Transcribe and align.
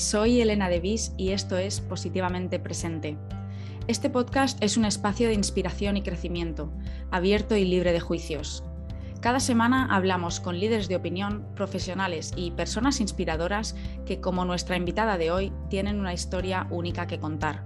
soy 0.00 0.40
Elena 0.40 0.70
Devis 0.70 1.12
y 1.18 1.32
esto 1.32 1.58
es 1.58 1.82
Positivamente 1.82 2.58
Presente. 2.58 3.18
Este 3.86 4.08
podcast 4.08 4.60
es 4.62 4.78
un 4.78 4.86
espacio 4.86 5.28
de 5.28 5.34
inspiración 5.34 5.98
y 5.98 6.02
crecimiento, 6.02 6.72
abierto 7.10 7.54
y 7.54 7.66
libre 7.66 7.92
de 7.92 8.00
juicios. 8.00 8.64
Cada 9.20 9.40
semana 9.40 9.94
hablamos 9.94 10.40
con 10.40 10.58
líderes 10.58 10.88
de 10.88 10.96
opinión, 10.96 11.46
profesionales 11.54 12.32
y 12.34 12.52
personas 12.52 13.02
inspiradoras 13.02 13.76
que, 14.06 14.22
como 14.22 14.46
nuestra 14.46 14.78
invitada 14.78 15.18
de 15.18 15.30
hoy, 15.30 15.52
tienen 15.68 16.00
una 16.00 16.14
historia 16.14 16.66
única 16.70 17.06
que 17.06 17.20
contar. 17.20 17.62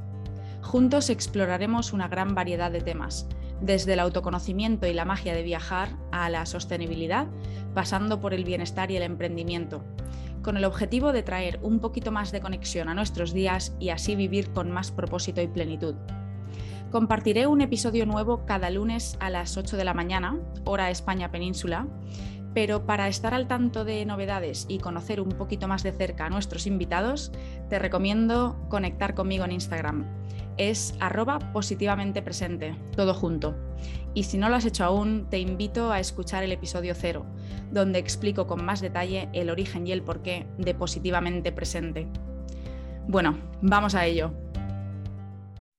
Juntos 0.60 1.10
exploraremos 1.10 1.92
una 1.92 2.08
gran 2.08 2.34
variedad 2.34 2.72
de 2.72 2.80
temas, 2.80 3.28
desde 3.60 3.92
el 3.92 4.00
autoconocimiento 4.00 4.88
y 4.88 4.92
la 4.92 5.04
magia 5.04 5.34
de 5.34 5.44
viajar 5.44 5.90
a 6.10 6.28
la 6.30 6.46
sostenibilidad, 6.46 7.28
pasando 7.74 8.20
por 8.20 8.34
el 8.34 8.44
bienestar 8.44 8.90
y 8.90 8.96
el 8.96 9.04
emprendimiento, 9.04 9.84
con 10.44 10.56
el 10.56 10.64
objetivo 10.64 11.12
de 11.12 11.24
traer 11.24 11.58
un 11.62 11.80
poquito 11.80 12.12
más 12.12 12.30
de 12.30 12.40
conexión 12.40 12.88
a 12.88 12.94
nuestros 12.94 13.32
días 13.32 13.74
y 13.80 13.88
así 13.88 14.14
vivir 14.14 14.52
con 14.52 14.70
más 14.70 14.92
propósito 14.92 15.40
y 15.40 15.48
plenitud. 15.48 15.96
Compartiré 16.92 17.48
un 17.48 17.60
episodio 17.60 18.06
nuevo 18.06 18.46
cada 18.46 18.70
lunes 18.70 19.16
a 19.18 19.30
las 19.30 19.56
8 19.56 19.76
de 19.76 19.84
la 19.84 19.94
mañana, 19.94 20.38
hora 20.64 20.90
España 20.90 21.32
Península, 21.32 21.88
pero 22.54 22.86
para 22.86 23.08
estar 23.08 23.34
al 23.34 23.48
tanto 23.48 23.84
de 23.84 24.04
novedades 24.04 24.66
y 24.68 24.78
conocer 24.78 25.20
un 25.20 25.30
poquito 25.30 25.66
más 25.66 25.82
de 25.82 25.92
cerca 25.92 26.26
a 26.26 26.30
nuestros 26.30 26.68
invitados, 26.68 27.32
te 27.68 27.80
recomiendo 27.80 28.56
conectar 28.68 29.14
conmigo 29.14 29.44
en 29.44 29.52
Instagram. 29.52 30.06
Es 30.56 30.94
arroba 31.00 31.38
positivamente 31.52 32.22
presente, 32.22 32.76
todo 32.96 33.14
junto. 33.14 33.56
Y 34.14 34.24
si 34.24 34.38
no 34.38 34.48
lo 34.48 34.56
has 34.56 34.64
hecho 34.64 34.84
aún, 34.84 35.28
te 35.28 35.38
invito 35.38 35.90
a 35.90 35.98
escuchar 35.98 36.44
el 36.44 36.52
episodio 36.52 36.94
cero, 36.94 37.26
donde 37.72 37.98
explico 37.98 38.46
con 38.46 38.64
más 38.64 38.80
detalle 38.80 39.28
el 39.32 39.50
origen 39.50 39.86
y 39.86 39.92
el 39.92 40.02
porqué 40.02 40.46
de 40.58 40.74
positivamente 40.74 41.50
presente. 41.50 42.08
Bueno, 43.08 43.38
vamos 43.60 43.94
a 43.94 44.06
ello. 44.06 44.32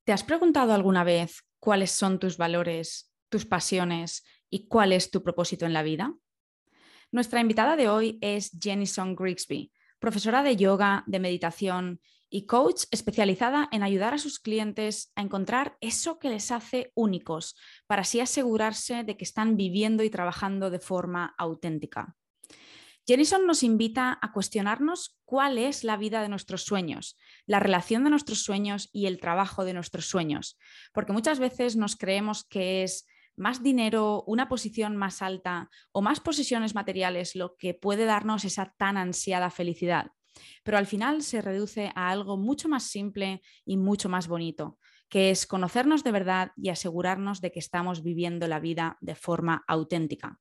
¿Te 0.03 0.13
has 0.13 0.23
preguntado 0.23 0.73
alguna 0.73 1.03
vez 1.03 1.45
cuáles 1.59 1.91
son 1.91 2.19
tus 2.19 2.37
valores, 2.37 3.11
tus 3.29 3.45
pasiones 3.45 4.23
y 4.49 4.67
cuál 4.67 4.91
es 4.91 5.09
tu 5.09 5.23
propósito 5.23 5.65
en 5.65 5.73
la 5.73 5.81
vida? 5.81 6.13
Nuestra 7.11 7.39
invitada 7.39 7.75
de 7.75 7.87
hoy 7.87 8.19
es 8.21 8.51
Jenison 8.61 9.15
Grigsby, 9.15 9.71
profesora 9.99 10.43
de 10.43 10.57
yoga, 10.57 11.03
de 11.07 11.19
meditación 11.19 12.01
y 12.29 12.45
coach 12.45 12.83
especializada 12.91 13.69
en 13.71 13.83
ayudar 13.83 14.13
a 14.13 14.17
sus 14.17 14.39
clientes 14.39 15.11
a 15.15 15.21
encontrar 15.21 15.77
eso 15.81 16.19
que 16.19 16.29
les 16.29 16.51
hace 16.51 16.91
únicos, 16.95 17.55
para 17.87 18.01
así 18.01 18.19
asegurarse 18.19 19.03
de 19.03 19.17
que 19.17 19.23
están 19.23 19.57
viviendo 19.57 20.03
y 20.03 20.09
trabajando 20.09 20.69
de 20.69 20.79
forma 20.79 21.35
auténtica. 21.37 22.15
Jenison 23.07 23.45
nos 23.45 23.61
invita 23.61 24.17
a 24.19 24.31
cuestionarnos 24.31 25.15
cuál 25.25 25.59
es 25.59 25.83
la 25.83 25.95
vida 25.95 26.23
de 26.23 26.29
nuestros 26.29 26.63
sueños, 26.63 27.17
la 27.45 27.59
relación 27.59 28.03
de 28.03 28.09
nuestros 28.09 28.43
sueños 28.43 28.89
y 28.91 29.05
el 29.05 29.19
trabajo 29.19 29.63
de 29.63 29.73
nuestros 29.73 30.07
sueños, 30.07 30.57
porque 30.91 31.13
muchas 31.13 31.37
veces 31.37 31.75
nos 31.75 31.95
creemos 31.97 32.43
que 32.45 32.81
es 32.81 33.05
más 33.37 33.61
dinero, 33.61 34.23
una 34.25 34.47
posición 34.47 34.95
más 34.95 35.21
alta 35.21 35.69
o 35.91 36.01
más 36.01 36.19
posesiones 36.19 36.73
materiales 36.73 37.35
lo 37.35 37.55
que 37.57 37.75
puede 37.75 38.05
darnos 38.05 38.43
esa 38.43 38.73
tan 38.77 38.97
ansiada 38.97 39.51
felicidad. 39.51 40.14
Pero 40.63 40.77
al 40.77 40.87
final 40.87 41.21
se 41.21 41.41
reduce 41.41 41.91
a 41.95 42.09
algo 42.09 42.37
mucho 42.37 42.67
más 42.69 42.83
simple 42.83 43.41
y 43.65 43.77
mucho 43.77 44.09
más 44.09 44.27
bonito, 44.27 44.77
que 45.09 45.29
es 45.31 45.45
conocernos 45.45 46.03
de 46.03 46.11
verdad 46.11 46.51
y 46.57 46.69
asegurarnos 46.69 47.41
de 47.41 47.51
que 47.51 47.59
estamos 47.59 48.03
viviendo 48.03 48.47
la 48.47 48.59
vida 48.59 48.97
de 49.01 49.15
forma 49.15 49.63
auténtica. 49.67 50.39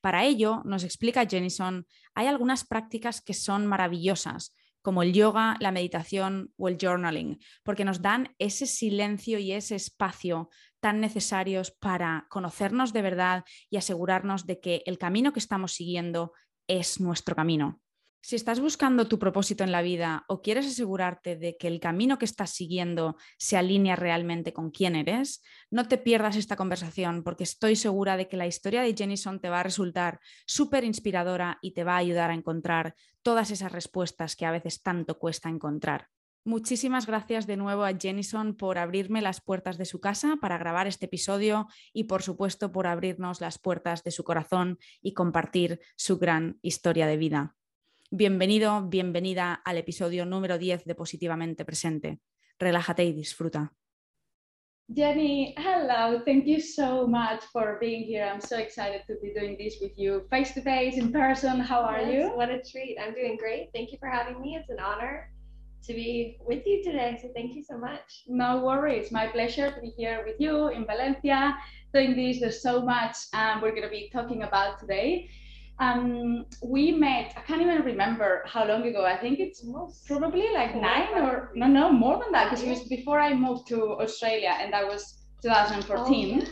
Para 0.00 0.24
ello, 0.24 0.62
nos 0.64 0.84
explica 0.84 1.26
Jenison, 1.26 1.86
hay 2.14 2.26
algunas 2.26 2.64
prácticas 2.64 3.20
que 3.22 3.34
son 3.34 3.66
maravillosas, 3.66 4.54
como 4.82 5.02
el 5.02 5.14
yoga, 5.14 5.56
la 5.60 5.72
meditación 5.72 6.52
o 6.58 6.68
el 6.68 6.76
journaling, 6.78 7.38
porque 7.62 7.86
nos 7.86 8.02
dan 8.02 8.34
ese 8.38 8.66
silencio 8.66 9.38
y 9.38 9.52
ese 9.52 9.76
espacio 9.76 10.50
tan 10.80 11.00
necesarios 11.00 11.70
para 11.70 12.26
conocernos 12.28 12.92
de 12.92 13.00
verdad 13.00 13.44
y 13.70 13.78
asegurarnos 13.78 14.44
de 14.44 14.60
que 14.60 14.82
el 14.84 14.98
camino 14.98 15.32
que 15.32 15.38
estamos 15.38 15.72
siguiendo 15.72 16.34
es 16.68 17.00
nuestro 17.00 17.34
camino. 17.34 17.80
Si 18.26 18.36
estás 18.36 18.58
buscando 18.58 19.06
tu 19.06 19.18
propósito 19.18 19.64
en 19.64 19.70
la 19.70 19.82
vida 19.82 20.24
o 20.28 20.40
quieres 20.40 20.64
asegurarte 20.66 21.36
de 21.36 21.58
que 21.58 21.68
el 21.68 21.78
camino 21.78 22.18
que 22.18 22.24
estás 22.24 22.48
siguiendo 22.48 23.18
se 23.36 23.58
alinea 23.58 23.96
realmente 23.96 24.54
con 24.54 24.70
quién 24.70 24.96
eres, 24.96 25.42
no 25.70 25.88
te 25.88 25.98
pierdas 25.98 26.36
esta 26.36 26.56
conversación 26.56 27.22
porque 27.22 27.44
estoy 27.44 27.76
segura 27.76 28.16
de 28.16 28.26
que 28.26 28.38
la 28.38 28.46
historia 28.46 28.80
de 28.80 28.94
Jenison 28.96 29.40
te 29.40 29.50
va 29.50 29.60
a 29.60 29.62
resultar 29.62 30.20
súper 30.46 30.84
inspiradora 30.84 31.58
y 31.60 31.74
te 31.74 31.84
va 31.84 31.96
a 31.96 31.98
ayudar 31.98 32.30
a 32.30 32.34
encontrar 32.34 32.94
todas 33.20 33.50
esas 33.50 33.72
respuestas 33.72 34.36
que 34.36 34.46
a 34.46 34.52
veces 34.52 34.80
tanto 34.80 35.18
cuesta 35.18 35.50
encontrar. 35.50 36.08
Muchísimas 36.44 37.06
gracias 37.06 37.46
de 37.46 37.58
nuevo 37.58 37.84
a 37.84 37.92
Jenison 37.92 38.56
por 38.56 38.78
abrirme 38.78 39.20
las 39.20 39.42
puertas 39.42 39.76
de 39.76 39.84
su 39.84 40.00
casa 40.00 40.38
para 40.40 40.56
grabar 40.56 40.86
este 40.86 41.04
episodio 41.04 41.66
y 41.92 42.04
por 42.04 42.22
supuesto 42.22 42.72
por 42.72 42.86
abrirnos 42.86 43.42
las 43.42 43.58
puertas 43.58 44.02
de 44.02 44.12
su 44.12 44.24
corazón 44.24 44.78
y 45.02 45.12
compartir 45.12 45.80
su 45.94 46.16
gran 46.16 46.58
historia 46.62 47.06
de 47.06 47.18
vida. 47.18 47.54
Bienvenido, 48.16 48.80
bienvenida 48.88 49.54
al 49.64 49.76
episodio 49.76 50.24
número 50.24 50.56
10 50.56 50.84
de 50.84 50.94
Positivamente 50.94 51.64
Presente. 51.64 52.20
Relájate 52.60 53.04
y 53.04 53.12
disfruta. 53.12 53.72
Jenny, 54.86 55.52
hello. 55.56 56.22
Thank 56.24 56.44
you 56.46 56.60
so 56.60 57.08
much 57.08 57.42
for 57.52 57.76
being 57.80 58.04
here. 58.04 58.22
I'm 58.22 58.40
so 58.40 58.56
excited 58.56 59.02
to 59.08 59.14
be 59.20 59.34
doing 59.34 59.56
this 59.58 59.80
with 59.80 59.94
you 59.96 60.28
face 60.30 60.54
to 60.54 60.62
face, 60.62 60.96
in 60.96 61.10
person. 61.10 61.58
How 61.58 61.82
are 61.82 62.02
Yes, 62.02 62.30
you? 62.30 62.36
What 62.36 62.50
a 62.50 62.62
treat. 62.62 62.96
I'm 63.00 63.14
doing 63.14 63.36
great. 63.36 63.70
Thank 63.74 63.90
you 63.90 63.98
for 63.98 64.08
having 64.08 64.40
me. 64.40 64.54
It's 64.60 64.70
an 64.70 64.78
honor 64.78 65.28
to 65.82 65.92
be 65.92 66.38
with 66.46 66.64
you 66.64 66.84
today. 66.84 67.18
So 67.20 67.30
thank 67.34 67.56
you 67.56 67.64
so 67.64 67.76
much. 67.76 68.22
No 68.28 68.64
worries. 68.64 69.10
My 69.10 69.26
pleasure 69.26 69.72
to 69.72 69.80
be 69.80 69.92
here 69.96 70.22
with 70.24 70.36
you 70.38 70.68
in 70.68 70.86
Valencia 70.86 71.56
doing 71.92 72.14
this. 72.14 72.38
There's 72.38 72.62
so 72.62 72.80
much 72.80 73.16
um, 73.32 73.60
we're 73.60 73.74
going 73.74 73.82
to 73.82 73.88
be 73.88 74.08
talking 74.12 74.44
about 74.44 74.78
today. 74.78 75.28
Um, 75.80 76.46
we 76.62 76.92
met, 76.92 77.34
I 77.36 77.40
can't 77.40 77.60
even 77.60 77.82
remember 77.82 78.44
how 78.46 78.64
long 78.66 78.86
ago. 78.86 79.04
I 79.04 79.16
think 79.16 79.40
it's 79.40 79.64
probably 80.06 80.52
like 80.52 80.76
nine 80.76 81.14
or 81.14 81.50
no, 81.54 81.66
no, 81.66 81.90
more 81.90 82.22
than 82.22 82.30
that 82.32 82.50
because 82.50 82.62
it 82.62 82.70
was 82.70 82.84
before 82.84 83.18
I 83.18 83.34
moved 83.34 83.66
to 83.68 83.94
Australia 84.00 84.56
and 84.60 84.72
that 84.72 84.86
was 84.86 85.24
2014. 85.42 86.42
Oh. 86.46 86.50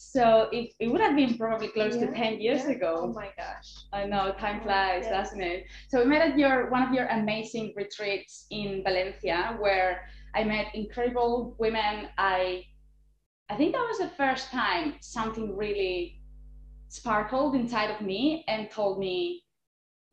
So 0.00 0.48
it, 0.52 0.72
it 0.80 0.88
would 0.88 1.00
have 1.00 1.16
been 1.16 1.36
probably 1.36 1.68
close 1.68 1.96
to 1.96 2.10
10 2.10 2.40
years 2.40 2.62
yeah. 2.64 2.76
ago. 2.76 3.00
Oh 3.02 3.12
my 3.12 3.28
gosh. 3.36 3.74
I 3.92 4.06
know 4.06 4.32
time 4.38 4.62
flies, 4.62 5.06
doesn't 5.06 5.42
it? 5.42 5.64
So 5.90 6.02
we 6.02 6.06
met 6.06 6.22
at 6.22 6.38
your 6.38 6.70
one 6.70 6.82
of 6.82 6.94
your 6.94 7.06
amazing 7.06 7.74
retreats 7.76 8.46
in 8.50 8.82
Valencia, 8.84 9.56
where 9.58 10.08
I 10.34 10.44
met 10.44 10.74
incredible 10.74 11.54
women. 11.58 12.08
I 12.16 12.64
I 13.50 13.56
think 13.56 13.72
that 13.72 13.86
was 13.88 13.98
the 13.98 14.10
first 14.16 14.50
time 14.50 14.94
something 15.00 15.56
really 15.56 16.17
sparkled 16.88 17.54
inside 17.54 17.90
of 17.90 18.00
me 18.00 18.44
and 18.48 18.70
told 18.70 18.98
me 18.98 19.44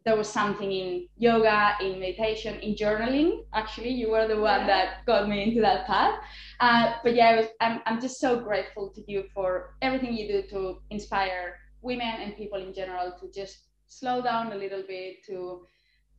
there 0.06 0.16
was 0.16 0.30
something 0.30 0.72
in 0.72 1.08
yoga, 1.18 1.76
in 1.82 2.00
meditation, 2.00 2.60
in 2.60 2.76
journaling. 2.76 3.44
Actually, 3.54 3.90
you 3.90 4.12
were 4.12 4.28
the 4.28 4.40
one 4.40 4.62
Yeah. 4.62 4.68
that 4.68 5.06
got 5.06 5.28
me 5.28 5.44
into 5.44 5.62
that 5.62 5.88
path. 5.88 6.20
Uh, 6.60 6.94
but 7.04 7.16
yeah, 7.16 7.30
I 7.30 7.36
was, 7.38 7.48
I'm, 7.60 7.82
I'm 7.88 8.00
just 8.00 8.20
so 8.20 8.40
grateful 8.40 8.92
to 8.94 9.04
you 9.08 9.24
for 9.34 9.76
everything 9.82 10.14
you 10.16 10.28
do 10.28 10.48
to 10.50 10.82
inspire 10.92 11.56
women 11.82 12.22
and 12.22 12.36
people 12.38 12.60
in 12.60 12.74
general 12.74 13.14
to 13.20 13.32
just 13.32 13.58
slow 13.88 14.22
down 14.22 14.52
a 14.52 14.56
little 14.56 14.84
bit, 14.88 15.24
to 15.28 15.66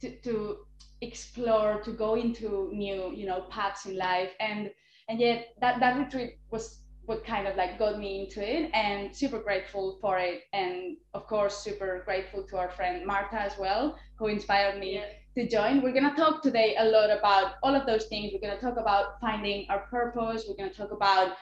to, 0.00 0.10
to 0.22 0.58
explore, 1.00 1.80
to 1.82 1.92
go 1.92 2.16
into 2.16 2.70
new, 2.72 3.12
you 3.14 3.26
know, 3.26 3.42
paths 3.50 3.86
in 3.86 3.96
life. 3.96 4.32
And 4.40 4.70
and 5.08 5.20
yet 5.20 5.54
that, 5.60 5.78
that 5.80 5.96
retreat 5.96 6.38
was 6.50 6.80
what 7.06 7.24
kind 7.24 7.46
of 7.46 7.56
like 7.56 7.78
got 7.78 7.98
me 7.98 8.24
into 8.24 8.40
it 8.42 8.70
and 8.74 9.14
super 9.14 9.38
grateful 9.38 9.98
for 10.00 10.18
it. 10.18 10.42
And 10.52 10.96
of 11.14 11.26
course, 11.26 11.58
super 11.58 12.02
grateful 12.04 12.42
to 12.48 12.56
our 12.56 12.70
friend 12.70 13.06
Marta 13.06 13.40
as 13.40 13.56
well, 13.58 13.98
who 14.18 14.26
inspired 14.26 14.78
me 14.78 14.94
Yeah. 14.94 15.06
to 15.36 15.48
join. 15.48 15.82
We're 15.82 15.92
going 15.92 16.10
to 16.10 16.16
talk 16.16 16.42
today 16.42 16.76
a 16.78 16.84
lot 16.84 17.10
about 17.10 17.54
all 17.62 17.74
of 17.74 17.86
those 17.86 18.06
things. 18.06 18.32
We're 18.32 18.40
going 18.46 18.58
to 18.58 18.64
talk 18.64 18.76
about 18.78 19.20
finding 19.20 19.66
our 19.70 19.80
purpose. 19.90 20.44
We're 20.48 20.56
going 20.56 20.70
to 20.70 20.76
talk 20.76 20.92
about 20.92 21.36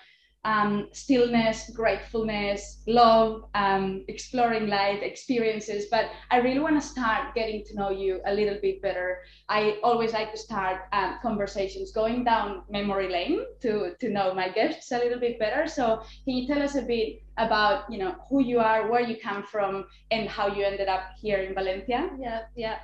um, 0.44 0.88
stillness, 0.92 1.70
gratefulness, 1.70 2.82
love, 2.86 3.44
um, 3.54 4.04
exploring 4.08 4.66
life 4.68 5.02
experiences. 5.02 5.86
But 5.90 6.10
I 6.30 6.38
really 6.38 6.60
want 6.60 6.80
to 6.80 6.86
start 6.86 7.34
getting 7.34 7.64
to 7.64 7.74
know 7.74 7.90
you 7.90 8.20
a 8.26 8.34
little 8.34 8.58
bit 8.60 8.82
better. 8.82 9.18
I 9.48 9.78
always 9.82 10.12
like 10.12 10.32
to 10.32 10.38
start 10.38 10.82
um, 10.92 11.18
conversations 11.22 11.92
going 11.92 12.24
down 12.24 12.62
memory 12.70 13.10
lane 13.10 13.44
to, 13.62 13.94
to 14.00 14.08
know 14.10 14.34
my 14.34 14.48
guests 14.48 14.92
a 14.92 14.98
little 14.98 15.20
bit 15.20 15.38
better. 15.38 15.66
So 15.66 16.02
can 16.24 16.34
you 16.34 16.46
tell 16.46 16.62
us 16.62 16.74
a 16.74 16.82
bit 16.82 17.22
about 17.36 17.90
you 17.90 17.98
know 17.98 18.14
who 18.28 18.40
you 18.40 18.60
are, 18.60 18.90
where 18.90 19.00
you 19.00 19.16
come 19.16 19.42
from, 19.42 19.86
and 20.10 20.28
how 20.28 20.46
you 20.48 20.64
ended 20.64 20.88
up 20.88 21.02
here 21.20 21.38
in 21.38 21.54
Valencia? 21.54 22.10
Yeah. 22.18 22.42
Yeah. 22.54 22.78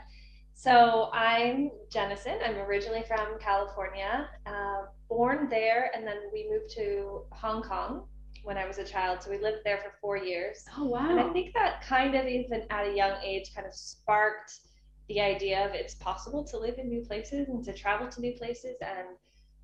So 0.54 1.08
I'm 1.14 1.70
Jennison. 1.88 2.38
I'm 2.44 2.58
originally 2.58 3.02
from 3.08 3.38
California, 3.38 4.28
uh, 4.44 4.82
born 5.10 5.48
there, 5.50 5.90
and 5.94 6.06
then 6.06 6.16
we 6.32 6.48
moved 6.48 6.72
to 6.76 7.24
Hong 7.32 7.62
Kong 7.62 8.06
when 8.44 8.56
I 8.56 8.66
was 8.66 8.78
a 8.78 8.84
child. 8.84 9.22
So 9.22 9.30
we 9.30 9.38
lived 9.38 9.58
there 9.64 9.78
for 9.78 9.92
four 10.00 10.16
years. 10.16 10.64
Oh 10.78 10.84
wow. 10.84 11.10
And 11.10 11.20
I 11.20 11.30
think 11.32 11.52
that 11.54 11.82
kind 11.82 12.14
of 12.14 12.26
even 12.26 12.62
at 12.70 12.86
a 12.86 12.94
young 12.94 13.20
age 13.22 13.54
kind 13.54 13.66
of 13.66 13.74
sparked 13.74 14.60
the 15.08 15.20
idea 15.20 15.66
of 15.66 15.74
it's 15.74 15.96
possible 15.96 16.44
to 16.44 16.56
live 16.56 16.78
in 16.78 16.88
new 16.88 17.02
places 17.04 17.48
and 17.48 17.62
to 17.64 17.74
travel 17.74 18.08
to 18.08 18.20
new 18.20 18.32
places. 18.38 18.76
And 18.80 19.08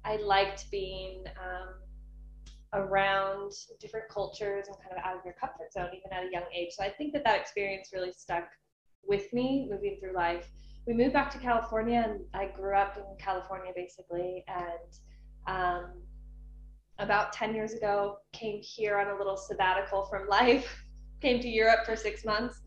I 0.04 0.16
liked 0.16 0.70
being 0.70 1.24
um, 1.40 1.74
around 2.74 3.52
different 3.80 4.08
cultures 4.10 4.66
and 4.66 4.76
kind 4.78 4.92
of 4.92 5.04
out 5.04 5.16
of 5.16 5.24
your 5.24 5.34
comfort 5.34 5.72
zone, 5.72 5.88
even 5.96 6.12
at 6.12 6.24
a 6.24 6.32
young 6.32 6.44
age. 6.52 6.72
So 6.72 6.84
I 6.84 6.90
think 6.90 7.12
that 7.12 7.24
that 7.24 7.40
experience 7.40 7.90
really 7.94 8.12
stuck 8.12 8.48
with 9.04 9.32
me 9.32 9.68
moving 9.70 9.96
through 10.00 10.14
life. 10.14 10.48
We 10.86 10.92
moved 10.92 11.14
back 11.14 11.30
to 11.32 11.38
California, 11.38 12.04
and 12.06 12.20
I 12.34 12.46
grew 12.46 12.76
up 12.76 12.96
in 12.96 13.04
California 13.18 13.72
basically. 13.74 14.44
And 14.48 14.92
um, 15.46 15.92
about 16.98 17.32
10 17.32 17.54
years 17.54 17.72
ago, 17.74 18.18
came 18.32 18.60
here 18.62 18.98
on 18.98 19.08
a 19.08 19.16
little 19.18 19.36
sabbatical 19.36 20.06
from 20.06 20.28
life, 20.38 20.84
came 21.20 21.40
to 21.40 21.48
Europe 21.48 21.84
for 21.84 21.96
six 21.96 22.24
months, 22.24 22.60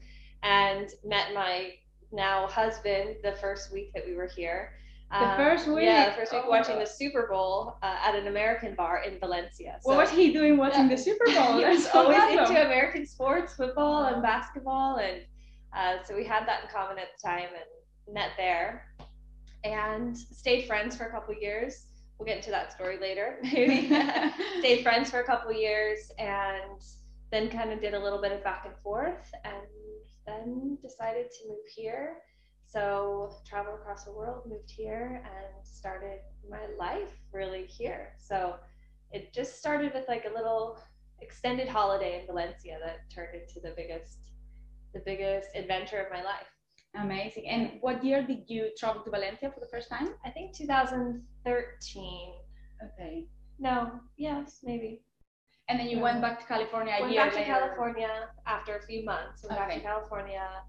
and 0.43 0.89
met 1.03 1.33
my 1.33 1.71
now 2.11 2.47
husband 2.47 3.15
the 3.23 3.33
first 3.33 3.71
week 3.73 3.91
that 3.93 4.05
we 4.05 4.15
were 4.15 4.27
here. 4.27 4.73
The 5.11 5.25
Um, 5.31 5.37
first 5.37 5.67
week? 5.67 5.85
Yeah, 5.85 6.09
the 6.11 6.15
first 6.17 6.31
week 6.31 6.43
Oh 6.45 6.49
watching 6.49 6.77
the 6.77 6.85
Super 6.85 7.27
Bowl 7.27 7.77
uh, 7.81 7.95
at 8.05 8.13
an 8.15 8.27
American 8.27 8.75
bar 8.75 9.01
in 9.03 9.19
Valencia. 9.19 9.79
What 9.83 9.97
was 9.97 10.09
he 10.11 10.31
doing 10.31 10.55
watching 10.57 10.83
Yeah. 10.83 10.95
the 10.95 10.97
Super 10.97 11.25
Bowl? 11.33 11.57
he 11.57 11.65
was 11.65 11.87
always 11.87 12.17
random. 12.17 12.45
into 12.45 12.65
American 12.65 13.05
sports, 13.07 13.55
football 13.55 14.03
and 14.05 14.21
basketball, 14.21 14.97
and 14.97 15.21
uh, 15.75 16.03
so 16.05 16.15
we 16.15 16.23
had 16.23 16.47
that 16.47 16.63
in 16.63 16.69
common 16.69 16.97
at 16.99 17.07
the 17.15 17.27
time 17.27 17.49
and 17.55 18.13
met 18.13 18.29
there, 18.37 18.85
and 19.63 20.15
stayed 20.17 20.65
friends 20.67 20.95
for 20.95 21.05
a 21.05 21.11
couple 21.11 21.33
years. 21.33 21.87
We'll 22.19 22.25
get 22.25 22.38
into 22.38 22.51
that 22.51 22.74
story 22.74 23.00
later, 23.00 23.39
maybe. 23.44 23.88
stayed 24.60 24.83
friends 24.83 25.10
for 25.10 25.21
a 25.21 25.24
couple 25.24 25.54
years, 25.54 26.12
and 26.19 26.81
then 27.31 27.50
kind 27.50 27.71
of 27.71 27.80
did 27.80 27.94
a 27.94 28.00
little 28.00 28.21
bit 28.21 28.33
of 28.33 28.44
back 28.44 28.66
and 28.66 28.75
forth, 28.83 29.31
and 29.45 29.63
then 30.27 30.77
decided 30.83 31.31
to 31.31 31.48
move 31.48 31.66
here. 31.74 32.18
So 32.66 33.31
traveled 33.48 33.80
across 33.80 34.04
the 34.04 34.12
world, 34.12 34.44
moved 34.48 34.69
here, 34.69 35.24
and 35.25 35.66
started 35.66 36.19
my 36.50 36.68
life 36.77 37.10
really 37.31 37.66
here. 37.66 38.13
So 38.19 38.56
it 39.12 39.33
just 39.33 39.57
started 39.57 39.94
with 39.94 40.07
like 40.07 40.25
a 40.30 40.33
little 40.33 40.77
extended 41.22 41.68
holiday 41.68 42.19
in 42.19 42.27
Valencia 42.27 42.77
that 42.83 43.10
turned 43.13 43.33
into 43.33 43.60
the 43.62 43.74
biggest 43.75 44.19
the 44.94 45.01
biggest 45.06 45.50
adventure 45.56 46.00
of 46.00 46.12
my 46.12 46.24
life. 46.24 46.48
Amazing. 46.95 47.47
And 47.47 47.77
what 47.81 48.03
year 48.03 48.24
did 48.25 48.44
you 48.47 48.71
travel 48.77 49.03
to 49.03 49.12
Valencia 49.12 49.51
for 49.51 49.59
the 49.59 49.68
first 49.68 49.89
time? 49.89 50.09
I 50.25 50.31
think 50.31 50.56
2013. 50.56 52.33
Okay. 52.83 53.27
No, 53.59 54.00
yes, 54.18 54.59
maybe. 54.63 55.01
And 55.68 55.80
then 55.80 55.88
you 55.89 55.97
Um, 55.97 56.03
went 56.03 56.21
back 56.21 56.39
to 56.39 56.45
California 56.45 56.95
a 56.97 57.01
Went 57.01 57.13
year 57.13 57.25
back 57.25 57.33
to. 57.33 57.44
California 57.44 58.30
after 58.47 58.77
a 58.77 58.81
few 58.88 59.03
months. 59.06 59.44
Went 59.44 59.59
back 59.59 59.71
to 59.74 59.81
California. 59.81 60.63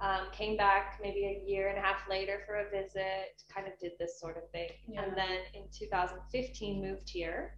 Um, 0.00 0.30
came 0.32 0.56
back 0.56 0.98
maybe 1.02 1.24
a 1.24 1.42
year 1.48 1.68
and 1.68 1.78
a 1.78 1.80
half 1.80 2.08
later 2.08 2.42
for 2.46 2.56
a 2.56 2.70
visit. 2.70 3.42
Kind 3.48 3.66
of 3.66 3.78
did 3.80 3.92
this 3.98 4.20
sort 4.20 4.36
of 4.36 4.48
thing, 4.50 4.70
Yeah. 4.88 5.02
and 5.04 5.16
then 5.16 5.38
in 5.54 5.68
2015 5.72 6.80
moved 6.82 7.08
here, 7.08 7.56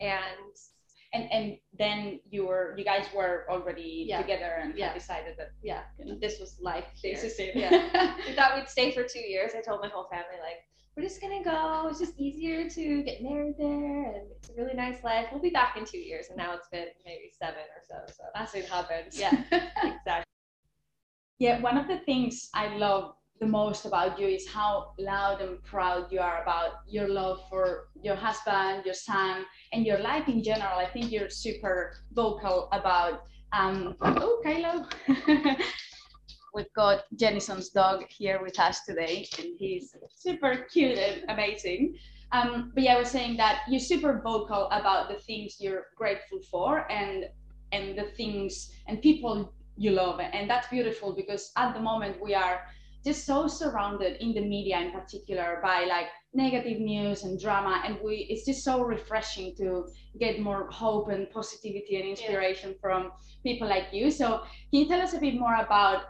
and 0.00 0.54
And 1.14 1.30
and 1.32 1.58
then 1.78 2.20
you 2.28 2.46
were 2.46 2.74
you 2.76 2.84
guys 2.84 3.06
were 3.14 3.46
already 3.48 4.06
Yeah. 4.08 4.20
together 4.20 4.52
and 4.60 4.76
Yeah. 4.76 4.92
decided 4.92 5.36
that 5.38 5.50
yeah, 5.62 5.82
you 5.98 6.04
know, 6.06 6.18
this 6.18 6.40
was 6.40 6.58
life. 6.60 6.86
this 7.02 7.22
is 7.22 7.38
it. 7.38 7.54
Yeah. 7.54 7.70
we 8.26 8.32
thought 8.34 8.56
we'd 8.56 8.68
stay 8.68 8.90
for 8.90 9.04
two 9.04 9.20
years. 9.34 9.52
I 9.56 9.60
told 9.62 9.80
my 9.80 9.88
whole 9.88 10.08
family, 10.10 10.38
like, 10.48 10.60
we're 10.96 11.04
just 11.04 11.20
gonna 11.20 11.42
go. 11.42 11.86
It's 11.88 12.00
just 12.00 12.14
easier 12.18 12.68
to 12.68 13.02
get 13.04 13.22
married 13.22 13.56
there, 13.58 14.12
and 14.14 14.26
it's 14.36 14.50
a 14.50 14.54
really 14.54 14.74
nice 14.74 15.02
life. 15.04 15.26
We'll 15.32 15.40
be 15.42 15.50
back 15.50 15.76
in 15.76 15.84
two 15.84 15.98
years, 15.98 16.26
and 16.28 16.36
now 16.36 16.52
it's 16.54 16.68
been 16.68 16.88
maybe 17.04 17.30
seven 17.30 17.64
or 17.74 17.82
so. 17.90 17.98
So 18.12 18.24
As 18.34 18.54
it 18.54 18.66
happens. 18.68 19.18
Yeah. 19.18 19.34
exactly. 19.82 20.24
Yeah, 21.38 21.60
one 21.60 21.76
of 21.76 21.88
the 21.88 21.98
things 21.98 22.48
I 22.54 22.76
love 22.76 23.14
the 23.40 23.46
most 23.46 23.84
about 23.84 24.18
you 24.18 24.28
is 24.28 24.48
how 24.48 24.92
loud 24.98 25.40
and 25.40 25.62
proud 25.64 26.10
you 26.12 26.20
are 26.20 26.42
about 26.42 26.80
your 26.88 27.08
love 27.08 27.40
for 27.50 27.88
your 28.02 28.14
husband, 28.14 28.84
your 28.84 28.94
son, 28.94 29.44
and 29.72 29.84
your 29.84 29.98
life 29.98 30.28
in 30.28 30.42
general. 30.42 30.78
I 30.78 30.86
think 30.86 31.10
you're 31.10 31.30
super 31.30 31.96
vocal 32.12 32.68
about. 32.72 33.24
Um, 33.52 33.96
oh, 34.00 34.40
Kylo. 34.44 34.90
We've 36.54 36.72
got 36.76 37.04
Jennison's 37.16 37.70
dog 37.70 38.04
here 38.08 38.40
with 38.40 38.58
us 38.60 38.84
today, 38.84 39.26
and 39.38 39.48
he's 39.58 39.94
super 40.14 40.66
cute 40.72 40.98
and 40.98 41.28
amazing. 41.28 41.96
Um, 42.30 42.72
but 42.74 42.84
yeah, 42.84 42.94
I 42.94 42.98
was 42.98 43.10
saying 43.10 43.36
that 43.38 43.62
you're 43.68 43.80
super 43.80 44.20
vocal 44.22 44.68
about 44.70 45.08
the 45.08 45.16
things 45.16 45.56
you're 45.60 45.86
grateful 45.96 46.40
for 46.50 46.90
and 46.90 47.26
and 47.72 47.98
the 47.98 48.04
things 48.16 48.70
and 48.86 49.02
people 49.02 49.52
you 49.76 49.90
love 49.90 50.20
and 50.20 50.48
that's 50.48 50.68
beautiful 50.68 51.12
because 51.12 51.50
at 51.56 51.74
the 51.74 51.80
moment 51.80 52.20
we 52.22 52.32
are 52.32 52.60
just 53.04 53.26
so 53.26 53.46
surrounded 53.46 54.22
in 54.22 54.32
the 54.34 54.40
media 54.40 54.78
in 54.80 54.90
particular 54.90 55.60
by 55.62 55.84
like 55.84 56.06
negative 56.32 56.80
news 56.80 57.24
and 57.24 57.40
drama 57.40 57.82
and 57.84 57.98
we 58.02 58.26
it's 58.30 58.44
just 58.44 58.64
so 58.64 58.82
refreshing 58.82 59.54
to 59.56 59.86
get 60.18 60.40
more 60.40 60.70
hope 60.70 61.08
and 61.08 61.30
positivity 61.30 61.96
and 61.96 62.08
inspiration 62.08 62.74
from 62.80 63.10
people 63.42 63.68
like 63.68 63.86
you. 63.92 64.10
So 64.10 64.38
can 64.70 64.80
you 64.80 64.88
tell 64.88 65.00
us 65.00 65.14
a 65.14 65.18
bit 65.18 65.38
more 65.38 65.56
about 65.56 66.04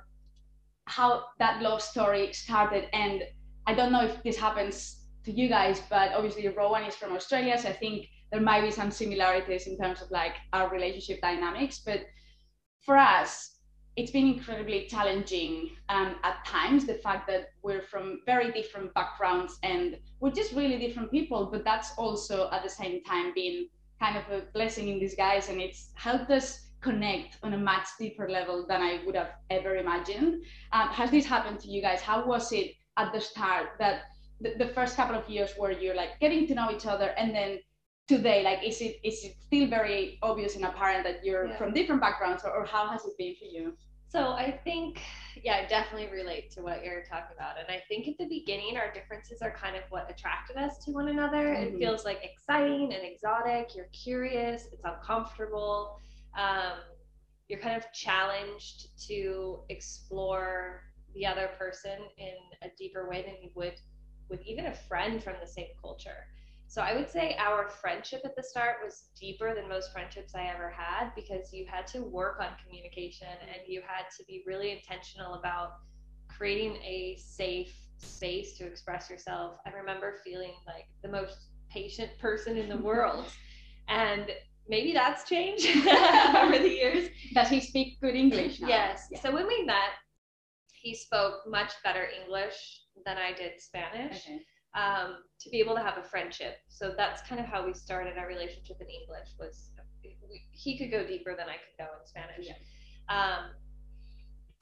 how 0.87 1.25
that 1.39 1.63
love 1.63 1.83
story 1.83 2.33
started? 2.33 2.89
And 2.93 3.23
i 3.67 3.73
don't 3.73 3.93
know 3.93 4.05
if 4.05 4.23
this 4.23 4.37
happens 4.37 5.07
to 5.25 5.33
you 5.33 5.49
guys 5.49 5.81
but 5.89 6.13
obviously 6.13 6.47
rowan 6.49 6.85
is 6.85 6.95
from 6.95 7.13
australia 7.13 7.57
so 7.57 7.71
i 7.71 7.73
think 7.73 8.07
there 8.35 8.43
might 8.43 8.63
be 8.63 8.71
some 8.73 8.91
similarities 8.91 9.69
in 9.69 9.79
terms 9.79 10.03
of 10.03 10.11
like 10.11 10.35
our 10.53 10.69
relationship 10.69 11.21
dynamics. 11.21 11.83
But 11.87 12.01
for 12.85 12.97
us 12.97 13.54
it's 13.97 14.11
been 14.11 14.27
incredibly 14.27 14.87
challenging 14.87 15.71
um, 15.89 16.17
at 16.25 16.45
times 16.45 16.85
the 16.85 16.95
fact 16.95 17.29
that 17.29 17.51
we're 17.63 17.83
from 17.83 18.21
very 18.27 18.51
different 18.53 18.93
backgrounds 18.95 19.59
and 19.63 19.99
we're 20.21 20.33
just 20.33 20.53
really 20.53 20.79
different 20.79 21.11
people 21.11 21.47
but 21.51 21.65
that's 21.65 21.93
also 21.97 22.49
at 22.51 22.63
the 22.63 22.69
same 22.69 23.03
time 23.05 23.33
been 23.35 23.69
kind 24.01 24.17
of 24.17 24.25
a 24.31 24.43
blessing 24.53 24.89
in 24.89 24.99
disguise 24.99 25.49
and 25.49 25.61
it's 25.61 25.91
helped 25.95 26.31
us 26.31 26.61
connect 26.81 27.39
on 27.43 27.55
a 27.55 27.59
much 27.59 27.87
deeper 27.99 28.29
level 28.29 28.67
than 28.69 28.83
i 28.83 29.01
would 29.07 29.15
have 29.17 29.33
ever 29.49 29.77
imagined. 29.77 30.43
Um, 30.73 30.89
has 30.89 31.11
this 31.11 31.25
happened 31.25 31.59
to 31.61 31.69
you 31.69 31.81
guys? 31.81 32.03
How 32.03 32.27
was 32.27 32.53
it 32.53 32.73
at 32.99 33.13
the 33.13 33.21
start 33.21 33.69
that 33.79 34.03
the, 34.41 34.55
the 34.59 34.67
first 34.75 34.97
couple 34.97 35.17
of 35.17 35.29
years 35.29 35.51
where 35.57 35.73
you're 35.73 35.95
like 35.95 36.21
getting 36.21 36.47
to 36.49 36.55
know 36.55 36.71
each 36.71 36.85
other 36.87 37.15
and 37.17 37.35
then 37.35 37.59
today 38.07 38.43
like 38.43 38.63
is 38.63 38.81
it 38.83 38.97
is 39.03 39.25
it 39.25 39.35
still 39.41 39.67
very 39.67 40.19
obvious 40.23 40.57
and 40.57 40.65
apparent 40.65 41.05
that 41.05 41.25
you're 41.25 41.47
Yeah. 41.47 41.57
from 41.57 41.73
different 41.73 42.01
backgrounds 42.03 42.45
or, 42.45 42.51
or 42.51 42.65
how 42.67 42.89
has 42.89 43.05
it 43.07 43.17
been 43.17 43.35
for 43.37 43.47
you 43.47 43.75
So 44.09 44.31
I 44.31 44.61
think, 44.63 45.01
yeah, 45.43 45.63
I 45.65 45.67
definitely 45.67 46.09
relate 46.09 46.51
to 46.53 46.63
what 46.63 46.85
you're 46.85 47.03
talking 47.03 47.35
about. 47.37 47.59
And 47.59 47.67
I 47.69 47.83
think 47.89 48.07
at 48.07 48.17
the 48.17 48.29
beginning, 48.29 48.77
our 48.77 48.93
differences 48.93 49.43
are 49.43 49.51
kind 49.51 49.75
of 49.77 49.83
what 49.91 50.09
attracted 50.09 50.57
us 50.57 50.79
to 50.85 50.93
one 50.93 51.09
another. 51.09 51.55
Mhm. 51.55 51.75
It 51.75 51.79
feels 51.79 52.05
like 52.05 52.23
exciting 52.23 52.93
and 52.95 53.05
exotic. 53.05 53.75
You're 53.75 53.89
curious, 53.93 54.69
it's 54.73 54.85
uncomfortable. 54.85 55.99
Um, 56.37 56.79
you're 57.49 57.61
kind 57.61 57.77
of 57.77 57.91
challenged 57.93 58.89
to 59.09 59.65
explore 59.69 60.83
the 61.15 61.27
other 61.27 61.49
person 61.59 61.99
in 62.17 62.35
a 62.63 62.69
deeper 62.79 63.09
way 63.09 63.23
than 63.23 63.37
you 63.43 63.51
would 63.55 63.75
with 64.29 64.41
even 64.47 64.67
a 64.67 64.75
friend 64.75 65.23
from 65.23 65.35
the 65.41 65.47
same 65.47 65.69
culture. 65.81 66.27
So 66.75 66.83
I 66.83 66.93
would 66.97 67.09
say 67.09 67.37
our 67.39 67.69
friendship 67.69 68.23
at 68.25 68.35
the 68.35 68.43
start 68.43 68.79
was 68.85 69.05
deeper 69.17 69.55
than 69.55 69.69
most 69.69 69.93
friendships 69.93 70.35
I 70.35 70.47
ever 70.53 70.75
had 70.77 71.11
because 71.15 71.53
you 71.53 71.67
had 71.71 71.87
to 71.93 72.01
work 72.03 72.41
on 72.41 72.49
communication 72.65 73.29
and 73.43 73.63
you 73.69 73.81
had 73.87 74.07
to 74.19 74.25
be 74.25 74.43
really 74.45 74.73
intentional 74.73 75.35
about 75.35 75.75
creating 76.27 76.75
a 76.83 77.17
safe 77.17 77.77
space 77.99 78.59
to 78.59 78.67
express 78.67 79.09
yourself. 79.09 79.59
I 79.65 79.71
remember 79.71 80.17
feeling 80.25 80.51
like 80.67 80.89
the 81.01 81.09
most 81.09 81.47
patient 81.71 82.11
person 82.19 82.59
in 82.59 82.69
the 82.69 82.79
world. 82.89 83.27
And 83.87 84.33
maybe 84.69 84.93
that's 84.93 85.29
changed 85.29 85.69
over 86.37 86.59
the 86.59 86.69
years. 86.69 87.09
does 87.35 87.51
he 87.51 87.61
speak 87.61 88.01
good 88.01 88.17
english 88.17 88.59
now? 88.59 88.67
Yes. 88.67 89.07
Yeah. 89.13 89.21
So 89.21 89.33
when 89.33 89.47
we 89.47 89.63
met, 89.63 89.91
he 90.73 90.93
spoke 90.97 91.47
much 91.47 91.71
better 91.85 92.09
English 92.21 92.81
than 93.07 93.17
I 93.17 93.33
did 93.33 93.61
Spanish 93.61 94.27
okay. 94.27 94.45
Um, 94.75 95.17
to 95.41 95.51
be 95.51 95.61
able 95.61 95.75
to 95.75 95.83
have 95.83 95.99
a 95.99 96.03
friendship. 96.03 96.57
So 96.69 96.93
that's 96.97 97.23
kind 97.23 97.41
of 97.41 97.47
how 97.47 97.65
we 97.67 97.75
started 97.75 98.19
our 98.19 98.27
relationship 98.27 98.77
in 98.81 98.87
English. 98.89 99.29
Was 99.39 99.71
we, 100.03 100.43
he 100.53 100.79
could 100.79 100.91
go 100.91 101.07
deeper 101.07 101.35
than 101.37 101.49
I 101.49 101.55
could 101.55 101.77
go 101.79 101.85
in 101.85 102.07
Spanish. 102.07 102.47
Yeah. 102.49 102.55
Um, 103.09 103.51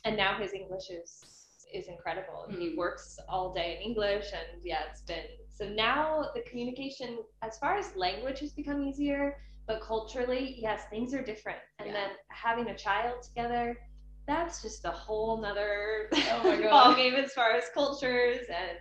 and 0.05 0.17
now 0.17 0.39
his 0.39 0.53
English 0.53 0.91
is 0.91 1.25
is 1.73 1.89
incredible. 1.89 2.45
He 2.51 2.71
Mm. 2.71 2.77
works 2.77 3.19
all 3.31 3.55
day 3.55 3.77
in 3.77 3.83
English, 3.83 4.27
and 4.33 4.61
yeah, 4.63 4.83
it's 4.91 5.01
been 5.03 5.25
so 5.49 5.69
now 5.69 6.31
the 6.35 6.43
communication 6.43 7.19
as 7.43 7.59
far 7.59 7.77
as 7.79 7.97
language 7.97 8.41
has 8.41 8.53
become 8.53 8.83
easier, 8.83 9.39
but 9.67 9.81
culturally, 9.81 10.57
yes, 10.59 10.85
things 10.91 11.15
are 11.15 11.23
different. 11.23 11.61
And 11.79 11.89
Yeah. 11.89 11.95
then 11.95 12.11
having 12.29 12.69
a 12.69 12.77
child 12.77 13.23
together, 13.23 13.79
that's 14.27 14.61
just 14.61 14.85
a 14.85 14.91
whole 14.91 15.41
nother 15.41 16.09
Oh 16.13 16.59
ball 16.71 16.95
game 16.95 17.15
as 17.15 17.33
far 17.33 17.53
as 17.53 17.65
cultures 17.73 18.47
and 18.49 18.79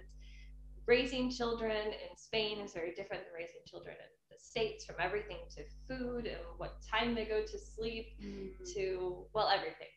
raising 0.88 1.30
children 1.30 1.88
in 1.88 2.18
Spain 2.18 2.60
is 2.60 2.74
very 2.74 2.94
different 2.94 3.24
than 3.24 3.34
raising 3.38 3.62
children 3.66 3.96
in 4.00 4.10
the 4.30 4.38
States 4.44 4.86
from 4.86 4.96
everything 5.00 5.38
to 5.56 5.64
food 5.88 6.26
and 6.26 6.40
what 6.58 6.78
time 6.90 7.14
they 7.16 7.26
go 7.26 7.42
to 7.42 7.58
sleep 7.58 8.08
Mm. 8.22 8.74
to 8.74 9.26
well 9.34 9.50
everything. 9.50 9.88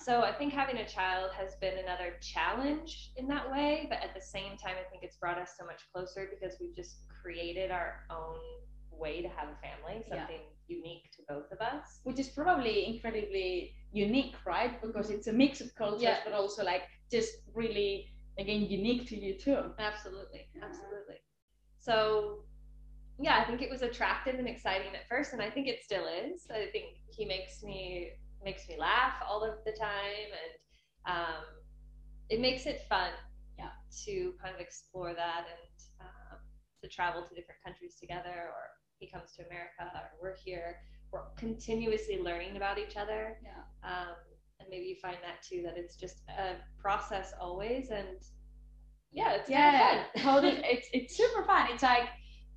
so 0.00 0.22
I 0.22 0.32
think 0.32 0.52
having 0.52 0.76
a 0.78 0.86
child 0.86 1.32
has 1.32 1.56
been 1.56 1.76
another 1.78 2.10
challenge 2.20 3.10
in 3.16 3.26
that 3.28 3.50
way, 3.50 3.86
but 3.90 3.98
at 4.00 4.14
the 4.14 4.20
same 4.20 4.56
time, 4.56 4.76
I 4.78 4.88
think 4.90 5.02
it's 5.02 5.16
brought 5.16 5.38
us 5.38 5.54
so 5.58 5.66
much 5.66 5.82
closer 5.92 6.28
because 6.30 6.56
we've 6.60 6.76
just 6.76 6.94
created 7.20 7.72
our 7.72 8.04
own 8.08 8.38
way 8.92 9.22
to 9.22 9.28
have 9.28 9.48
a 9.48 9.56
family, 9.56 10.04
Yeah. 10.06 10.18
something 10.18 10.42
unique 10.68 11.10
to 11.16 11.22
both 11.28 11.50
of 11.50 11.60
us. 11.60 12.00
which 12.04 12.18
is 12.20 12.28
probably 12.28 12.86
incredibly 12.86 13.74
unique, 13.92 14.36
right? 14.46 14.80
Because 14.80 15.10
it's 15.10 15.26
a 15.26 15.32
mix 15.32 15.60
of 15.60 15.74
cultures, 15.74 16.02
Yeah. 16.02 16.20
but 16.24 16.32
also 16.32 16.62
like 16.62 16.84
just 17.10 17.32
really 17.54 18.12
again 18.38 18.62
unique 18.62 19.08
to 19.08 19.16
you 19.16 19.34
too. 19.38 19.72
Absolutely, 19.78 20.48
absolutely. 20.62 21.16
So, 21.78 22.44
yeah, 23.18 23.38
I 23.40 23.44
think 23.44 23.62
it 23.62 23.70
was 23.70 23.82
attractive 23.82 24.36
and 24.36 24.48
exciting 24.48 24.94
at 24.94 25.08
first, 25.08 25.32
and 25.32 25.42
I 25.42 25.50
think 25.50 25.66
it 25.66 25.82
still 25.82 26.06
is. 26.06 26.46
I 26.50 26.66
think 26.72 26.96
he 27.10 27.24
makes 27.24 27.62
me 27.62 28.10
makes 28.44 28.68
me 28.68 28.76
laugh 28.78 29.14
all 29.28 29.42
of 29.42 29.64
the 29.66 29.72
time, 29.72 30.28
and 30.42 31.16
um, 31.16 31.44
it 32.30 32.40
makes 32.40 32.66
it 32.66 32.82
fun. 32.88 33.10
Yeah. 33.58 33.70
To 34.04 34.32
kind 34.40 34.54
of 34.54 34.60
explore 34.60 35.14
that 35.14 35.46
and 35.50 36.06
um, 36.06 36.38
to 36.80 36.88
travel 36.88 37.22
to 37.22 37.34
different 37.34 37.60
countries 37.64 37.96
together, 37.98 38.50
or 38.54 38.70
he 39.00 39.10
comes 39.10 39.32
to 39.36 39.46
America, 39.46 39.90
or 39.94 40.10
we're 40.22 40.36
here. 40.36 40.76
We're 41.10 41.24
continuously 41.36 42.18
learning 42.18 42.56
about 42.56 42.78
each 42.78 42.96
other. 42.96 43.38
Yeah. 43.42 43.64
Um, 43.82 44.16
and 44.60 44.68
maybe 44.70 44.86
you 44.86 44.96
find 45.00 45.16
that 45.22 45.42
too, 45.42 45.62
that 45.64 45.76
it's 45.76 45.96
just 45.96 46.22
a 46.28 46.56
process 46.80 47.32
always, 47.40 47.90
and 47.90 48.18
yeah, 49.12 49.32
it's 49.32 49.48
Yeah, 49.50 50.04
totally. 50.18 50.60
It's 50.64 50.88
it's 50.92 51.16
super 51.16 51.44
fun. 51.44 51.68
It's 51.72 51.82
like 51.82 52.08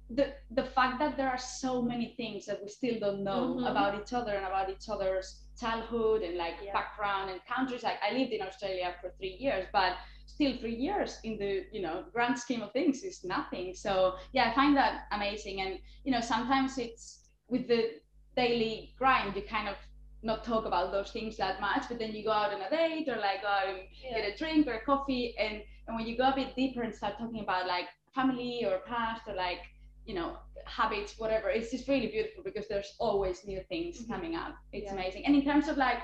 the 0.09 0.33
the 0.51 0.63
fact 0.63 0.99
that 0.99 1.15
there 1.17 1.29
are 1.29 1.37
so 1.37 1.81
many 1.81 2.13
things 2.17 2.45
that 2.45 2.61
we 2.61 2.69
still 2.69 2.99
don't 2.99 3.23
know 3.23 3.55
Mhm. 3.55 3.71
about 3.71 4.01
each 4.01 4.13
other 4.13 4.33
and 4.33 4.45
about 4.45 4.69
each 4.69 4.89
other's 4.89 5.27
childhood 5.59 6.21
and 6.23 6.37
like 6.37 6.55
Yeah. 6.61 6.73
background 6.73 7.29
and 7.31 7.39
countries. 7.45 7.83
Like 7.83 7.99
I 8.03 8.11
lived 8.17 8.33
in 8.33 8.41
Australia 8.41 8.93
for 8.99 9.11
three 9.17 9.37
years, 9.39 9.65
but 9.71 9.93
still 10.25 10.57
three 10.57 10.75
years 10.75 11.19
in 11.23 11.37
the 11.37 11.65
you 11.71 11.81
know 11.81 12.05
grand 12.13 12.37
scheme 12.37 12.61
of 12.61 12.71
things 12.73 13.03
is 13.03 13.23
nothing. 13.23 13.73
So 13.73 14.17
yeah, 14.33 14.49
I 14.49 14.55
find 14.55 14.75
that 14.77 15.07
amazing. 15.11 15.61
And 15.61 15.79
you 16.03 16.11
know 16.11 16.21
sometimes 16.21 16.77
it's 16.77 17.29
with 17.47 17.67
the 17.67 18.01
daily 18.35 18.93
grind, 18.97 19.35
you 19.35 19.43
kind 19.43 19.67
of 19.69 19.77
not 20.23 20.43
talk 20.43 20.65
about 20.65 20.91
those 20.91 21.11
things 21.11 21.37
that 21.37 21.59
much, 21.61 21.83
but 21.89 21.97
then 21.99 22.11
you 22.11 22.23
go 22.23 22.31
out 22.31 22.53
on 22.53 22.61
a 22.61 22.69
date 22.69 23.07
or 23.09 23.17
like 23.17 23.41
go 23.41 23.47
out 23.47 23.67
and 23.69 23.79
get 24.13 24.33
a 24.33 24.37
drink 24.37 24.67
or 24.67 24.73
a 24.73 24.81
coffee 24.85 25.35
and 25.37 25.61
and 25.87 25.95
when 25.97 26.05
you 26.07 26.15
go 26.17 26.29
a 26.29 26.35
bit 26.35 26.55
deeper 26.55 26.81
and 26.83 26.93
start 26.93 27.17
talking 27.17 27.41
about 27.41 27.67
like 27.67 27.85
family 28.13 28.63
or 28.65 28.79
past 28.85 29.21
or 29.27 29.33
like 29.33 29.59
you 30.05 30.13
know 30.13 30.37
habits 30.65 31.15
whatever 31.17 31.49
it's 31.49 31.71
just 31.71 31.87
really 31.87 32.07
beautiful 32.07 32.43
because 32.43 32.67
there's 32.67 32.93
always 32.99 33.45
new 33.45 33.61
things 33.67 34.03
Mhm. 34.03 34.07
coming 34.07 34.35
up 34.35 34.55
it's 34.73 34.85
Yeah. 34.85 34.93
amazing 34.93 35.25
and 35.25 35.35
in 35.35 35.43
terms 35.43 35.67
of 35.67 35.77
like 35.77 36.01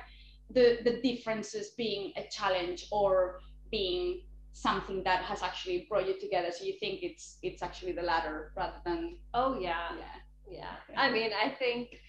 the 0.50 0.80
the 0.84 1.00
differences 1.02 1.72
being 1.78 2.14
a 2.16 2.24
challenge 2.30 2.88
or 2.92 3.40
being 3.70 4.24
something 4.54 5.04
that 5.04 5.22
has 5.24 5.44
actually 5.44 5.86
brought 5.90 6.08
you 6.08 6.20
together 6.20 6.52
so 6.52 6.64
you 6.66 6.74
think 6.80 7.04
it's 7.04 7.38
it's 7.44 7.62
actually 7.62 7.92
the 7.92 8.02
latter 8.02 8.52
rather 8.56 8.80
than 8.86 9.18
Oh 9.34 9.60
yeah, 9.60 9.90
yeah 10.00 10.16
yeah. 10.50 10.76
Yeah. 10.90 11.02
I 11.02 11.12
mean, 11.12 11.32
I 11.34 11.50
think 11.50 12.00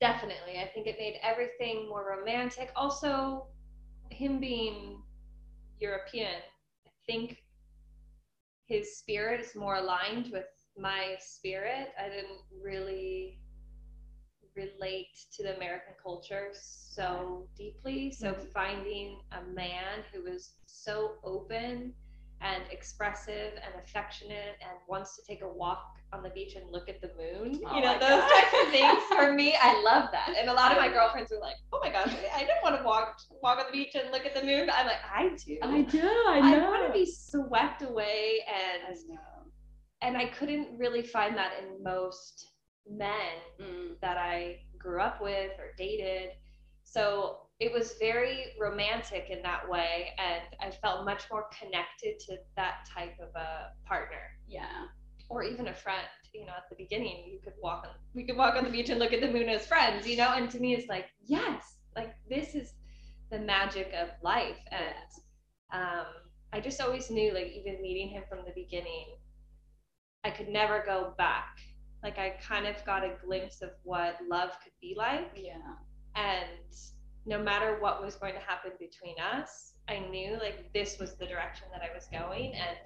definitely. 0.00 0.58
I 0.60 0.66
think 0.74 0.86
it 0.86 0.96
made 0.98 1.18
everything 1.22 1.88
more 1.88 2.16
romantic. 2.18 2.70
Also, 2.76 3.46
him 4.10 4.40
being 4.40 5.02
European, 5.80 6.40
I 6.86 6.90
think 7.06 7.38
his 8.66 8.96
spirit 8.98 9.40
is 9.40 9.54
more 9.54 9.76
aligned 9.76 10.30
with 10.32 10.46
my 10.76 11.16
spirit. 11.20 11.88
I 11.98 12.08
didn't 12.08 12.40
really 12.62 13.40
relate 14.56 15.26
to 15.32 15.42
the 15.42 15.56
American 15.56 15.94
culture 16.02 16.50
so 16.52 17.48
deeply. 17.56 18.12
So 18.12 18.34
Mhm. 18.34 18.52
finding 18.52 19.20
a 19.32 19.42
man 19.42 20.04
who 20.12 20.22
was 20.22 20.54
so 20.66 21.18
open 21.24 21.94
and 22.40 22.62
expressive 22.70 23.52
and 23.54 23.74
affectionate 23.82 24.56
and 24.60 24.78
wants 24.88 25.16
to 25.16 25.22
take 25.26 25.42
a 25.42 25.48
walk 25.48 25.82
on 26.12 26.22
the 26.22 26.30
beach 26.30 26.54
and 26.54 26.70
look 26.70 26.88
at 26.88 27.00
the 27.00 27.10
moon. 27.18 27.60
Oh 27.66 27.74
you 27.74 27.82
know, 27.82 27.94
those 27.94 28.20
God. 28.20 28.30
types 28.30 28.54
of 28.66 28.68
things 28.70 29.02
for 29.08 29.32
me, 29.32 29.56
I 29.60 29.80
love 29.82 30.10
that. 30.12 30.34
And 30.38 30.48
a 30.48 30.52
lot 30.52 30.70
of 30.72 30.78
my 30.78 30.88
girlfriends 30.88 31.30
were 31.30 31.40
like, 31.40 31.56
"Oh 31.72 31.80
my 31.82 31.90
gosh, 31.90 32.14
I 32.34 32.44
don't 32.44 32.62
want 32.62 32.76
to 32.78 32.84
walk 32.84 33.16
walk 33.42 33.58
on 33.58 33.66
the 33.66 33.72
beach 33.72 33.94
and 33.94 34.10
look 34.12 34.26
at 34.26 34.34
the 34.34 34.42
moon." 34.42 34.66
But 34.66 34.76
I'm 34.76 34.86
like, 34.86 35.02
"I 35.12 35.30
do. 35.44 35.58
i 35.62 35.82
do 35.82 35.98
i 36.28 36.40
know. 36.52 36.66
I 36.66 36.70
want 36.70 36.86
to 36.86 36.92
be 36.92 37.06
swept 37.06 37.82
away 37.82 38.40
and 38.46 38.96
and 40.02 40.16
I 40.16 40.26
couldn't 40.26 40.76
really 40.78 41.02
find 41.02 41.36
that 41.36 41.52
in 41.62 41.82
most 41.82 42.50
men 42.88 43.10
Mm. 43.60 43.98
that 44.02 44.18
I 44.18 44.58
grew 44.78 45.00
up 45.00 45.22
with 45.22 45.52
or 45.58 45.72
dated. 45.78 46.30
So 46.82 47.43
it 47.64 47.72
was 47.72 47.94
very 47.98 48.52
romantic 48.60 49.30
in 49.30 49.40
that 49.42 49.68
way, 49.68 50.10
and 50.18 50.42
I 50.60 50.70
felt 50.70 51.06
much 51.06 51.22
more 51.30 51.46
connected 51.58 52.18
to 52.26 52.36
that 52.56 52.86
type 52.94 53.16
of 53.20 53.28
a 53.34 53.70
partner 53.86 54.24
yeah 54.46 54.86
or 55.30 55.42
even 55.42 55.68
a 55.68 55.74
friend. 55.74 56.06
You 56.34 56.46
know, 56.46 56.52
at 56.52 56.68
the 56.68 56.76
beginning, 56.76 57.24
you 57.32 57.38
could 57.42 57.54
walk 57.62 57.84
on 57.84 57.94
we 58.14 58.24
could 58.24 58.36
walk 58.36 58.56
on 58.56 58.64
the 58.64 58.70
beach 58.70 58.90
and 58.90 58.98
look 58.98 59.12
at 59.12 59.20
the 59.20 59.30
moon 59.30 59.48
as 59.48 59.66
friends. 59.66 60.06
You 60.06 60.16
know, 60.18 60.34
and 60.34 60.50
to 60.50 60.60
me, 60.60 60.74
it's 60.74 60.88
like 60.88 61.06
yes, 61.24 61.76
like 61.96 62.14
this 62.28 62.54
is 62.54 62.74
the 63.30 63.38
magic 63.38 63.92
of 63.94 64.08
life, 64.22 64.60
and 64.70 65.10
um, 65.72 66.06
I 66.52 66.60
just 66.60 66.80
always 66.80 67.10
knew, 67.10 67.32
like 67.32 67.52
even 67.58 67.80
meeting 67.80 68.10
him 68.10 68.24
from 68.28 68.40
the 68.44 68.52
beginning, 68.54 69.06
I 70.24 70.30
could 70.30 70.48
never 70.48 70.82
go 70.84 71.14
back. 71.16 71.56
Like 72.02 72.18
I 72.18 72.36
kind 72.46 72.66
of 72.66 72.76
got 72.84 73.04
a 73.04 73.14
glimpse 73.24 73.62
of 73.62 73.70
what 73.84 74.18
love 74.28 74.50
could 74.62 74.76
be 74.82 74.94
like, 74.98 75.30
yeah 75.36 75.76
and 76.16 76.74
no 77.26 77.42
matter 77.42 77.78
what 77.80 78.02
was 78.02 78.16
going 78.16 78.34
to 78.34 78.40
happen 78.40 78.72
between 78.78 79.16
us, 79.18 79.74
I 79.88 79.98
knew 79.98 80.38
like 80.40 80.72
this 80.72 80.98
was 80.98 81.16
the 81.16 81.26
direction 81.26 81.66
that 81.72 81.82
I 81.82 81.94
was 81.94 82.06
going, 82.12 82.52
and 82.54 82.76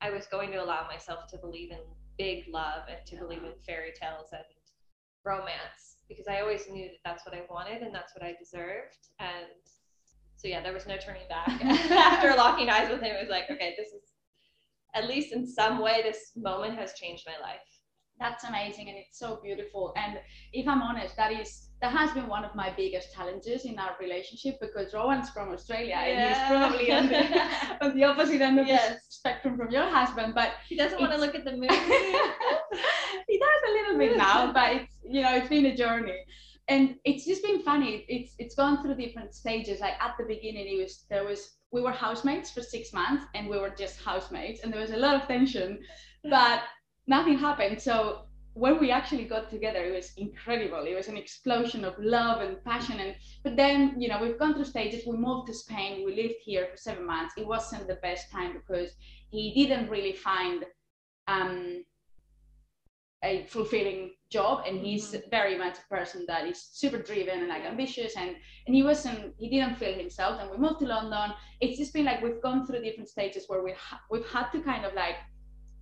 I 0.00 0.10
was 0.10 0.26
going 0.26 0.50
to 0.52 0.62
allow 0.62 0.86
myself 0.86 1.26
to 1.30 1.38
believe 1.38 1.70
in 1.70 1.78
big 2.18 2.44
love 2.48 2.82
and 2.88 2.98
to 3.06 3.16
believe 3.16 3.44
in 3.44 3.52
fairy 3.66 3.92
tales 4.00 4.28
and 4.32 4.42
romance 5.24 5.98
because 6.08 6.26
I 6.28 6.40
always 6.40 6.68
knew 6.70 6.88
that 6.88 6.98
that's 7.04 7.26
what 7.26 7.34
I 7.34 7.42
wanted 7.50 7.82
and 7.82 7.94
that's 7.94 8.14
what 8.14 8.24
I 8.24 8.34
deserved. 8.38 9.08
And 9.20 9.46
so 10.36 10.48
yeah, 10.48 10.62
there 10.62 10.72
was 10.72 10.86
no 10.86 10.96
turning 10.96 11.28
back. 11.28 11.48
After 11.90 12.34
locking 12.36 12.70
eyes 12.70 12.88
with 12.88 13.00
him, 13.02 13.14
it 13.14 13.20
was 13.20 13.30
like, 13.30 13.50
okay, 13.50 13.74
this 13.76 13.88
is 13.88 14.02
at 14.94 15.06
least 15.06 15.32
in 15.32 15.46
some 15.46 15.80
way, 15.80 16.00
this 16.02 16.32
moment 16.36 16.76
has 16.78 16.94
changed 16.94 17.24
my 17.26 17.38
life. 17.46 17.60
that's 18.18 18.44
amazing 18.44 18.88
and 18.88 18.98
it's 18.98 19.18
so 19.18 19.38
beautiful 19.42 19.92
and 19.96 20.18
if 20.52 20.66
i'm 20.66 20.82
honest 20.82 21.16
that 21.16 21.32
is 21.32 21.67
that 21.80 21.92
has 21.92 22.10
been 22.12 22.26
one 22.26 22.44
of 22.44 22.54
my 22.54 22.72
biggest 22.76 23.14
challenges 23.14 23.64
in 23.64 23.78
our 23.78 23.94
relationship 24.00 24.58
because 24.60 24.92
rowan's 24.92 25.30
from 25.30 25.50
australia 25.50 25.94
and 25.94 26.28
he's 26.28 26.46
probably 26.48 26.92
on 26.92 27.08
the, 27.08 27.22
on 27.84 27.96
the 27.96 28.04
opposite 28.04 28.40
end 28.40 28.58
of 28.58 28.66
the 28.66 28.80
spectrum 29.08 29.56
from 29.56 29.70
your 29.70 29.84
husband 29.84 30.34
but 30.34 30.52
He 30.68 30.76
doesn't 30.76 31.00
want 31.00 31.12
to 31.12 31.18
look 31.18 31.34
at 31.34 31.44
the 31.44 31.52
moon. 31.52 31.68
he 33.28 33.38
does 33.38 33.60
a 33.68 33.72
little 33.72 33.98
bit 33.98 34.16
now 34.16 34.52
but 34.58 34.72
it's 34.76 34.96
you 35.02 35.22
know 35.22 35.34
it's 35.34 35.48
been 35.48 35.66
a 35.66 35.76
journey. 35.76 36.20
And 36.70 36.96
it's 37.06 37.24
just 37.24 37.42
been 37.42 37.62
funny. 37.62 38.04
It's 38.08 38.34
it's 38.38 38.54
gone 38.54 38.82
through 38.82 38.96
different 38.96 39.34
stages. 39.34 39.80
Like 39.80 39.94
at 40.00 40.14
the 40.18 40.24
beginning 40.24 40.66
it 40.74 40.82
was 40.82 41.06
there 41.08 41.24
was 41.24 41.56
we 41.72 41.80
were 41.80 41.92
housemates 41.92 42.50
for 42.50 42.62
six 42.62 42.92
months 42.92 43.24
and 43.34 43.48
we 43.48 43.58
were 43.58 43.70
just 43.70 44.00
housemates 44.00 44.62
and 44.62 44.72
there 44.72 44.80
was 44.80 44.90
a 44.90 44.96
lot 44.96 45.14
of 45.14 45.26
tension 45.26 45.78
but 46.30 46.62
nothing 47.06 47.38
happened. 47.38 47.80
So 47.80 48.27
when 48.58 48.80
we 48.80 48.90
actually 48.90 49.24
got 49.24 49.48
together 49.50 49.84
it 49.84 49.94
was 49.94 50.12
incredible. 50.16 50.84
It 50.84 50.96
was 50.96 51.08
an 51.08 51.16
explosion 51.16 51.84
of 51.84 51.94
love 51.98 52.40
and 52.40 52.62
passion. 52.64 52.98
And 52.98 53.14
but 53.44 53.56
then 53.56 54.00
you 54.00 54.08
know 54.08 54.20
we've 54.20 54.38
gone 54.38 54.54
through 54.54 54.64
stages. 54.64 55.06
We 55.06 55.16
moved 55.16 55.46
to 55.48 55.54
spain. 55.54 56.04
We 56.04 56.14
lived 56.14 56.40
here 56.44 56.66
for 56.70 56.76
seven 56.76 57.06
months. 57.06 57.34
It 57.36 57.46
wasn't 57.46 57.86
the 57.86 58.00
best 58.02 58.30
time 58.30 58.52
because 58.54 58.90
he 59.30 59.54
didn't 59.54 59.88
really 59.88 60.12
find 60.12 60.64
um, 61.28 61.84
a 63.22 63.44
fulfilling 63.46 64.12
job. 64.30 64.64
And 64.66 64.80
he's 64.80 65.14
very 65.30 65.56
much 65.56 65.76
a 65.78 65.94
person 65.94 66.24
that 66.28 66.46
is 66.46 66.60
super 66.72 66.98
driven 66.98 67.40
and 67.40 67.48
like 67.48 67.64
ambitious. 67.64 68.16
And 68.16 68.30
and 68.66 68.74
he 68.74 68.82
wasn't 68.82 69.34
he 69.38 69.48
didn't 69.48 69.76
feel 69.76 69.94
himself. 69.94 70.40
And 70.40 70.50
we 70.50 70.56
moved 70.56 70.80
to 70.80 70.86
london. 70.86 71.32
It's 71.60 71.78
just 71.78 71.92
been 71.92 72.06
like 72.06 72.22
we've 72.22 72.42
gone 72.42 72.66
through 72.66 72.82
different 72.82 73.08
stages 73.08 73.44
where 73.46 73.62
we 73.62 73.72
ha- 73.72 74.02
we've 74.10 74.28
had 74.28 74.50
to 74.50 74.60
kind 74.60 74.84
of 74.84 74.94
like 74.94 75.16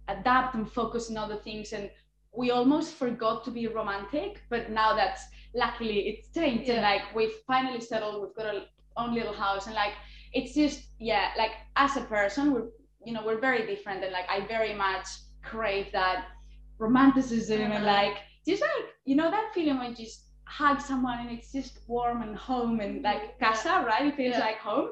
adapt 0.09 0.55
and 0.55 0.71
focus 0.71 1.11
on 1.11 1.17
other 1.17 1.37
things. 1.37 1.73
And 1.73 1.91
we 2.37 2.51
almost 2.51 2.95
forgot 2.95 3.45
to 3.45 3.51
be 3.51 3.67
romantic 3.67 4.43
but 4.51 4.71
now 4.71 4.95
that's 4.95 5.23
luckily 5.55 6.01
it's 6.09 6.29
changed 6.33 6.69
and 6.71 6.83
like 6.83 7.03
we've 7.15 7.37
finally 7.47 7.81
settled 7.81 8.23
we've 8.23 8.35
got 8.37 8.55
our 8.55 8.63
own 8.97 9.15
little 9.15 9.33
house 9.33 9.67
and 9.67 9.75
like 9.75 9.93
it's 10.33 10.55
just 10.55 10.81
yeah 10.99 11.31
like 11.39 11.53
as 11.77 11.97
a 11.97 12.03
person 12.03 12.53
we're 12.53 12.69
you 13.05 13.13
know 13.13 13.23
we're 13.25 13.41
very 13.41 13.67
different 13.67 14.03
and 14.05 14.13
like 14.13 14.29
i 14.31 14.41
very 14.47 14.75
much 14.75 15.07
crave 15.43 15.87
that 15.93 16.27
romanticism 16.79 17.61
and 17.73 17.85
Uh-huh. 17.85 17.85
like 17.87 18.17
just 18.47 18.63
like 18.63 18.87
you 19.05 19.17
know 19.17 19.31
that 19.31 19.53
feeling 19.55 19.79
when 19.79 19.91
you 19.91 19.97
just 19.97 20.27
hug 20.45 20.81
someone 20.81 21.19
and 21.21 21.31
it's 21.31 21.53
just 21.53 21.81
warm 21.89 22.23
and 22.23 22.37
home 22.37 22.81
and 22.81 23.03
like 23.03 23.23
Mhm. 23.23 23.31
Yeah. 23.41 23.53
casa 23.53 23.85
right 23.87 24.07
it 24.07 24.17
feels 24.17 24.37
Yeah. 24.37 24.47
like 24.49 24.59
home 24.59 24.91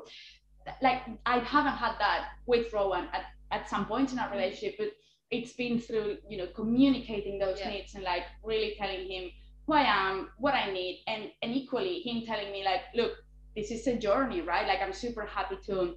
like 0.83 1.03
i 1.27 1.39
haven't 1.39 1.77
had 1.85 1.95
that 1.99 2.23
with 2.47 2.73
rowan 2.73 3.09
at, 3.13 3.25
at 3.51 3.69
some 3.69 3.87
point 3.87 4.13
in 4.13 4.19
our 4.19 4.29
Mm-hmm. 4.29 4.37
relationship 4.37 4.75
but 4.79 4.91
it's 5.31 5.53
been 5.53 5.79
through 5.81 6.19
you 6.29 6.37
know 6.39 6.47
communicating 6.55 7.39
those 7.39 7.59
Yeah. 7.59 7.71
needs 7.71 7.95
and 7.95 8.05
like 8.05 8.25
really 8.43 8.75
telling 8.79 9.09
him 9.11 9.31
who 9.67 9.75
i 9.75 9.83
am 9.83 10.31
what 10.39 10.55
i 10.55 10.71
need 10.71 11.03
and 11.07 11.31
and 11.43 11.53
equally 11.55 12.01
him 12.01 12.25
telling 12.27 12.53
me 12.53 12.65
like 12.65 12.83
look 12.95 13.13
this 13.57 13.71
is 13.71 13.87
a 13.87 13.97
journey 13.97 14.41
right 14.41 14.67
like 14.67 14.81
i'm 14.83 14.93
super 14.93 15.25
happy 15.27 15.57
to 15.67 15.97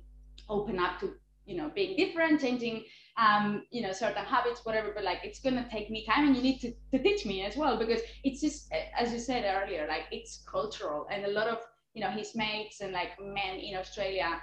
open 0.49 0.79
up 0.79 0.99
to 0.99 1.13
you 1.45 1.55
know 1.57 1.71
being 1.73 1.95
different 1.95 2.39
changing 2.41 2.83
um, 3.17 3.63
you 3.71 3.81
know 3.81 3.91
certain 3.91 4.23
habits 4.25 4.61
whatever 4.63 4.91
but 4.93 5.03
like 5.03 5.19
it's 5.23 5.39
gonna 5.39 5.67
take 5.71 5.89
me 5.89 6.05
time 6.05 6.27
and 6.27 6.35
you 6.35 6.41
need 6.43 6.59
to, 6.59 6.71
to 6.91 7.01
teach 7.01 7.25
me 7.25 7.43
as 7.43 7.55
well 7.57 7.77
because 7.77 8.01
it's 8.23 8.41
just 8.41 8.71
as 8.97 9.11
you 9.11 9.19
said 9.19 9.43
earlier 9.45 9.87
like 9.87 10.03
it's 10.11 10.43
cultural 10.49 11.07
and 11.11 11.25
a 11.25 11.29
lot 11.31 11.47
of 11.47 11.59
you 11.93 12.01
know 12.01 12.09
his 12.11 12.35
mates 12.35 12.81
and 12.81 12.91
like 12.91 13.11
men 13.19 13.55
in 13.59 13.75
australia 13.75 14.39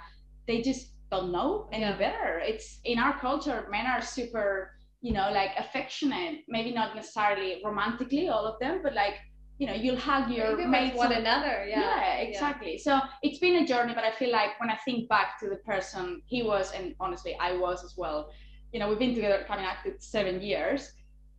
they 0.47 0.61
just 0.61 0.91
don't 1.11 1.31
know 1.31 1.69
any 1.71 1.83
Yeah. 1.83 1.97
better 1.97 2.39
it's 2.43 2.79
in 2.83 2.99
our 2.99 3.17
culture 3.19 3.67
men 3.71 3.85
are 3.85 4.01
super 4.01 4.71
you 5.05 5.13
know 5.17 5.27
like 5.39 5.51
affectionate 5.63 6.37
maybe 6.55 6.71
not 6.79 6.95
necessarily 6.99 7.61
romantically 7.63 8.27
all 8.33 8.45
of 8.51 8.55
them 8.59 8.75
but 8.85 8.93
like 9.03 9.17
you 9.59 9.67
know 9.67 9.73
you'll 9.73 10.03
hug 10.11 10.29
your 10.29 10.55
with 10.57 10.67
mates 10.67 10.97
one 10.97 11.13
another. 11.13 11.65
Yeah. 11.67 11.79
yeah, 11.79 12.15
exactly. 12.17 12.77
So 12.77 12.99
it's 13.23 13.39
been 13.39 13.63
a 13.63 13.65
journey, 13.65 13.93
but 13.93 14.03
I 14.03 14.11
feel 14.11 14.31
like 14.31 14.59
when 14.59 14.69
I 14.69 14.77
think 14.83 15.07
back 15.07 15.39
to 15.39 15.49
the 15.49 15.57
person 15.57 16.21
he 16.25 16.43
was, 16.43 16.73
and 16.73 16.93
honestly, 16.99 17.37
I 17.39 17.55
was 17.55 17.83
as 17.83 17.93
well, 17.95 18.31
you 18.73 18.79
know, 18.79 18.89
we've 18.89 18.99
been 18.99 19.15
together 19.15 19.45
coming 19.47 19.65
up 19.65 19.77
to 19.85 19.93
seven 19.99 20.41
years. 20.41 20.91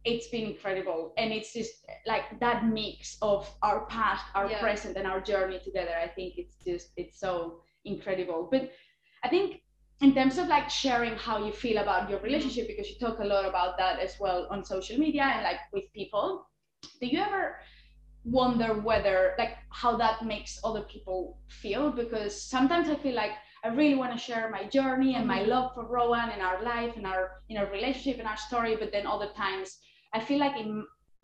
It's 0.04 0.28
been 0.28 0.46
incredible. 0.46 1.12
And 1.18 1.32
it's 1.32 1.52
just 1.52 1.84
like 2.06 2.40
that 2.40 2.64
mix 2.64 3.18
of 3.20 3.50
our 3.62 3.84
past, 3.86 4.24
our 4.34 4.48
Yeah. 4.48 4.60
present, 4.60 4.96
and 4.96 5.06
our 5.06 5.20
journey 5.20 5.58
together. 5.62 5.94
I 6.02 6.08
think 6.08 6.38
it's 6.38 6.56
just, 6.64 6.92
it's 6.96 7.20
so 7.20 7.60
incredible. 7.84 8.48
But 8.50 8.70
I 9.24 9.28
think 9.28 9.60
in 10.02 10.14
terms 10.14 10.38
of 10.38 10.48
like 10.48 10.68
sharing 10.68 11.14
how 11.14 11.44
you 11.44 11.52
feel 11.52 11.78
about 11.78 12.10
your 12.10 12.20
relationship, 12.20 12.66
because 12.68 12.90
you 12.90 12.96
talk 12.98 13.18
a 13.20 13.24
lot 13.24 13.46
about 13.46 13.78
that 13.78 13.98
as 13.98 14.16
well 14.20 14.46
on 14.50 14.64
social 14.64 14.98
media 14.98 15.22
and 15.22 15.42
like 15.42 15.60
with 15.72 15.84
people, 15.94 16.46
do 17.00 17.06
you 17.06 17.20
ever 17.20 17.56
wonder 18.24 18.74
whether 18.80 19.34
like 19.38 19.56
how 19.70 19.96
that 19.96 20.24
makes 20.24 20.58
other 20.64 20.82
people 20.82 21.38
feel? 21.48 21.90
Because 21.90 22.40
sometimes 22.42 22.88
i 22.88 22.94
feel 22.96 23.14
like 23.14 23.30
i 23.64 23.68
really 23.68 23.94
want 23.94 24.12
to 24.12 24.18
share 24.18 24.50
my 24.50 24.64
journey 24.64 25.14
and 25.14 25.26
my 25.26 25.42
love 25.42 25.74
for 25.74 25.84
rowan 25.86 26.30
and 26.30 26.42
our 26.42 26.62
life 26.62 26.96
and 26.96 27.06
our 27.06 27.42
you 27.48 27.58
know 27.58 27.66
relationship 27.70 28.18
and 28.18 28.28
our 28.28 28.36
story 28.36 28.76
but 28.76 28.92
then 28.92 29.06
other 29.06 29.30
times 29.36 29.78
i 30.12 30.20
feel 30.20 30.38
like 30.38 30.54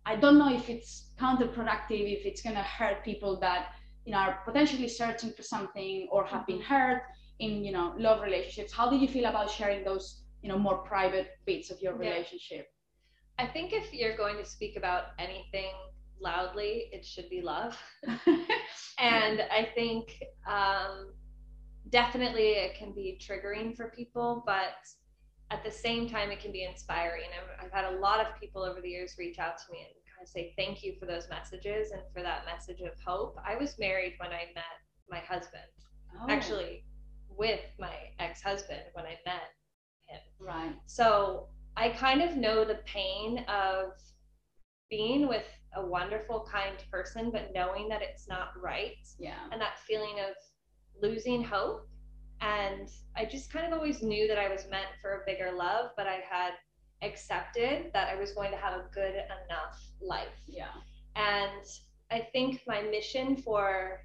i 0.07 0.17
don't 0.17 0.39
know 0.39 0.53
if 0.53 0.69
it's 0.69 1.13
counterproductive 1.21 2.05
if 2.19 2.25
it's 2.25 2.43
going 2.43 2.57
to 2.57 2.63
hurt 2.63 3.05
people 3.05 3.39
that 3.39 3.73
you 4.05 4.13
know 4.13 4.19
are 4.19 4.41
potentially 4.45 4.89
searching 4.89 5.33
for 5.33 5.43
something 5.43 6.09
or 6.11 6.25
have 6.25 6.47
been 6.47 6.59
mm-hmm. 6.59 6.75
hurt 6.75 7.03
in 7.45 7.65
you 7.65 7.73
know 7.73 7.87
love 7.99 8.23
relationships 8.23 8.73
how 8.73 8.87
do 8.91 8.97
you 8.97 9.09
feel 9.09 9.27
about 9.27 9.51
sharing 9.51 9.85
those 9.85 10.07
you 10.43 10.49
know 10.51 10.59
more 10.59 10.79
private 10.93 11.29
bits 11.47 11.71
of 11.71 11.81
your 11.83 11.95
Yeah. 12.01 12.15
relationship 12.15 12.67
I 13.39 13.47
think 13.47 13.73
if 13.73 13.93
you're 13.93 14.17
going 14.17 14.37
to 14.37 14.45
speak 14.45 14.77
about 14.77 15.05
anything 15.19 15.73
loudly, 16.21 16.89
it 16.93 17.05
should 17.05 17.29
be 17.31 17.41
love. 17.43 17.77
and 18.99 19.43
I 19.51 19.69
think 19.75 20.23
um, 20.47 21.13
definitely 21.91 22.51
it 22.67 22.77
can 22.77 22.93
be 22.93 23.19
triggering 23.21 23.75
for 23.77 23.91
people, 23.91 24.43
but 24.47 24.79
at 25.51 25.65
the 25.65 25.71
same 25.71 26.09
time, 26.09 26.31
it 26.31 26.41
can 26.41 26.53
be 26.53 26.65
inspiring. 26.65 27.29
I've, 27.37 27.67
I've 27.67 27.73
had 27.73 27.93
a 27.95 27.99
lot 27.99 28.21
of 28.21 28.39
people 28.41 28.63
over 28.63 28.81
the 28.81 28.89
years 28.89 29.17
reach 29.19 29.39
out 29.39 29.59
to 29.59 29.65
me 29.73 29.79
and 29.81 29.95
kind 30.07 30.23
of 30.23 30.29
say 30.29 30.55
thank 30.57 30.83
you 30.85 30.95
for 31.01 31.07
those 31.07 31.29
messages 31.29 31.91
and 31.93 32.03
for 32.15 32.23
that 32.23 32.45
message 32.47 32.81
of 32.81 32.93
hope. 33.05 33.37
I 33.47 33.57
was 33.57 33.79
married 33.79 34.15
when 34.19 34.31
I 34.31 34.45
met 34.55 34.79
my 35.11 35.19
husband, 35.19 35.65
Oh, 36.21 36.27
actually, 36.29 36.85
with 37.37 37.61
my 37.79 37.95
ex 38.19 38.43
husband 38.43 38.83
when 38.95 39.05
I 39.05 39.17
met 39.25 39.51
him. 40.07 40.21
right 40.41 40.75
So 40.87 41.49
I 41.77 41.91
kind 41.91 42.23
of 42.23 42.37
know 42.37 42.65
the 42.65 42.81
pain 42.85 43.45
of 43.49 43.93
being 44.91 45.27
with 45.27 45.47
a 45.75 45.87
wonderful, 45.87 46.47
kind 46.51 46.77
person, 46.91 47.31
but 47.31 47.51
knowing 47.55 47.89
that 47.89 48.03
it's 48.03 48.29
not 48.29 48.49
right 48.61 48.97
yeah 49.19 49.49
and 49.51 49.61
that 49.61 49.79
feeling 49.87 50.17
of 50.21 50.35
losing 51.01 51.43
hope. 51.43 51.89
And 52.41 52.89
I 53.17 53.25
just 53.25 53.53
kind 53.53 53.67
of 53.67 53.73
always 53.73 54.03
knew 54.03 54.27
that 54.29 54.39
I 54.39 54.49
was 54.49 54.67
meant 54.69 54.89
for 55.01 55.13
a 55.13 55.25
bigger 55.25 55.53
love, 55.53 55.91
but 55.97 56.07
I 56.07 56.21
had 56.29 56.53
accepted 57.03 57.91
that 57.93 58.09
I 58.09 58.17
was 58.19 58.33
going 58.33 58.51
to 58.51 58.57
have 58.57 58.75
a 58.75 58.85
good 58.93 59.15
enough 59.15 59.81
life. 60.01 60.41
yeah 60.47 60.75
And 61.17 61.67
I 62.11 62.29
think 62.33 62.61
my 62.67 62.83
mission 62.83 63.37
for 63.37 64.01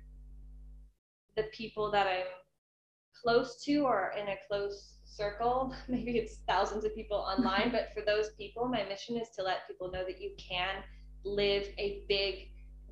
the 1.36 1.44
people 1.52 1.92
that 1.92 2.08
I'm 2.08 2.26
close 3.22 3.64
to 3.66 3.80
or 3.80 4.14
in 4.20 4.28
a 4.28 4.36
close 4.48 4.96
circle, 5.04 5.74
maybe 5.88 6.18
it's 6.18 6.40
thousands 6.48 6.86
of 6.86 6.96
people 6.96 7.18
mm-hmm. 7.18 7.46
online, 7.46 7.72
but 7.72 7.90
for 7.94 8.06
those 8.06 8.30
people, 8.38 8.68
my 8.68 8.84
mission 8.84 9.18
is 9.18 9.30
to 9.38 9.44
let 9.44 9.68
people 9.68 9.92
know 9.92 10.04
that 10.06 10.22
you 10.22 10.32
can 10.38 10.84
live 11.24 11.68
a 11.78 12.04
big, 12.08 12.50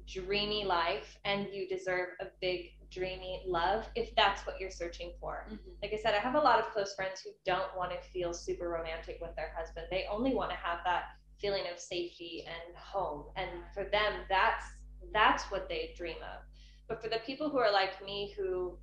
dreamy 0.07 0.65
life 0.65 1.17
and 1.25 1.47
you 1.51 1.67
deserve 1.67 2.09
a 2.21 2.25
big, 2.41 2.71
dreamy 2.91 3.43
love 3.47 3.85
if 3.95 4.15
that's 4.15 4.45
what 4.45 4.59
you're 4.59 4.71
searching 4.71 5.11
for 5.19 5.47
mm-hmm. 5.47 5.71
like 5.81 5.91
I 5.91 5.97
said, 5.97 6.13
I 6.13 6.19
have 6.19 6.35
a 6.35 6.39
lot 6.39 6.59
of 6.59 6.71
close 6.71 6.93
friends 6.93 7.19
who 7.19 7.31
don't 7.43 7.75
want 7.75 7.91
to 7.91 7.97
feel 8.09 8.33
super 8.33 8.69
romantic 8.69 9.17
with 9.19 9.35
their 9.35 9.51
husband. 9.57 9.87
They 9.89 10.05
only 10.09 10.33
want 10.33 10.51
to 10.51 10.55
have 10.55 10.79
that 10.85 11.05
feeling 11.39 11.63
of 11.71 11.79
safety 11.79 12.45
and 12.47 12.75
home. 12.75 13.25
And 13.35 13.49
for 13.73 13.83
them, 13.83 14.13
that's 14.29 14.65
that's 15.13 15.43
what 15.45 15.69
they 15.69 15.93
dream 15.95 16.17
of. 16.17 16.41
But 16.87 17.01
for 17.01 17.09
the 17.09 17.19
people 17.25 17.49
who 17.49 17.57
are 17.57 17.71
like 17.71 18.03
me 18.03 18.33
who 18.37 18.77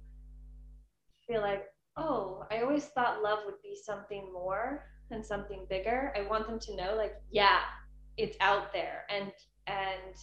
feel 1.33 1.43
like, 1.43 1.65
oh, 1.97 2.45
I 2.51 2.61
always 2.61 2.85
thought 2.87 3.23
love 3.23 3.41
would 3.47 3.61
be 3.63 3.77
something 3.83 4.31
more 4.33 4.85
and 5.11 5.25
something 5.25 5.67
bigger, 5.69 6.13
I 6.17 6.29
want 6.29 6.47
them 6.47 6.59
to 6.59 6.77
know 6.77 6.95
like, 6.97 7.15
yeah, 7.31 7.61
it's 8.17 8.37
out 8.41 8.73
there. 8.73 9.05
And 9.09 9.33
and 9.67 10.17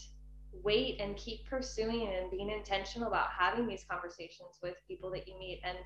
wait 0.64 1.00
and 1.00 1.16
keep 1.16 1.46
pursuing 1.46 2.12
and 2.14 2.32
being 2.32 2.50
intentional 2.50 3.08
about 3.08 3.28
having 3.38 3.68
these 3.68 3.86
conversations 3.90 4.58
with 4.64 4.76
people 4.88 5.12
that 5.12 5.28
you 5.28 5.38
meet 5.38 5.62
and 5.64 5.78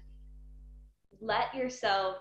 let 1.19 1.53
yourself 1.53 2.17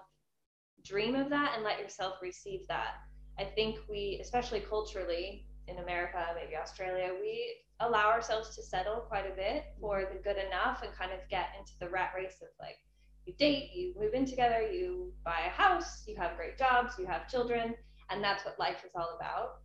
dream 0.85 1.15
of 1.15 1.31
that 1.31 1.53
and 1.55 1.63
let 1.65 1.79
yourself 1.79 2.17
receive 2.21 2.67
that. 2.69 2.95
I 3.39 3.45
think 3.45 3.79
we, 3.89 4.19
especially 4.21 4.61
culturally 4.61 5.47
in 5.69 5.79
America, 5.79 6.27
maybe 6.35 6.57
Australia, 6.57 7.13
we 7.21 7.55
allow 7.81 8.09
ourselves 8.09 8.55
to 8.57 8.63
settle 8.63 8.97
quite 9.09 9.25
a 9.31 9.35
bit 9.35 9.65
for 9.81 9.99
mm-hmm. 10.01 10.17
the 10.17 10.23
good 10.23 10.37
enough 10.37 10.83
and 10.83 10.93
kind 10.95 11.13
of 11.13 11.21
get 11.31 11.51
into 11.59 11.73
the 11.81 11.89
rat 11.89 12.11
race 12.17 12.43
of 12.43 12.49
like, 12.59 12.79
you 13.27 13.35
date, 13.35 13.71
you 13.75 13.95
move 13.99 14.15
in 14.15 14.27
together, 14.27 14.63
you 14.63 15.13
buy 15.25 15.41
a 15.47 15.51
house, 15.51 16.05
you 16.07 16.17
have 16.17 16.37
great 16.37 16.59
jobs, 16.59 16.95
you 16.99 17.07
have 17.07 17.29
children, 17.29 17.75
and 18.11 18.23
that's 18.23 18.45
what 18.45 18.59
life 18.59 18.85
is 18.85 18.91
all 18.95 19.17
about. 19.17 19.61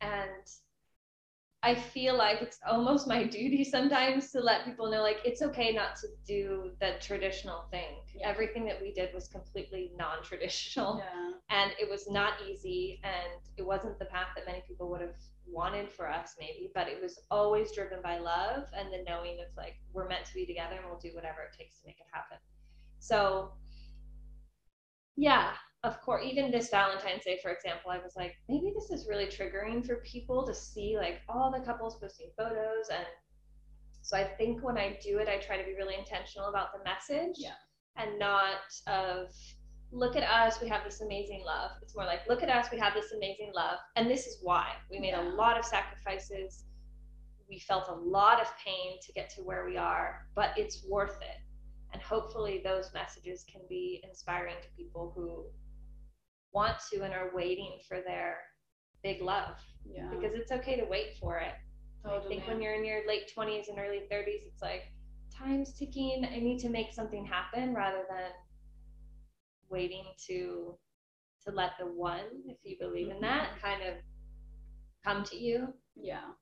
And 0.00 0.46
I 1.62 1.74
feel 1.74 2.16
like 2.16 2.42
it's 2.42 2.58
almost 2.68 3.08
my 3.08 3.24
duty 3.24 3.64
sometimes 3.64 4.30
to 4.32 4.40
let 4.40 4.64
people 4.64 4.90
know 4.90 5.02
like 5.02 5.18
it's 5.24 5.42
okay 5.42 5.72
not 5.72 5.96
to 5.96 6.08
do 6.26 6.70
the 6.80 6.94
traditional 7.00 7.64
thing. 7.70 8.02
Yeah. 8.14 8.28
Everything 8.28 8.66
that 8.66 8.80
we 8.80 8.92
did 8.92 9.12
was 9.14 9.26
completely 9.26 9.92
non-traditional 9.96 10.98
yeah 10.98 11.26
and 11.50 11.72
it 11.80 11.88
was 11.88 12.08
not 12.08 12.34
easy 12.48 13.00
and 13.04 13.40
it 13.56 13.64
wasn't 13.64 13.98
the 13.98 14.04
path 14.06 14.28
that 14.34 14.46
many 14.46 14.62
people 14.66 14.90
would 14.90 15.00
have 15.00 15.14
wanted 15.46 15.90
for 15.90 16.10
us 16.10 16.34
maybe, 16.40 16.70
but 16.74 16.88
it 16.88 17.00
was 17.00 17.20
always 17.30 17.72
driven 17.72 18.02
by 18.02 18.18
love 18.18 18.64
and 18.76 18.92
the 18.92 19.04
knowing 19.08 19.38
of 19.40 19.46
like 19.56 19.76
we're 19.92 20.08
meant 20.08 20.24
to 20.26 20.34
be 20.34 20.44
together 20.44 20.74
and 20.76 20.84
we'll 20.86 20.98
do 20.98 21.14
whatever 21.14 21.42
it 21.42 21.56
takes 21.56 21.78
to 21.78 21.86
make 21.86 21.98
it 22.00 22.06
happen. 22.10 22.38
So 22.98 23.52
yeah, 25.16 25.52
of 25.82 26.00
course, 26.00 26.24
even 26.24 26.50
this 26.50 26.68
Valentine's 26.68 27.24
Day, 27.24 27.38
for 27.42 27.50
example, 27.50 27.90
I 27.90 27.98
was 27.98 28.14
like, 28.16 28.34
maybe 28.48 28.72
this 28.74 28.90
is 28.90 29.08
really 29.08 29.26
triggering 29.26 29.86
for 29.86 29.96
people 29.96 30.46
to 30.46 30.54
see 30.54 30.96
like 30.98 31.20
all 31.28 31.50
the 31.50 31.64
couples 31.64 31.98
posting 32.00 32.30
photos. 32.36 32.88
And 32.92 33.06
so 34.02 34.16
I 34.16 34.24
think 34.24 34.62
when 34.62 34.76
I 34.76 34.98
do 35.02 35.18
it, 35.18 35.28
I 35.28 35.38
try 35.38 35.56
to 35.56 35.64
be 35.64 35.74
really 35.74 35.94
intentional 35.96 36.48
about 36.48 36.68
the 36.72 36.84
message 36.84 37.36
Yeah. 37.38 37.54
and 37.96 38.18
not 38.18 38.58
of, 38.86 39.32
look 39.92 40.16
at 40.16 40.22
us, 40.24 40.60
we 40.60 40.68
have 40.68 40.84
this 40.84 41.00
amazing 41.00 41.42
love. 41.46 41.70
It's 41.82 41.94
more 41.94 42.04
like, 42.04 42.20
look 42.28 42.42
at 42.42 42.50
us, 42.50 42.70
we 42.70 42.78
have 42.78 42.92
this 42.94 43.12
amazing 43.12 43.52
love. 43.54 43.78
And 43.96 44.10
this 44.10 44.26
is 44.26 44.38
why 44.42 44.72
we 44.90 44.98
made 44.98 45.10
Yeah. 45.10 45.22
a 45.22 45.34
lot 45.34 45.56
of 45.58 45.64
sacrifices. 45.64 46.64
We 47.48 47.60
felt 47.60 47.88
a 47.88 47.94
lot 47.94 48.40
of 48.40 48.48
pain 48.58 48.98
to 49.02 49.12
get 49.12 49.30
to 49.30 49.42
where 49.42 49.64
we 49.64 49.76
are, 49.76 50.26
but 50.34 50.50
it's 50.58 50.84
worth 50.88 51.22
it. 51.22 51.38
And 51.92 52.02
hopefully, 52.02 52.60
those 52.64 52.90
messages 52.92 53.44
can 53.50 53.62
be 53.68 54.02
inspiring 54.04 54.56
to 54.62 54.68
people 54.76 55.12
who 55.14 55.44
want 56.52 56.76
to 56.92 57.02
and 57.02 57.12
are 57.12 57.30
waiting 57.34 57.78
for 57.86 58.00
their 58.00 58.38
big 59.02 59.20
love 59.20 59.56
yeah 59.84 60.08
because 60.10 60.34
it's 60.34 60.50
okay 60.50 60.76
to 60.76 60.84
wait 60.86 61.16
for 61.20 61.38
it. 61.38 61.54
Totally. 62.04 62.24
I 62.24 62.28
think 62.28 62.48
when 62.48 62.62
you're 62.62 62.74
in 62.74 62.84
your 62.84 63.06
late 63.06 63.30
20s 63.36 63.68
and 63.68 63.78
early 63.78 64.02
30s, 64.10 64.46
it's 64.46 64.62
like 64.62 64.92
time's 65.36 65.72
ticking. 65.72 66.24
I 66.24 66.38
need 66.38 66.58
to 66.60 66.68
make 66.68 66.92
something 66.92 67.24
happen 67.24 67.74
rather 67.74 68.04
than 68.08 68.30
waiting 69.68 70.04
to 70.28 70.78
to 71.44 71.52
let 71.52 71.72
the 71.78 71.86
one, 71.86 72.24
if 72.46 72.58
you 72.64 72.76
believe 72.80 73.08
in 73.10 73.20
that, 73.20 73.50
mm-hmm. 73.50 73.66
kind 73.66 73.82
of 73.82 73.94
come 75.04 75.24
to 75.24 75.36
you. 75.36 75.72
yeah 75.94 76.32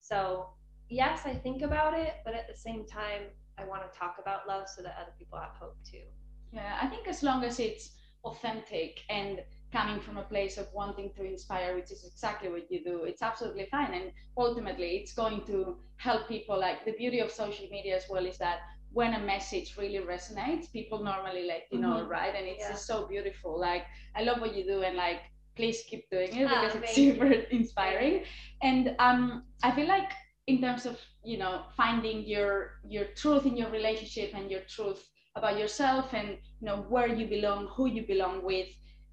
So 0.00 0.48
yes, 0.88 1.22
I 1.26 1.34
think 1.34 1.62
about 1.62 1.94
it, 1.94 2.14
but 2.24 2.34
at 2.34 2.48
the 2.48 2.56
same 2.56 2.86
time, 2.86 3.22
I 3.60 3.64
want 3.66 3.82
to 3.90 3.98
talk 3.98 4.16
about 4.20 4.46
love 4.48 4.68
so 4.68 4.82
that 4.82 4.94
other 5.00 5.12
people 5.18 5.38
have 5.38 5.54
hope 5.60 5.76
too. 5.90 6.04
Yeah, 6.52 6.78
I 6.82 6.86
think 6.86 7.06
as 7.08 7.22
long 7.22 7.44
as 7.44 7.60
it's 7.60 7.92
authentic 8.24 9.00
and 9.08 9.40
coming 9.72 10.00
from 10.00 10.16
a 10.18 10.22
place 10.24 10.58
of 10.58 10.66
wanting 10.74 11.10
to 11.16 11.24
inspire, 11.24 11.74
which 11.76 11.90
is 11.92 12.04
exactly 12.04 12.48
what 12.48 12.70
you 12.70 12.82
do, 12.84 13.04
it's 13.04 13.22
absolutely 13.22 13.66
fine. 13.70 13.94
And 13.94 14.12
ultimately, 14.36 14.96
it's 14.96 15.12
going 15.12 15.44
to 15.46 15.76
help 15.96 16.28
people. 16.28 16.58
Like 16.58 16.84
the 16.84 16.92
beauty 16.92 17.20
of 17.20 17.30
social 17.30 17.66
media 17.70 17.96
as 17.96 18.06
well 18.10 18.26
is 18.26 18.38
that 18.38 18.58
when 18.92 19.14
a 19.14 19.20
message 19.20 19.76
really 19.78 19.98
resonates, 20.04 20.72
people 20.72 20.98
normally 21.04 21.44
let 21.46 21.62
you 21.70 21.78
know, 21.78 21.98
Mhm. 22.04 22.08
right? 22.08 22.34
And 22.34 22.46
it's 22.46 22.64
Yeah. 22.64 22.72
just 22.72 22.86
so 22.86 23.06
beautiful. 23.06 23.58
Like 23.58 23.84
I 24.16 24.22
love 24.22 24.40
what 24.40 24.54
you 24.56 24.64
do, 24.64 24.82
and 24.82 24.96
like 24.96 25.20
please 25.56 25.82
keep 25.88 26.08
doing 26.10 26.34
it 26.34 26.46
Ah, 26.46 26.60
because 26.60 26.74
it's 26.76 26.94
super 26.94 27.26
inspiring. 27.58 28.24
And 28.62 28.96
um, 28.98 29.44
I 29.62 29.70
feel 29.76 29.86
like 29.86 30.10
in 30.50 30.60
terms 30.60 30.86
of 30.86 30.98
you 31.24 31.38
know 31.38 31.54
finding 31.76 32.24
your 32.34 32.80
your 32.96 33.06
truth 33.20 33.46
in 33.46 33.56
your 33.56 33.70
relationship 33.70 34.30
and 34.34 34.50
your 34.50 34.64
truth 34.76 35.02
about 35.36 35.58
yourself 35.58 36.12
and 36.14 36.28
you 36.60 36.66
know 36.68 36.78
where 36.94 37.08
you 37.08 37.26
belong, 37.26 37.68
who 37.68 37.86
you 37.86 38.06
belong 38.06 38.42
with, 38.44 38.68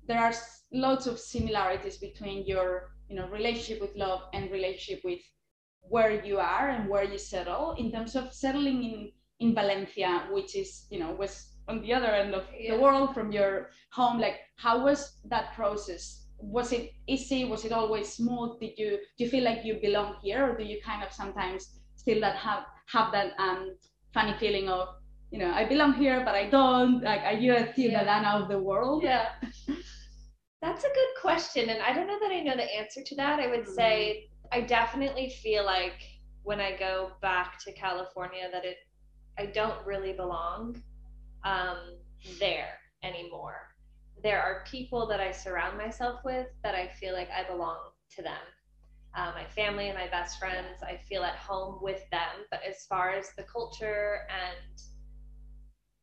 there 0.07 0.19
are 0.19 0.33
lots 0.73 1.07
of 1.07 1.19
similarities 1.19 1.97
between 1.97 2.45
your 2.45 2.91
you 3.09 3.15
know 3.15 3.27
relationship 3.29 3.81
with 3.81 3.95
love 3.95 4.21
and 4.33 4.51
relationship 4.51 5.03
with 5.05 5.21
where 5.81 6.23
you 6.25 6.37
are 6.39 6.69
and 6.69 6.89
where 6.89 7.03
you 7.03 7.17
settle 7.17 7.75
in 7.77 7.91
terms 7.91 8.15
of 8.15 8.33
settling 8.33 8.83
in 8.83 9.11
in 9.39 9.53
Valencia, 9.53 10.27
which 10.31 10.55
is 10.55 10.87
you 10.89 10.99
know 10.99 11.11
was 11.13 11.53
on 11.67 11.81
the 11.81 11.93
other 11.93 12.13
end 12.21 12.33
of 12.33 12.45
Yeah. 12.57 12.75
the 12.75 12.81
world 12.81 13.13
from 13.13 13.31
your 13.31 13.69
home. 13.91 14.19
Like, 14.19 14.39
how 14.57 14.83
was 14.83 15.21
that 15.25 15.53
process? 15.53 16.26
Was 16.39 16.71
it 16.71 16.93
easy? 17.07 17.45
Was 17.45 17.65
it 17.65 17.71
always 17.71 18.13
smooth? 18.13 18.59
Did 18.59 18.77
you 18.77 18.89
do 19.17 19.23
you 19.23 19.29
feel 19.29 19.43
like 19.43 19.65
you 19.65 19.79
belong 19.81 20.15
here, 20.21 20.45
or 20.45 20.57
do 20.57 20.63
you 20.63 20.79
kind 20.85 21.03
of 21.03 21.11
sometimes 21.11 21.79
still 21.95 22.21
that 22.21 22.35
have 22.35 22.63
have 22.87 23.11
that 23.11 23.33
um 23.39 23.75
funny 24.13 24.33
feeling 24.39 24.69
of 24.69 24.87
you 25.31 25.39
know 25.39 25.51
I 25.51 25.65
belong 25.65 25.93
here 25.93 26.21
but 26.23 26.35
I 26.35 26.49
don't? 26.49 27.01
Like, 27.01 27.21
are 27.21 27.33
you 27.33 27.53
a 27.53 27.63
ciudadana 27.73 28.41
of 28.41 28.49
the 28.49 28.59
world? 28.59 29.03
Yeah. 29.03 29.29
That's 30.61 30.83
a 30.83 30.87
good 30.87 31.21
question. 31.21 31.69
And 31.69 31.81
I 31.83 31.93
don't 31.93 32.07
know 32.07 32.19
that 32.19 32.31
I 32.31 32.41
know 32.41 32.55
the 32.55 32.75
answer 32.75 33.01
to 33.03 33.15
that. 33.15 33.39
I 33.39 33.47
would 33.47 33.67
say 33.67 34.29
I 34.51 34.61
definitely 34.61 35.29
feel 35.43 35.65
like 35.65 36.01
when 36.43 36.59
I 36.59 36.75
go 36.77 37.11
back 37.21 37.59
to 37.65 37.71
California 37.73 38.49
that 38.51 38.65
it 38.65 38.77
I 39.37 39.45
don't 39.45 39.85
really 39.85 40.13
belong 40.13 40.81
um, 41.43 41.97
there 42.39 42.79
anymore. 43.03 43.69
There 44.23 44.41
are 44.41 44.63
people 44.69 45.07
that 45.07 45.19
I 45.19 45.31
surround 45.31 45.77
myself 45.77 46.21
with 46.25 46.47
that 46.63 46.75
I 46.75 46.87
feel 46.87 47.13
like 47.13 47.29
I 47.29 47.49
belong 47.49 47.77
to 48.15 48.21
them. 48.21 48.41
Uh, 49.15 49.31
my 49.33 49.45
family 49.45 49.89
and 49.89 49.97
my 49.97 50.07
best 50.07 50.39
friends, 50.39 50.83
I 50.83 50.99
feel 51.09 51.23
at 51.23 51.35
home 51.35 51.79
with 51.81 52.01
them. 52.11 52.45
But 52.51 52.61
as 52.67 52.85
far 52.87 53.11
as 53.11 53.29
the 53.35 53.43
culture 53.43 54.27
and 54.29 54.81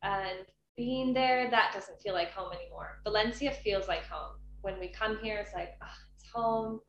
and 0.03 0.45
being 0.77 1.13
there, 1.13 1.49
that 1.49 1.71
doesn't 1.73 1.99
feel 2.01 2.13
like 2.13 2.31
home 2.31 2.51
anymore. 2.53 2.99
Valencia 3.03 3.51
feels 3.51 3.87
like 3.87 4.05
home. 4.05 4.35
When 4.61 4.79
we 4.79 4.89
come 4.89 5.17
here, 5.21 5.37
it's 5.37 5.53
like, 5.53 5.77
oh, 5.81 5.97
it's 6.13 6.29
home. 6.29 6.79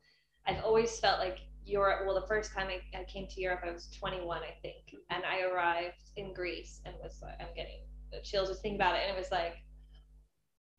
I've 0.45 0.63
always 0.63 0.99
felt 0.99 1.19
like 1.19 1.39
Europe. 1.65 2.01
Well, 2.05 2.19
the 2.19 2.27
first 2.27 2.53
time 2.53 2.67
I, 2.67 2.97
I 2.97 3.03
came 3.05 3.27
to 3.27 3.41
Europe, 3.41 3.61
I 3.65 3.71
was 3.71 3.89
21, 3.97 4.41
I 4.41 4.53
think, 4.61 4.95
and 5.09 5.23
I 5.25 5.41
arrived 5.41 6.11
in 6.15 6.33
Greece 6.33 6.81
and 6.85 6.95
was 7.01 7.19
like, 7.21 7.35
I'm 7.39 7.53
getting 7.55 7.81
the 8.11 8.19
chills 8.21 8.49
just 8.49 8.61
thinking 8.61 8.79
about 8.79 8.95
it. 8.95 9.01
And 9.07 9.15
it 9.15 9.19
was 9.19 9.31
like, 9.31 9.55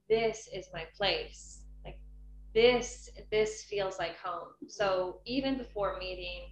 this 0.09 0.49
is 0.55 0.68
my 0.73 0.85
place. 0.97 1.62
Like, 1.85 1.99
this 2.55 3.11
this 3.31 3.64
feels 3.64 3.99
like 3.99 4.16
home. 4.18 4.49
So 4.66 5.21
even 5.27 5.59
before 5.59 5.99
meeting 5.99 6.51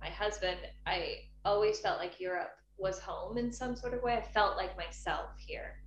my 0.00 0.08
husband, 0.08 0.58
I 0.86 1.16
always 1.44 1.80
felt 1.80 1.98
like 1.98 2.20
Europe 2.20 2.56
was 2.78 2.98
home 2.98 3.38
in 3.38 3.52
some 3.52 3.76
sort 3.76 3.94
of 3.94 4.02
way. 4.02 4.14
I 4.14 4.22
felt 4.22 4.56
like 4.56 4.76
myself 4.76 5.30
here. 5.38 5.82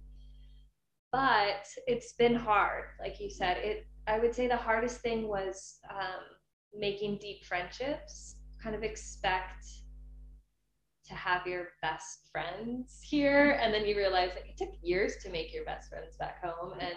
But 1.12 1.68
it's 1.88 2.14
been 2.14 2.36
hard, 2.36 2.86
like 3.00 3.20
you 3.20 3.30
said. 3.30 3.58
It 3.58 3.88
I 4.08 4.20
would 4.20 4.36
say 4.36 4.48
the 4.48 4.58
hardest 4.58 5.02
thing 5.02 5.28
was 5.28 5.80
um, 5.90 6.24
making 6.74 7.18
deep 7.20 7.46
friendships. 7.46 8.36
Kind 8.62 8.76
of 8.76 8.84
expect 8.84 9.66
to 11.14 11.20
have 11.20 11.46
your 11.48 11.70
best 11.82 12.30
friends 12.32 13.00
here, 13.02 13.60
and 13.62 13.74
then 13.74 13.86
you 13.86 13.96
realize 13.96 14.32
like 14.36 14.50
it 14.50 14.58
took 14.58 14.74
years 14.82 15.18
to 15.24 15.30
make 15.30 15.54
your 15.54 15.66
best 15.66 15.90
friends 15.90 16.16
back 16.18 16.44
home. 16.44 16.74
And 16.80 16.96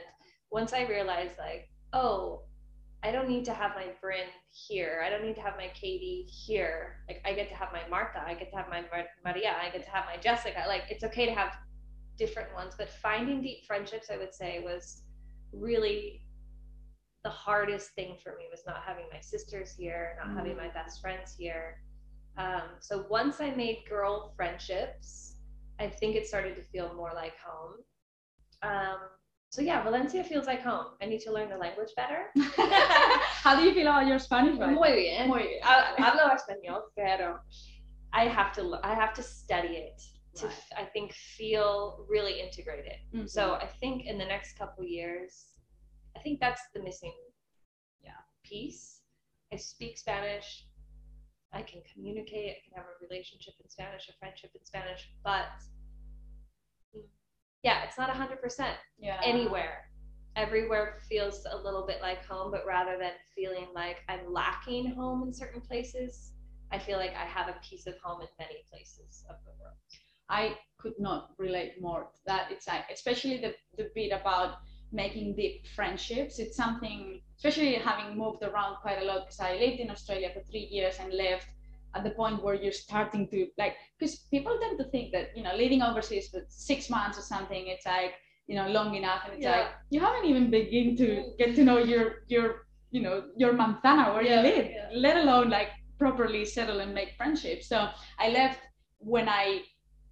once 0.50 0.72
I 0.72 0.87
realized 0.87 1.38
like, 1.38 1.68
oh, 1.92 2.42
I 3.02 3.12
don't 3.12 3.29
need 3.29 3.44
to 3.44 3.55
have 3.55 3.72
my 3.76 3.87
Bryn 4.00 4.26
here. 4.50 5.02
I 5.07 5.11
don't 5.11 5.24
need 5.24 5.37
to 5.37 5.42
have 5.42 5.57
my 5.57 5.68
Katie 5.74 6.26
here. 6.29 7.05
Like 7.09 7.20
I 7.24 7.35
get 7.35 7.48
to 7.50 7.55
have 7.55 7.68
my 7.72 7.87
Martha. 7.88 8.22
I 8.26 8.35
get 8.35 8.50
to 8.50 8.57
have 8.57 8.68
my 8.68 8.81
Mar- 8.81 9.07
Maria. 9.24 9.55
I 9.62 9.70
get 9.70 9.85
to 9.85 9.90
have 9.90 10.07
my 10.07 10.16
Jessica. 10.16 10.64
Like 10.66 10.85
it's 10.90 11.05
okay 11.05 11.26
to 11.26 11.33
have 11.33 11.52
different 12.16 12.52
ones, 12.55 12.74
but 12.76 12.88
finding 12.88 13.42
deep 13.42 13.66
friendships, 13.66 14.09
I 14.11 14.16
would 14.16 14.35
say, 14.35 14.61
was 14.64 15.02
really 15.52 16.22
the 17.22 17.31
hardest 17.31 17.90
thing 17.90 18.16
for 18.22 18.35
me. 18.38 18.46
Was 18.50 18.62
not 18.66 18.83
having 18.85 19.05
my 19.12 19.20
sisters 19.20 19.74
here, 19.76 20.16
not 20.18 20.35
having 20.35 20.55
mm. 20.55 20.59
my 20.59 20.68
best 20.68 21.00
friends 21.00 21.35
here. 21.38 21.83
Um, 22.38 22.62
so 22.81 23.07
once 23.09 23.40
I 23.40 23.51
made 23.51 23.85
girl 23.88 24.33
friendships, 24.37 25.37
I 25.79 25.88
think 25.88 26.16
it 26.16 26.27
started 26.27 26.55
to 26.57 26.62
feel 26.62 26.92
more 26.94 27.12
like 27.14 27.35
home. 27.38 27.75
Um, 28.62 28.99
so 29.51 29.62
yeah, 29.62 29.83
Valencia 29.83 30.22
feels 30.25 30.46
like 30.46 30.62
home. 30.62 30.87
I 31.01 31.07
need 31.07 31.20
to 31.20 31.33
learn 31.33 31.49
the 31.49 31.57
language 31.57 31.90
better. 31.96 32.31
How 33.42 33.57
do 33.57 33.62
you 33.62 33.72
feel 33.72 33.87
about 33.87 34.07
your 34.07 34.18
Spanish? 34.18 34.59
right? 34.59 34.70
Muy 34.75 34.92
bien. 34.92 35.29
Muy 35.29 35.42
bien. 35.42 35.61
Hablo 35.62 36.31
español, 36.35 36.83
pero 36.94 37.40
I 38.12 38.25
have 38.29 38.53
to 38.55 38.79
I 38.83 38.94
have 38.94 39.14
to 39.14 39.22
study 39.22 39.77
it 39.77 40.03
to 40.37 40.46
Right. 40.46 40.57
I 40.77 40.85
think 40.85 41.12
feel 41.12 42.05
really 42.09 42.40
integrated. 42.40 42.99
Mhm. 43.14 43.29
So 43.29 43.55
I 43.55 43.66
think 43.81 44.05
in 44.05 44.18
the 44.18 44.27
next 44.27 44.59
couple 44.59 44.85
years, 44.85 45.55
I 46.16 46.20
think 46.20 46.40
that's 46.40 46.61
the 46.75 46.83
missing 46.83 47.14
Yeah. 48.03 48.20
piece. 48.42 49.03
I 49.53 49.57
speak 49.57 49.96
Spanish. 49.96 50.66
I 51.57 51.62
can 51.62 51.81
communicate. 51.90 52.51
I 52.51 52.61
can 52.62 52.77
have 52.77 52.85
a 52.85 53.07
relationship 53.09 53.55
in 53.62 53.71
Spanish, 53.71 54.09
a 54.11 54.12
friendship 54.19 54.51
in 54.55 54.62
Spanish, 54.64 55.09
but 55.25 55.57
mm, 56.95 57.01
yeah, 57.62 57.85
it's 57.85 57.97
not 57.97 58.11
hundred 58.11 58.42
percent 58.42 58.77
yeah. 58.99 59.21
anywhere. 59.25 59.85
Everywhere 60.37 60.99
feels 61.09 61.47
a 61.51 61.57
little 61.57 61.87
bit 61.87 62.03
like 62.03 62.23
home, 62.27 62.51
but 62.51 62.66
rather 62.66 62.99
than 62.99 63.12
feeling 63.35 63.69
like 63.75 64.03
I'm 64.11 64.31
lacking 64.31 64.95
home 64.95 65.23
in 65.23 65.33
certain 65.33 65.62
places, 65.62 66.33
I 66.71 66.79
feel 66.79 66.99
like 66.99 67.14
I 67.14 67.25
have 67.25 67.49
a 67.49 67.57
piece 67.66 67.87
of 67.87 67.95
home 68.05 68.21
in 68.21 68.29
many 68.38 68.64
places 68.71 69.25
of 69.31 69.37
the 69.47 69.53
world. 69.59 69.77
I 70.29 70.59
could 70.79 70.99
not 70.99 71.31
relate 71.38 71.81
more 71.81 72.03
to 72.03 72.21
that. 72.27 72.49
It's 72.51 72.69
like, 72.69 72.85
especially 72.92 73.38
the, 73.38 73.55
the 73.79 73.90
bit 73.95 74.12
about 74.12 74.59
making 74.92 75.35
deep 75.37 75.66
friendships. 75.75 76.38
It's 76.38 76.57
something, 76.57 77.20
especially 77.37 77.75
having 77.75 78.16
moved 78.16 78.42
around 78.42 78.77
quite 78.77 79.03
a 79.03 79.05
lot, 79.05 79.27
because 79.27 79.40
I 79.40 79.55
lived 79.55 79.81
in 79.81 79.90
Australia 79.90 80.31
for 80.33 80.40
three 80.40 80.68
years 80.70 80.96
and 81.01 81.12
left 81.12 81.49
at 81.94 82.05
the 82.05 82.11
point 82.11 82.42
where 82.42 82.55
you're 82.55 82.72
starting 82.72 83.27
to 83.29 83.49
like, 83.59 83.75
because 83.99 84.16
people 84.31 84.59
tend 84.61 84.79
to 84.79 84.85
think 84.85 85.12
that, 85.12 85.37
you 85.37 85.42
know, 85.42 85.55
living 85.55 85.83
overseas 85.83 86.29
for 86.29 86.40
six 86.49 86.90
months 86.90 87.18
or 87.18 87.22
something, 87.22 87.66
it's 87.68 87.87
like, 87.87 88.14
you 88.46 88.55
know, 88.55 88.68
long 88.68 88.94
enough. 88.94 89.22
And 89.25 89.35
it's 89.35 89.42
Yeah. 89.44 89.57
like, 89.59 89.68
you 89.90 90.01
haven't 90.01 90.27
even 90.27 90.51
begin 90.51 90.96
to 90.96 91.33
get 91.38 91.55
to 91.57 91.64
know 91.64 91.79
your, 91.79 92.25
your, 92.29 92.66
you 92.90 93.01
know, 93.03 93.25
your 93.37 93.55
manzana 93.55 94.12
where 94.14 94.22
Yeah, 94.22 94.42
you 94.42 94.49
live, 94.51 94.66
yeah. 94.70 94.88
let 94.92 95.16
alone 95.16 95.49
like 95.51 95.70
properly 95.99 96.44
settle 96.44 96.81
and 96.81 96.94
make 96.94 97.14
friendships. 97.16 97.68
So 97.68 97.88
I 98.18 98.29
left 98.29 98.61
when 98.99 99.29
I 99.29 99.62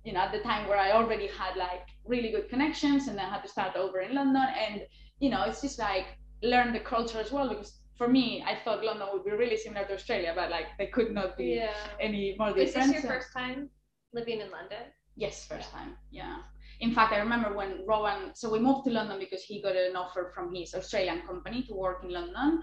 you 0.04 0.12
know, 0.12 0.20
at 0.20 0.32
the 0.32 0.40
time 0.40 0.68
where 0.68 0.78
I 0.78 0.92
already 0.92 1.26
had 1.28 1.56
like 1.56 1.86
really 2.04 2.30
good 2.30 2.48
connections 2.48 3.08
and 3.08 3.18
I 3.18 3.28
had 3.28 3.42
to 3.42 3.48
start 3.48 3.74
over 3.76 4.00
in 4.00 4.14
London. 4.14 4.46
And, 4.68 4.82
you 5.18 5.30
know, 5.30 5.42
it's 5.44 5.62
just 5.62 5.78
like 5.78 6.06
learn 6.42 6.72
the 6.72 6.80
culture 6.80 7.18
as 7.18 7.32
well 7.32 7.48
because 7.48 7.80
for 7.96 8.08
me, 8.08 8.44
I 8.46 8.58
thought 8.64 8.84
London 8.84 9.08
would 9.12 9.24
be 9.24 9.30
really 9.30 9.56
similar 9.56 9.86
to 9.86 9.94
Australia, 9.94 10.32
but 10.34 10.50
like 10.50 10.66
they 10.78 10.88
could 10.88 11.12
not 11.12 11.36
be 11.38 11.54
Yeah. 11.54 11.72
any 12.00 12.36
more 12.38 12.48
different. 12.48 12.68
Is 12.68 12.74
this 12.74 12.92
your 12.92 13.02
So- 13.02 13.08
first 13.08 13.32
time 13.32 13.70
living 14.12 14.40
in 14.40 14.50
London? 14.50 14.84
Yes, 15.16 15.46
first 15.46 15.70
time. 15.70 15.96
Yeah. 16.10 16.38
In 16.80 16.92
fact, 16.92 17.12
I 17.12 17.18
remember 17.18 17.54
when 17.54 17.86
Rowan, 17.86 18.34
so 18.34 18.50
we 18.50 18.58
moved 18.58 18.84
to 18.86 18.90
London 18.90 19.18
because 19.20 19.44
he 19.44 19.62
got 19.62 19.76
an 19.76 19.94
offer 19.94 20.32
from 20.34 20.52
his 20.52 20.74
Australian 20.74 21.22
company 21.22 21.62
to 21.68 21.74
work 21.74 22.02
in 22.02 22.10
London. 22.10 22.62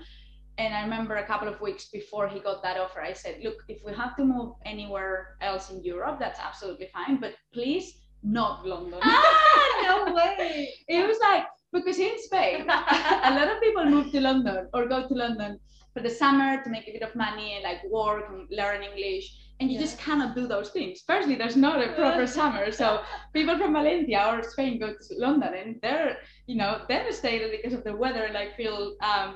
And 0.57 0.73
I 0.73 0.81
remember 0.83 1.15
a 1.15 1.25
couple 1.25 1.47
of 1.47 1.59
weeks 1.61 1.85
before 1.89 2.27
he 2.27 2.39
got 2.39 2.61
that 2.63 2.77
offer, 2.77 3.01
I 3.01 3.13
said, 3.13 3.39
look, 3.43 3.55
if 3.67 3.79
we 3.85 3.93
have 3.93 4.15
to 4.17 4.23
move 4.25 4.53
anywhere 4.65 5.37
else 5.41 5.69
in 5.71 5.83
Europe, 5.83 6.17
that's 6.19 6.39
absolutely 6.39 6.87
fine, 6.93 7.17
but 7.17 7.33
please 7.53 7.95
not 8.23 8.65
London. 8.65 8.99
Ah, 9.01 10.05
no 10.07 10.13
way. 10.15 10.69
it 10.87 11.07
was 11.07 11.17
like, 11.21 11.45
because 11.73 11.97
in 11.97 12.21
Spain, 12.21 12.61
a 12.69 13.31
lot 13.37 13.47
of 13.47 13.61
people 13.61 13.85
move 13.85 14.11
to 14.11 14.19
London 14.21 14.67
or 14.73 14.85
go 14.87 15.07
to 15.07 15.13
London 15.13 15.59
for 15.93 16.01
the 16.01 16.09
summer 16.09 16.61
to 16.63 16.69
make 16.69 16.87
a 16.87 16.91
bit 16.91 17.01
of 17.01 17.15
money 17.15 17.53
and 17.55 17.63
like 17.63 17.83
work 17.89 18.25
and 18.29 18.47
learn 18.51 18.83
English. 18.83 19.33
And 19.59 19.69
you 19.71 19.75
Yeah. 19.77 19.85
just 19.85 19.99
cannot 19.99 20.35
do 20.35 20.47
those 20.47 20.69
things. 20.69 21.01
Firstly, 21.07 21.35
there's 21.35 21.55
not 21.55 21.83
a 21.83 21.93
proper 21.93 22.25
summer. 22.27 22.71
So 22.71 23.01
people 23.33 23.57
from 23.57 23.73
Valencia 23.73 24.25
or 24.31 24.43
Spain 24.43 24.79
go 24.79 24.89
to 24.89 25.13
London 25.17 25.53
and 25.53 25.75
they're, 25.81 26.17
you 26.47 26.55
know, 26.55 26.81
devastated 26.89 27.51
because 27.51 27.73
of 27.73 27.83
the 27.83 27.95
weather 27.95 28.23
and 28.25 28.33
like 28.33 28.55
feel, 28.55 28.95
um, 29.01 29.35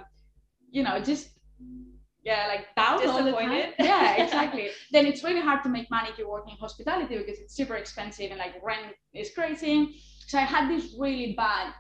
you 0.76 0.84
know, 0.84 1.00
just, 1.00 1.30
yeah, 2.24 2.48
like 2.48 2.64
down 2.76 3.08
all 3.08 3.24
the 3.24 3.32
time. 3.32 3.50
Disappointed. 3.50 3.74
Yeah, 3.80 4.16
exactly. 4.24 4.68
then 4.92 5.06
it's 5.06 5.24
really 5.24 5.40
hard 5.40 5.64
to 5.64 5.70
make 5.70 5.90
money 5.90 6.10
if 6.12 6.18
you 6.18 6.30
work 6.30 6.46
in 6.52 6.58
hospitality 6.58 7.18
because 7.18 7.40
it's 7.40 7.56
super 7.56 7.76
expensive 7.76 8.30
and 8.32 8.40
like 8.40 8.56
rent 8.62 8.94
is 9.14 9.32
crazy. 9.34 10.02
So 10.28 10.38
I 10.38 10.42
had 10.42 10.70
this 10.70 10.96
really 11.00 11.34
bad 11.38 11.74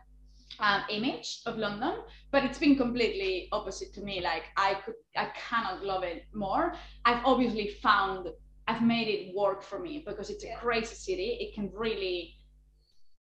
um, 0.59 0.83
image 0.89 1.41
of 1.45 1.57
London, 1.57 1.95
but 2.31 2.45
it's 2.45 2.57
been 2.57 2.77
completely 2.77 3.49
opposite 3.51 3.93
to 3.95 4.01
me. 4.01 4.21
Like 4.21 4.43
I 4.55 4.75
could, 4.75 4.95
I 5.17 5.27
cannot 5.35 5.83
love 5.83 6.03
it 6.03 6.23
more. 6.33 6.73
I've 7.03 7.23
obviously 7.25 7.67
found, 7.83 8.29
I've 8.69 8.81
made 8.81 9.09
it 9.09 9.35
work 9.35 9.61
for 9.61 9.79
me 9.79 10.03
because 10.07 10.29
it's 10.29 10.45
a 10.45 10.47
Yeah. 10.47 10.59
crazy 10.59 10.95
city. 10.95 11.29
It 11.41 11.53
can 11.53 11.69
really, 11.73 12.37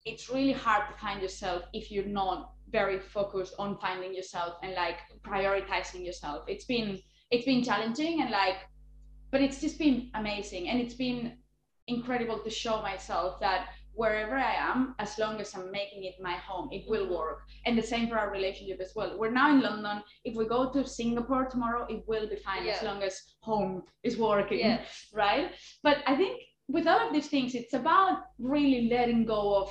it's 0.03 0.29
really 0.29 0.51
hard 0.51 0.83
to 0.89 0.95
find 0.99 1.21
yourself 1.21 1.63
if 1.71 1.89
you're 1.89 2.11
not 2.23 2.52
very 2.73 2.99
focused 2.99 3.53
on 3.57 3.77
finding 3.77 4.13
yourself 4.13 4.55
and 4.63 4.73
like 4.73 4.97
prioritizing 5.31 6.03
yourself. 6.05 6.43
It's 6.47 6.65
been, 6.65 6.99
it's 7.31 7.45
been 7.45 7.63
challenging 7.63 8.21
and 8.21 8.31
like, 8.31 8.57
but 9.31 9.39
it's 9.41 9.61
just 9.61 9.77
been 9.79 10.09
amazing 10.15 10.67
and 10.69 10.81
it's 10.81 10.95
been 10.95 11.37
incredible 11.87 12.39
to 12.39 12.49
show 12.49 12.81
myself 12.81 13.39
that 13.39 13.61
wherever 13.93 14.35
I 14.35 14.55
am, 14.71 14.95
as 14.97 15.19
long 15.19 15.39
as 15.39 15.53
I'm 15.55 15.69
making 15.71 16.03
it 16.05 16.15
my 16.29 16.33
home, 16.49 16.67
it 16.71 16.83
will 16.91 17.05
Mhm. 17.07 17.15
work. 17.19 17.39
And 17.65 17.77
the 17.77 17.87
same 17.93 18.07
for 18.09 18.17
our 18.17 18.31
relationship 18.31 18.79
as 18.81 18.91
well. 18.95 19.11
We're 19.19 19.37
now 19.41 19.49
in 19.55 19.61
London. 19.61 19.97
If 20.23 20.33
we 20.35 20.45
go 20.45 20.61
to 20.73 20.87
Singapore 20.99 21.45
tomorrow, 21.45 21.85
it 21.93 22.01
will 22.07 22.27
be 22.27 22.37
fine 22.37 22.65
as 22.67 22.81
long 22.87 23.03
as 23.03 23.13
home 23.49 23.83
is 24.07 24.17
working, 24.17 24.59
Yeah. 24.59 24.79
right? 25.13 25.47
But 25.83 25.97
I 26.11 26.15
think 26.15 26.33
with 26.75 26.87
all 26.87 27.01
of 27.07 27.13
these 27.13 27.29
things, 27.33 27.53
it's 27.53 27.75
about 27.81 28.15
really 28.39 28.81
letting 28.95 29.25
go 29.25 29.41
of 29.61 29.69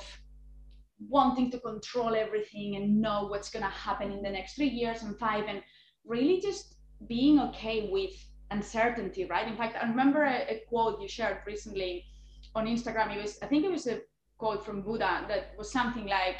wanting 0.99 1.51
to 1.51 1.59
control 1.59 2.15
everything 2.15 2.75
and 2.75 3.01
know 3.01 3.27
what's 3.27 3.49
going 3.49 3.63
to 3.63 3.69
happen 3.69 4.11
in 4.11 4.21
the 4.21 4.29
next 4.29 4.55
three 4.55 4.69
years 4.69 5.03
and 5.03 5.17
five, 5.17 5.45
and 5.47 5.61
really 6.05 6.39
just 6.41 6.75
being 7.07 7.39
okay 7.39 7.89
with 7.91 8.13
uncertainty, 8.51 9.25
right? 9.25 9.47
In 9.47 9.57
fact, 9.57 9.77
I 9.81 9.87
remember 9.87 10.23
a, 10.23 10.45
a 10.49 10.63
quote 10.69 11.01
you 11.01 11.07
shared 11.07 11.37
recently 11.45 12.05
on 12.55 12.67
Instagram. 12.67 13.15
It 13.15 13.21
was, 13.21 13.39
I 13.41 13.47
think 13.47 13.65
it 13.65 13.71
was 13.71 13.87
a 13.87 14.01
quote 14.37 14.65
from 14.65 14.81
Buddha 14.81 15.25
that 15.27 15.53
was 15.57 15.71
something 15.71 16.05
like, 16.05 16.37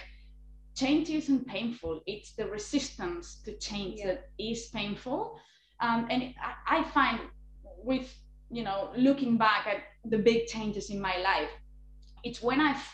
change 0.75 1.09
isn't 1.09 1.47
painful. 1.47 2.01
It's 2.07 2.33
the 2.33 2.47
resistance 2.47 3.41
to 3.45 3.57
change 3.57 3.99
Yeah. 3.99 4.07
that 4.07 4.29
is 4.39 4.69
painful. 4.69 5.39
Um, 5.79 6.07
and 6.09 6.33
I, 6.41 6.79
I 6.79 6.83
find 6.83 7.19
with, 7.63 8.13
you 8.49 8.63
know, 8.63 8.91
looking 8.95 9.37
back 9.37 9.67
at 9.67 9.83
the 10.05 10.17
big 10.17 10.47
changes 10.47 10.89
in 10.89 10.99
my 11.01 11.17
life, 11.17 11.49
it's 12.23 12.41
when 12.41 12.61
I've 12.61 12.87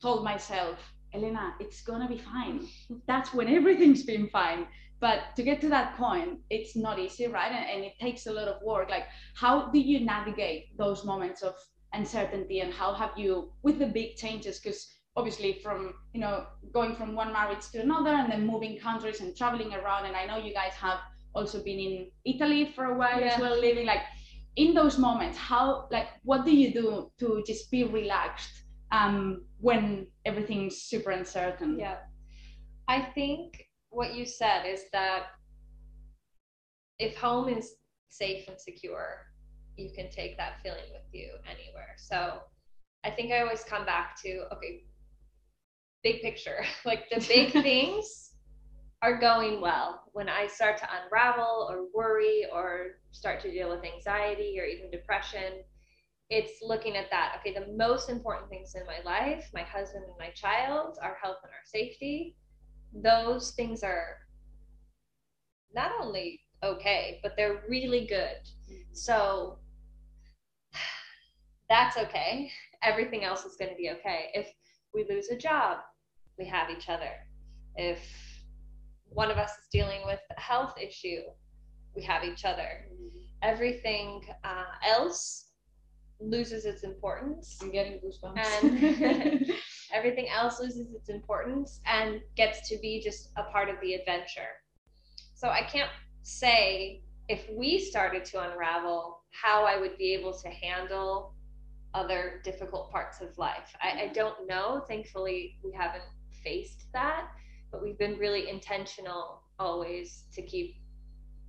told 0.00 0.24
myself, 0.24 0.78
Elena, 1.14 1.54
it's 1.60 1.82
gonna 1.82 2.08
be 2.08 2.18
fine. 2.18 2.66
That's 3.06 3.32
when 3.34 3.48
everything's 3.48 4.02
been 4.02 4.28
fine. 4.28 4.66
But 5.00 5.36
to 5.36 5.42
get 5.42 5.60
to 5.60 5.68
that 5.68 5.96
point, 5.96 6.40
it's 6.50 6.74
not 6.74 6.98
easy, 6.98 7.26
right? 7.28 7.52
And, 7.52 7.64
and 7.70 7.84
it 7.84 7.92
takes 8.00 8.26
a 8.26 8.32
lot 8.32 8.48
of 8.48 8.60
work. 8.62 8.90
Like, 8.90 9.06
how 9.34 9.70
do 9.70 9.78
you 9.78 10.00
navigate 10.00 10.76
those 10.76 11.04
moments 11.04 11.42
of 11.42 11.54
uncertainty 11.94 12.60
and 12.60 12.72
how 12.72 12.92
have 12.92 13.12
you 13.16 13.52
with 13.62 13.78
the 13.78 13.86
big 13.86 14.16
changes 14.16 14.58
because 14.60 14.94
obviously 15.16 15.54
from 15.62 15.94
you 16.12 16.20
know 16.20 16.44
going 16.72 16.94
from 16.94 17.14
one 17.14 17.32
marriage 17.32 17.66
to 17.72 17.80
another 17.80 18.10
and 18.10 18.30
then 18.30 18.46
moving 18.46 18.78
countries 18.78 19.20
and 19.20 19.34
traveling 19.36 19.72
around 19.72 20.04
and 20.04 20.14
i 20.14 20.26
know 20.26 20.36
you 20.36 20.52
guys 20.52 20.74
have 20.74 20.98
also 21.34 21.62
been 21.62 21.78
in 21.78 22.10
italy 22.26 22.72
for 22.74 22.84
a 22.86 22.94
while 22.98 23.16
as 23.16 23.32
Yeah. 23.32 23.40
well 23.40 23.58
living 23.58 23.86
like 23.86 24.02
in 24.56 24.74
those 24.74 24.98
moments 24.98 25.38
how 25.38 25.88
like 25.90 26.08
what 26.24 26.44
do 26.44 26.54
you 26.54 26.72
do 26.72 27.10
to 27.20 27.42
just 27.46 27.70
be 27.70 27.84
relaxed 27.84 28.64
um 28.92 29.44
when 29.60 30.06
everything's 30.24 30.76
super 30.82 31.10
uncertain 31.10 31.78
Yeah. 31.78 31.96
I 32.88 33.02
think 33.02 33.68
what 33.90 34.14
you 34.14 34.24
said 34.24 34.64
is 34.64 34.84
that 34.92 35.26
if 36.98 37.16
home 37.16 37.48
is 37.48 37.74
safe 38.08 38.48
and 38.48 38.58
secure, 38.58 39.26
you 39.76 39.90
can 39.94 40.10
take 40.10 40.36
that 40.38 40.60
feeling 40.62 40.90
with 40.92 41.02
you 41.12 41.30
anywhere. 41.46 41.94
So 41.96 42.40
I 43.04 43.10
think 43.10 43.30
I 43.30 43.40
always 43.40 43.62
come 43.62 43.84
back 43.84 44.20
to 44.22 44.44
okay, 44.54 44.84
big 46.02 46.22
picture. 46.22 46.64
like 46.84 47.08
the 47.10 47.24
big 47.28 47.52
things 47.62 48.32
are 49.02 49.18
going 49.18 49.60
well. 49.60 50.02
When 50.12 50.28
I 50.28 50.46
start 50.48 50.78
to 50.78 50.88
unravel 51.04 51.68
or 51.70 51.86
worry 51.94 52.46
or 52.52 52.98
start 53.12 53.40
to 53.42 53.50
deal 53.50 53.68
with 53.68 53.84
anxiety 53.84 54.58
or 54.58 54.64
even 54.64 54.90
depression, 54.90 55.62
it's 56.30 56.60
looking 56.62 56.96
at 56.96 57.10
that. 57.10 57.36
Okay, 57.40 57.54
the 57.54 57.72
most 57.72 58.10
important 58.10 58.50
things 58.50 58.74
in 58.74 58.82
my 58.86 59.00
life, 59.04 59.48
my 59.54 59.62
husband 59.62 60.04
and 60.04 60.14
my 60.18 60.30
child, 60.30 60.98
our 61.02 61.16
health 61.22 61.38
and 61.42 61.52
our 61.52 61.64
safety, 61.64 62.36
those 62.92 63.52
things 63.52 63.82
are 63.82 64.18
not 65.74 65.92
only 66.00 66.40
okay, 66.62 67.20
but 67.22 67.32
they're 67.36 67.62
really 67.68 68.06
good. 68.06 68.36
So 68.92 69.58
that's 71.68 71.96
okay. 71.96 72.50
Everything 72.82 73.24
else 73.24 73.44
is 73.44 73.56
going 73.56 73.70
to 73.70 73.76
be 73.76 73.90
okay. 73.90 74.30
If 74.34 74.52
we 74.94 75.06
lose 75.08 75.28
a 75.30 75.36
job, 75.36 75.78
we 76.38 76.46
have 76.46 76.70
each 76.70 76.88
other. 76.88 77.12
If 77.76 78.00
one 79.08 79.30
of 79.30 79.38
us 79.38 79.50
is 79.50 79.68
dealing 79.72 80.00
with 80.04 80.20
a 80.36 80.40
health 80.40 80.74
issue, 80.80 81.22
we 81.94 82.02
have 82.02 82.24
each 82.24 82.44
other. 82.44 82.86
Everything 83.42 84.22
uh, 84.44 84.64
else 84.86 85.47
loses 86.20 86.64
its 86.64 86.82
importance 86.82 87.58
i'm 87.62 87.70
getting 87.70 88.00
goosebumps 88.00 88.62
And- 88.62 89.46
everything 89.92 90.28
else 90.28 90.60
loses 90.60 90.92
its 90.94 91.08
importance 91.08 91.80
and 91.86 92.20
gets 92.36 92.68
to 92.68 92.78
be 92.78 93.00
just 93.02 93.30
a 93.36 93.44
part 93.44 93.68
of 93.68 93.76
the 93.80 93.94
adventure. 93.94 94.62
So 95.34 95.48
I 95.48 95.62
can't 95.62 95.90
say 96.22 97.02
if 97.28 97.48
we 97.50 97.78
started 97.78 98.24
to 98.26 98.50
unravel 98.50 99.22
how 99.30 99.64
I 99.64 99.78
would 99.78 99.96
be 99.98 100.14
able 100.14 100.32
to 100.32 100.48
handle 100.48 101.34
other 101.94 102.40
difficult 102.44 102.90
parts 102.90 103.20
of 103.20 103.36
life. 103.38 103.74
I, 103.80 103.88
I 103.88 103.92
mm-hmm. 103.92 104.12
don't 104.14 104.46
know. 104.46 104.84
Thankfully, 104.86 105.56
we 105.64 105.72
haven't 105.72 106.04
faced 106.44 106.86
that, 106.92 107.28
but 107.70 107.82
we've 107.82 107.98
been 107.98 108.18
really 108.18 108.48
intentional 108.48 109.42
always 109.58 110.24
to 110.34 110.42
keep 110.42 110.76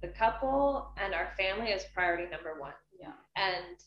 the 0.01 0.07
couple 0.07 0.93
and 0.97 1.13
our 1.13 1.29
family 1.37 1.71
as 1.73 1.85
priority 1.93 2.29
number 2.31 2.59
one. 2.59 2.73
Yeah. 2.99 3.11
And 3.35 3.77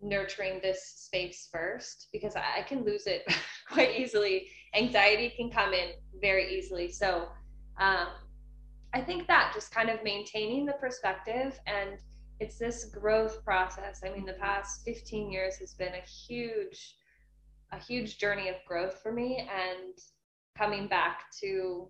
nurturing 0.00 0.60
this 0.62 0.82
space 0.96 1.48
first 1.52 2.08
because 2.12 2.34
I 2.36 2.62
can 2.62 2.84
lose 2.84 3.06
it 3.06 3.22
quite 3.70 3.98
easily. 3.98 4.48
Anxiety 4.74 5.32
can 5.36 5.50
come 5.50 5.72
in 5.72 5.90
very 6.20 6.56
easily. 6.56 6.90
So 6.90 7.28
um, 7.78 8.08
I 8.94 9.00
think 9.00 9.26
that 9.26 9.52
just 9.54 9.74
kind 9.74 9.90
of 9.90 10.02
maintaining 10.02 10.66
the 10.66 10.72
perspective 10.74 11.58
and 11.66 11.98
it's 12.40 12.58
this 12.58 12.84
growth 12.84 13.44
process. 13.44 14.00
I 14.04 14.10
mean, 14.10 14.24
the 14.24 14.34
past 14.34 14.82
15 14.84 15.30
years 15.30 15.56
has 15.56 15.74
been 15.74 15.94
a 15.94 16.06
huge, 16.06 16.96
a 17.72 17.78
huge 17.78 18.18
journey 18.18 18.48
of 18.48 18.56
growth 18.66 19.00
for 19.02 19.12
me 19.12 19.38
and 19.38 19.94
coming 20.56 20.86
back 20.86 21.24
to 21.40 21.88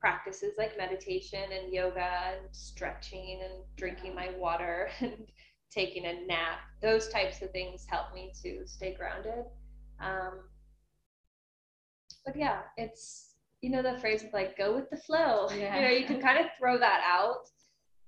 practices 0.00 0.54
like 0.58 0.76
meditation 0.76 1.44
and 1.52 1.72
yoga 1.72 2.34
and 2.34 2.48
stretching 2.50 3.40
and 3.44 3.62
drinking 3.76 4.14
my 4.14 4.30
water 4.36 4.88
and 5.00 5.30
taking 5.72 6.04
a 6.06 6.26
nap. 6.26 6.58
Those 6.80 7.08
types 7.08 7.42
of 7.42 7.50
things 7.50 7.86
help 7.88 8.14
me 8.14 8.32
to 8.42 8.66
stay 8.66 8.94
grounded. 8.94 9.44
Um, 10.00 10.40
but 12.24 12.36
yeah, 12.36 12.60
it's 12.76 13.34
you 13.60 13.70
know 13.70 13.82
the 13.82 13.98
phrase 14.00 14.22
of 14.22 14.32
like 14.32 14.56
go 14.56 14.74
with 14.74 14.90
the 14.90 14.96
flow. 14.96 15.48
Yeah. 15.56 15.76
You 15.76 15.82
know, 15.82 15.90
you 15.90 16.06
can 16.06 16.20
kind 16.20 16.38
of 16.38 16.46
throw 16.58 16.78
that 16.78 17.00
out. 17.04 17.48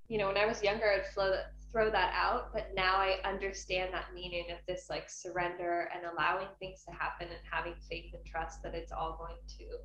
You 0.09 0.19
know, 0.19 0.27
when 0.27 0.37
I 0.37 0.47
was 0.47 0.63
younger, 0.63 0.91
I'd 0.91 1.07
flow 1.15 1.31
that, 1.31 1.53
throw 1.73 1.91
that 1.91 2.13
out, 2.15 2.53
but 2.53 2.69
now 2.75 2.97
I 2.97 3.17
understand 3.25 3.93
that 3.93 4.15
meaning 4.15 4.47
of 4.53 4.59
this 4.69 4.87
like 4.91 5.09
surrender 5.09 5.89
and 5.95 6.05
allowing 6.13 6.47
things 6.61 6.85
to 6.85 6.93
happen 6.93 7.27
and 7.29 7.41
having 7.51 7.75
faith 7.91 8.13
and 8.15 8.25
trust 8.25 8.63
that 8.63 8.75
it's 8.75 8.93
all 8.93 9.17
going 9.19 9.39
to 9.59 9.79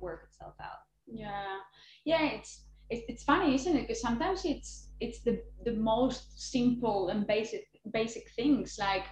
work 0.00 0.28
itself 0.30 0.54
out. 0.60 0.84
yeah 1.06 1.58
yeah 2.04 2.24
it's 2.24 2.62
it's, 2.94 3.04
it's 3.08 3.24
funny 3.24 3.54
isn't 3.54 3.76
it 3.76 3.82
because 3.86 4.00
sometimes 4.00 4.44
it's 4.44 4.88
it's 5.00 5.20
the 5.20 5.40
the 5.64 5.72
most 5.72 6.22
simple 6.52 7.08
and 7.08 7.26
basic 7.26 7.64
basic 7.92 8.24
things 8.36 8.76
like 8.78 9.04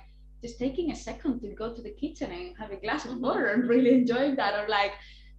just 0.42 0.58
taking 0.58 0.90
a 0.90 0.96
second 0.96 1.40
to 1.40 1.48
go 1.62 1.72
to 1.74 1.82
the 1.82 1.94
kitchen 2.02 2.30
and 2.30 2.56
have 2.58 2.70
a 2.72 2.76
glass 2.76 3.04
of 3.06 3.18
water 3.18 3.46
and 3.52 3.68
really 3.68 3.94
enjoying 3.94 4.34
that 4.36 4.54
or 4.58 4.68
like 4.68 4.92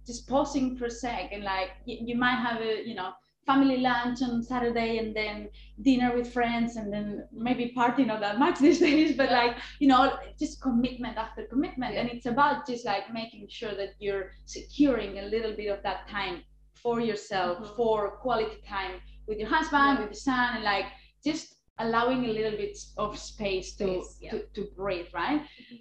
just 0.06 0.28
pausing 0.28 0.76
for 0.76 0.86
a 0.86 0.90
sec 0.90 1.30
and 1.32 1.44
like 1.44 1.70
you, 1.86 1.96
you 2.08 2.16
might 2.16 2.40
have 2.48 2.60
a 2.60 2.86
you 2.86 2.94
know 2.94 3.10
family 3.46 3.78
lunch 3.78 4.22
on 4.22 4.42
saturday 4.42 4.98
and 4.98 5.14
then 5.14 5.48
dinner 5.82 6.10
with 6.16 6.32
friends 6.32 6.76
and 6.76 6.92
then 6.92 7.06
maybe 7.32 7.72
party 7.80 8.04
not 8.04 8.20
that 8.20 8.38
much 8.38 8.58
these 8.66 8.80
days 8.80 9.16
but 9.16 9.30
Yeah. 9.30 9.42
like 9.42 9.56
you 9.80 9.88
know 9.88 10.02
just 10.38 10.60
commitment 10.62 11.16
after 11.18 11.44
commitment 11.44 11.94
Yeah. 11.94 12.00
and 12.00 12.10
it's 12.10 12.26
about 12.26 12.66
just 12.66 12.84
like 12.86 13.12
making 13.12 13.46
sure 13.48 13.74
that 13.80 13.90
you're 13.98 14.26
securing 14.46 15.18
a 15.18 15.22
little 15.34 15.54
bit 15.54 15.68
of 15.76 15.82
that 15.82 16.08
time 16.08 16.42
for 16.84 17.00
yourself 17.00 17.58
Mhm. 17.58 17.76
for 17.78 17.96
quality 18.24 18.58
time 18.74 18.94
with 19.26 19.38
your 19.42 19.48
husband 19.56 19.92
Yeah. 19.94 20.00
with 20.02 20.10
your 20.14 20.22
son 20.30 20.48
and 20.56 20.64
like 20.72 20.86
just 21.28 21.44
allowing 21.84 22.20
a 22.26 22.32
little 22.38 22.56
bit 22.64 22.76
of 23.04 23.18
space 23.18 23.68
to 23.80 23.86
Space, 23.86 24.18
yeah. 24.24 24.30
to, 24.32 24.38
to 24.56 24.62
breathe 24.76 25.10
right 25.22 25.40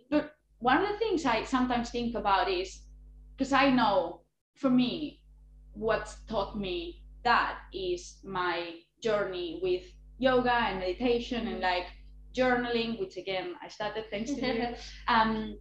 but 0.09 0.23
one 0.69 0.79
of 0.81 0.87
the 0.91 0.97
things 1.03 1.25
i 1.35 1.37
sometimes 1.55 1.87
think 1.95 2.15
about 2.23 2.47
is 2.49 2.69
because 3.31 3.53
i 3.63 3.69
know 3.79 4.21
for 4.61 4.71
me 4.81 4.93
what's 5.73 6.13
taught 6.31 6.53
me 6.67 6.75
that 7.23 7.55
is 7.73 8.01
my 8.23 8.55
journey 9.07 9.59
with 9.61 9.83
yoga 10.17 10.55
and 10.67 10.79
meditation 10.79 11.41
and 11.51 11.57
Mhm. 11.59 11.67
like 11.71 11.87
journaling 12.39 12.91
which 12.99 13.15
again 13.23 13.47
i 13.61 13.67
started 13.77 14.05
thanks 14.09 14.31
to 14.33 14.41
you 14.41 14.67
um 15.15 15.57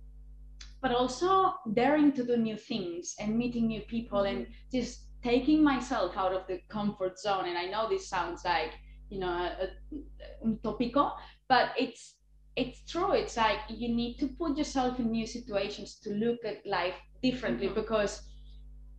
but 0.83 0.93
also 1.01 1.55
daring 1.81 2.11
to 2.13 2.23
do 2.25 2.37
new 2.37 2.57
things 2.57 3.15
and 3.21 3.37
meeting 3.43 3.67
new 3.67 3.83
people 3.95 4.23
and 4.33 4.47
just 4.77 4.95
taking 5.23 5.63
myself 5.63 6.17
out 6.17 6.33
of 6.33 6.47
the 6.47 6.61
comfort 6.69 7.19
zone. 7.19 7.47
And 7.47 7.59
I 7.59 7.67
know 7.67 7.89
this 7.89 8.09
sounds 8.09 8.45
like 8.45 8.73
you 9.11 9.21
know 9.21 9.29
a, 9.29 9.65
a, 9.65 9.69
un 10.45 10.59
topico, 10.65 11.13
but 11.49 11.71
it's 11.79 12.17
it's 12.57 12.85
true. 12.91 13.13
It's 13.13 13.37
like 13.37 13.61
you 13.69 13.89
need 13.89 14.19
to 14.19 14.29
put 14.29 14.57
yourself 14.59 14.99
in 14.99 15.11
new 15.11 15.27
situations 15.27 15.99
to 16.01 16.11
look 16.15 16.45
at 16.45 16.67
life 16.67 16.95
differently 17.23 17.69
Mhm. 17.69 17.75
because 17.75 18.29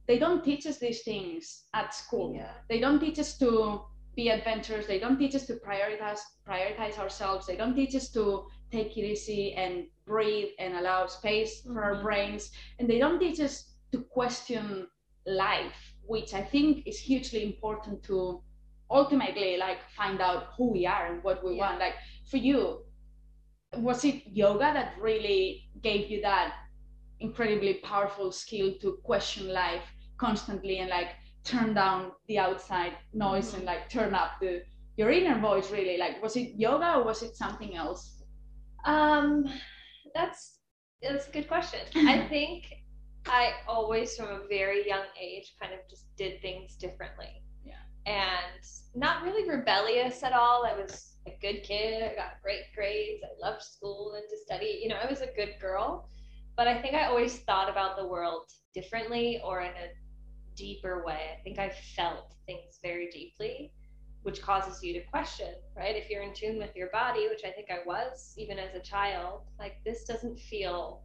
they 0.08 0.18
don't 0.20 0.44
teach 0.44 0.66
us 0.66 0.80
these 0.80 1.04
things 1.04 1.66
at 1.74 1.94
school. 1.94 2.34
Yeah. 2.36 2.54
They 2.70 2.80
don't 2.80 3.00
teach 3.00 3.20
us 3.20 3.38
to 3.40 3.82
be 4.16 4.30
adventurous. 4.30 4.86
They 4.86 5.00
don't 5.00 5.18
teach 5.18 5.36
us 5.36 5.46
to 5.48 5.56
prioritize 5.56 6.20
prioritize 6.48 6.98
ourselves. 7.00 7.46
They 7.48 7.56
don't 7.56 7.76
teach 7.76 7.96
us 7.96 8.10
to 8.12 8.48
take 8.72 8.98
it 8.98 9.06
easy 9.06 9.54
and 9.54 9.88
breathe 10.06 10.50
and 10.60 10.76
allow 10.76 11.08
space 11.08 11.62
for 11.62 11.84
our 11.84 11.96
Mhm. 11.96 12.04
brains. 12.04 12.52
And 12.80 12.90
they 12.90 13.00
don't 13.00 13.20
teach 13.20 13.40
us 13.40 13.74
to 13.92 14.04
question 14.04 14.88
life, 15.26 15.93
which 16.06 16.34
I 16.34 16.42
think 16.42 16.88
is 16.88 17.00
hugely 17.00 17.44
important 17.44 18.04
to 18.04 18.42
ultimately 18.90 19.58
like 19.58 19.80
find 19.96 20.22
out 20.22 20.50
who 20.58 20.72
we 20.72 20.86
are 20.86 21.08
and 21.08 21.24
what 21.24 21.44
we 21.44 21.56
Yeah. 21.56 21.68
want. 21.68 21.80
Like 21.80 21.96
for 22.30 22.38
you, 22.38 22.86
was 23.78 24.04
it 24.06 24.24
yoga 24.28 24.72
that 24.74 24.96
really 25.00 25.70
gave 25.82 26.10
you 26.10 26.22
that 26.22 26.54
incredibly 27.20 27.76
powerful 27.76 28.32
skill 28.32 28.74
to 28.82 28.98
question 29.04 29.48
life 29.54 29.84
constantly 30.18 30.80
and 30.80 30.90
like 30.90 31.10
turn 31.44 31.74
down 31.74 32.12
the 32.28 32.38
outside 32.38 32.94
noise 33.14 33.54
and 33.54 33.66
like 33.66 33.90
turn 33.90 34.14
up 34.14 34.32
the 34.42 34.64
your 34.98 35.10
inner 35.12 35.40
voice 35.40 35.72
really 35.72 35.98
like 35.98 36.22
was 36.22 36.36
it 36.36 36.52
yoga 36.56 36.96
or 36.98 37.04
was 37.06 37.24
it 37.24 37.36
something 37.36 37.76
else 37.76 38.22
Um, 38.86 39.46
that's 40.14 40.60
that's 41.02 41.28
a 41.28 41.32
good 41.32 41.48
question. 41.48 41.80
I 42.06 42.20
think 42.30 42.64
I 43.26 43.54
always, 43.68 44.16
from 44.16 44.30
a 44.30 44.48
very 44.48 44.88
young 44.88 45.06
age, 45.20 45.56
kind 45.62 45.74
of 45.74 45.80
just 45.90 46.16
did 46.18 46.42
things 46.42 46.76
differently. 46.76 47.42
Yeah. 47.66 47.74
And 48.06 48.64
not 48.96 49.24
really 49.24 49.50
rebellious 49.50 50.24
at 50.24 50.34
all. 50.34 50.66
I 50.66 50.76
was 50.76 51.16
a 51.28 51.32
good 51.42 51.64
kid. 51.64 52.04
I 52.04 52.16
got 52.16 52.42
great 52.42 52.64
grades. 52.76 53.24
I 53.24 53.46
loved 53.46 53.64
school 53.64 54.14
and 54.16 54.24
to 54.30 54.38
study. 54.46 54.80
You 54.82 54.90
know, 54.90 54.98
I 55.02 55.10
was 55.10 55.22
a 55.22 55.28
good 55.36 55.56
girl. 55.62 56.10
But 56.56 56.68
I 56.68 56.82
think 56.82 56.94
I 56.94 57.06
always 57.06 57.40
thought 57.40 57.70
about 57.70 57.98
the 57.98 58.06
world 58.06 58.52
differently 58.76 59.42
or 59.44 59.62
in 59.62 59.72
a 59.72 60.56
deeper 60.56 61.04
way. 61.06 61.30
I 61.40 61.42
think 61.44 61.58
I 61.58 61.70
felt 61.96 62.36
things 62.46 62.80
very 62.84 63.10
deeply 63.10 63.72
which 64.24 64.42
causes 64.42 64.82
you 64.82 64.94
to 64.94 65.02
question, 65.08 65.54
right? 65.76 65.96
If 65.96 66.10
you're 66.10 66.24
in 66.24 66.34
tune 66.34 66.58
with 66.58 66.76
your 66.76 66.90
body, 66.92 67.28
which 67.30 67.44
I 67.46 67.52
think 67.52 67.70
I 67.70 67.80
was 67.86 68.34
even 68.38 68.58
as 68.58 68.74
a 68.74 68.80
child, 68.80 69.42
like 69.60 69.76
this 69.86 70.06
doesn't 70.06 70.40
feel 70.40 71.04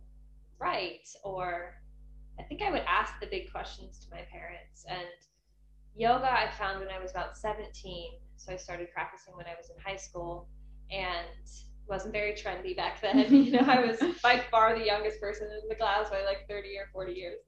right. 0.60 1.06
Or 1.24 1.74
I 2.38 2.42
think 2.42 2.62
I 2.62 2.70
would 2.70 2.84
ask 2.86 3.14
the 3.20 3.26
big 3.26 3.50
questions 3.50 3.98
to 4.00 4.10
my 4.10 4.22
parents. 4.30 4.84
And 4.88 5.08
yoga, 5.96 6.30
I 6.30 6.50
found 6.58 6.80
when 6.80 6.88
I 6.88 7.00
was 7.00 7.10
about 7.10 7.36
17. 7.36 8.12
So 8.36 8.52
I 8.52 8.56
started 8.56 8.88
practicing 8.92 9.36
when 9.36 9.46
I 9.46 9.54
was 9.56 9.70
in 9.70 9.76
high 9.84 9.96
school 9.96 10.48
and 10.90 11.26
wasn't 11.88 12.12
very 12.12 12.32
trendy 12.32 12.76
back 12.76 13.00
then. 13.00 13.18
you 13.34 13.52
know, 13.52 13.64
I 13.66 13.80
was 13.80 13.98
by 14.22 14.42
far 14.50 14.78
the 14.78 14.84
youngest 14.84 15.20
person 15.20 15.48
in 15.50 15.68
the 15.68 15.74
class 15.74 16.10
by 16.10 16.22
like 16.22 16.46
30 16.48 16.68
or 16.78 16.88
40 16.92 17.12
years. 17.12 17.38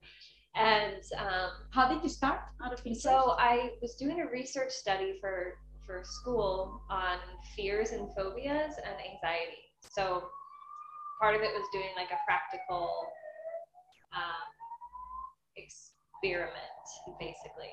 And 0.57 1.03
um, 1.17 1.51
how 1.71 1.89
did 1.89 2.03
you 2.03 2.09
start 2.09 2.41
out 2.65 2.73
of 2.73 2.81
interest 2.81 3.03
so 3.03 3.37
I 3.39 3.71
was 3.81 3.95
doing 3.95 4.21
a 4.21 4.27
research 4.27 4.73
study 4.73 5.17
for 5.21 5.55
for 5.87 6.03
school 6.05 6.81
on 6.89 7.19
fears 7.57 7.91
and 7.91 8.09
phobias 8.15 8.75
and 8.79 8.95
anxiety. 8.95 9.63
So 9.81 10.29
part 11.21 11.35
of 11.35 11.43
it 11.43 11.51
was 11.53 11.67
doing 11.73 11.91
like 11.97 12.11
a 12.11 12.19
practical 12.27 13.07
um, 14.15 14.50
experiment, 15.65 17.19
basically. 17.19 17.73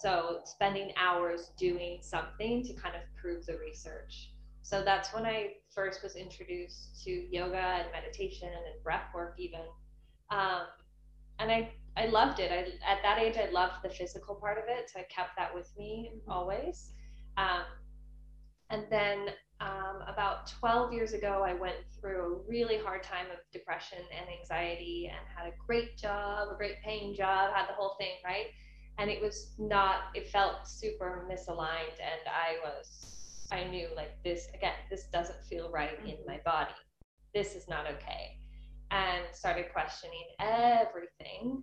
So 0.00 0.40
spending 0.44 0.92
hours 0.96 1.50
doing 1.58 1.98
something 2.00 2.64
to 2.64 2.72
kind 2.74 2.94
of 2.96 3.02
prove 3.20 3.44
the 3.46 3.58
research. 3.58 4.32
So 4.62 4.82
that's 4.84 5.12
when 5.12 5.26
I 5.26 5.54
first 5.74 6.02
was 6.02 6.16
introduced 6.16 7.02
to 7.04 7.10
yoga 7.10 7.56
and 7.56 7.92
meditation 7.92 8.48
and 8.48 8.82
breath 8.82 9.06
work 9.14 9.34
even. 9.38 9.62
Um, 10.30 10.62
and 11.38 11.50
I 11.50 11.72
I 11.96 12.06
loved 12.06 12.38
it. 12.38 12.52
I, 12.52 12.90
at 12.90 13.02
that 13.02 13.18
age, 13.18 13.36
I 13.36 13.50
loved 13.50 13.82
the 13.82 13.90
physical 13.90 14.36
part 14.36 14.58
of 14.58 14.64
it, 14.68 14.88
so 14.90 15.00
I 15.00 15.02
kept 15.04 15.30
that 15.36 15.52
with 15.54 15.70
me 15.76 16.12
always. 16.28 16.92
Um, 17.36 17.64
and 18.70 18.84
then 18.90 19.30
um, 19.60 20.02
about 20.06 20.50
12 20.58 20.92
years 20.92 21.12
ago, 21.12 21.42
I 21.46 21.54
went 21.54 21.76
through 22.00 22.44
a 22.44 22.48
really 22.48 22.78
hard 22.78 23.02
time 23.02 23.26
of 23.32 23.38
depression 23.52 23.98
and 23.98 24.28
anxiety 24.40 25.10
and 25.12 25.20
had 25.36 25.52
a 25.52 25.54
great 25.66 25.96
job, 25.96 26.48
a 26.52 26.56
great 26.56 26.80
paying 26.82 27.14
job, 27.14 27.52
had 27.54 27.68
the 27.68 27.74
whole 27.74 27.94
thing, 27.98 28.14
right? 28.24 28.46
And 28.98 29.10
it 29.10 29.20
was 29.20 29.54
not, 29.58 30.04
it 30.14 30.28
felt 30.28 30.66
super 30.66 31.26
misaligned. 31.30 31.98
And 32.00 32.22
I 32.26 32.56
was, 32.64 33.46
I 33.52 33.64
knew 33.64 33.88
like 33.96 34.22
this, 34.24 34.48
again, 34.54 34.74
this 34.90 35.04
doesn't 35.12 35.42
feel 35.44 35.70
right 35.70 35.98
in 36.06 36.16
my 36.26 36.40
body. 36.44 36.72
This 37.34 37.54
is 37.54 37.68
not 37.68 37.86
okay. 37.86 38.36
And 38.90 39.24
started 39.32 39.66
questioning 39.72 40.24
everything 40.40 41.62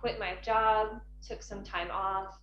quit 0.00 0.18
my 0.18 0.34
job, 0.42 1.00
took 1.26 1.42
some 1.42 1.64
time 1.64 1.90
off, 1.90 2.38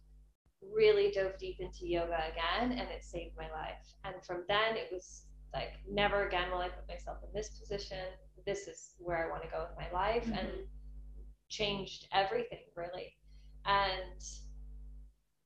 really 0.73 1.11
dove 1.11 1.37
deep 1.39 1.57
into 1.59 1.87
yoga 1.87 2.17
again, 2.31 2.71
and 2.71 2.89
it 2.89 3.03
saved 3.03 3.35
my 3.37 3.49
life. 3.51 3.85
And 4.03 4.15
from 4.25 4.43
then, 4.47 4.75
it 4.75 4.89
was 4.91 5.25
like, 5.53 5.73
never 5.89 6.27
again 6.27 6.51
will 6.51 6.59
I 6.59 6.69
put 6.69 6.87
myself 6.87 7.17
in 7.23 7.29
this 7.33 7.49
position. 7.59 8.05
This 8.45 8.67
is 8.67 8.95
where 8.99 9.25
I 9.25 9.29
want 9.29 9.43
to 9.43 9.49
go 9.49 9.65
with 9.67 9.77
my 9.77 9.91
life, 9.91 10.27
and 10.27 10.49
changed 11.49 12.07
everything 12.13 12.59
really. 12.75 13.13
And 13.65 14.21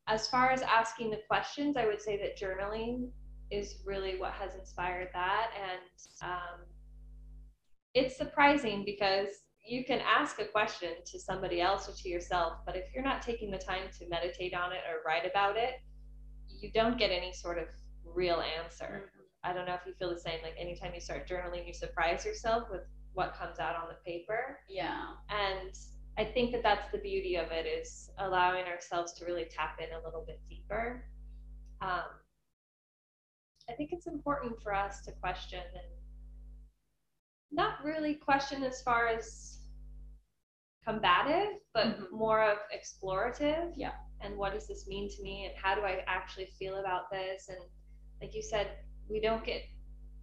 as 0.08 0.28
far 0.28 0.52
as 0.52 0.62
asking 0.62 1.12
the 1.12 1.22
questions, 1.28 1.78
I 1.78 1.86
would 1.86 2.02
say 2.02 2.18
that 2.18 2.40
journaling 2.40 3.10
is 3.52 3.82
really 3.86 4.20
what 4.20 4.34
has 4.34 4.56
inspired 4.56 5.10
that. 5.14 5.52
And 5.56 6.32
um, 6.32 6.66
it's 7.94 8.18
surprising 8.18 8.84
because 8.86 9.28
you 9.70 9.86
can 9.86 10.00
ask 10.02 10.40
a 10.40 10.46
question 10.46 10.90
to 11.06 11.20
somebody 11.20 11.62
else 11.62 11.88
or 11.88 11.94
to 11.94 12.10
yourself, 12.10 12.54
but 12.66 12.76
if 12.76 12.86
you're 12.94 13.04
not 13.04 13.22
taking 13.22 13.52
the 13.52 13.58
time 13.58 13.84
to 14.00 14.10
meditate 14.10 14.56
on 14.56 14.72
it 14.72 14.82
or 14.90 15.04
write 15.06 15.30
about 15.30 15.58
it, 15.58 15.76
you 16.48 16.72
don't 16.74 16.98
get 16.98 17.12
any 17.12 17.32
sort 17.32 17.60
of 17.60 17.68
real 18.04 18.44
answer. 18.64 19.12
I 19.44 19.54
don't 19.54 19.68
know 19.68 19.76
if 19.76 19.82
you 19.86 19.94
feel 19.94 20.10
the 20.10 20.20
same. 20.20 20.40
Like 20.42 20.56
anytime 20.60 20.94
you 20.94 21.00
start 21.00 21.30
journaling, 21.30 21.68
you 21.68 21.74
surprise 21.74 22.26
yourself 22.26 22.64
with 22.72 22.82
what 23.14 23.36
comes 23.36 23.60
out 23.60 23.76
on 23.76 23.88
the 23.90 24.12
paper. 24.12 24.60
yeah 24.68 25.08
And 25.30 25.78
I 26.18 26.26
think 26.26 26.52
that 26.52 26.64
that's 26.64 26.92
the 26.92 26.98
beauty 26.98 27.36
of 27.36 27.52
it 27.52 27.66
is 27.66 28.10
allowing 28.18 28.66
ourselves 28.66 29.14
to 29.14 29.26
really 29.26 29.46
tap 29.46 29.80
in 29.80 29.96
a 29.96 30.04
little 30.04 30.24
bit 30.26 30.42
deeper. 30.50 31.06
Um, 31.82 32.10
I 33.70 33.74
think 33.74 33.92
it's 33.94 34.08
important 34.08 34.62
for 34.62 34.74
us 34.74 35.02
to 35.04 35.12
question 35.14 35.60
and 35.60 35.84
not 37.52 37.84
really 37.84 38.16
question 38.16 38.64
as 38.64 38.82
far 38.82 39.08
as 39.08 39.59
combative, 40.86 41.60
but 41.74 41.88
Mhm. 41.88 42.12
more 42.12 42.42
of 42.44 42.60
explorative. 42.74 43.74
Yeah. 43.76 43.96
And 44.22 44.38
what 44.38 44.54
does 44.54 44.68
this 44.68 44.88
mean 44.88 45.10
to 45.10 45.22
me? 45.24 45.46
And 45.46 45.56
how 45.58 45.76
do 45.76 45.82
I 45.82 46.04
actually 46.08 46.48
feel 46.48 46.78
about 46.78 47.10
this? 47.10 47.50
And 47.50 47.60
like 48.22 48.34
you 48.34 48.42
said, 48.42 48.84
we 49.10 49.20
don't 49.20 49.44
get, 49.44 49.64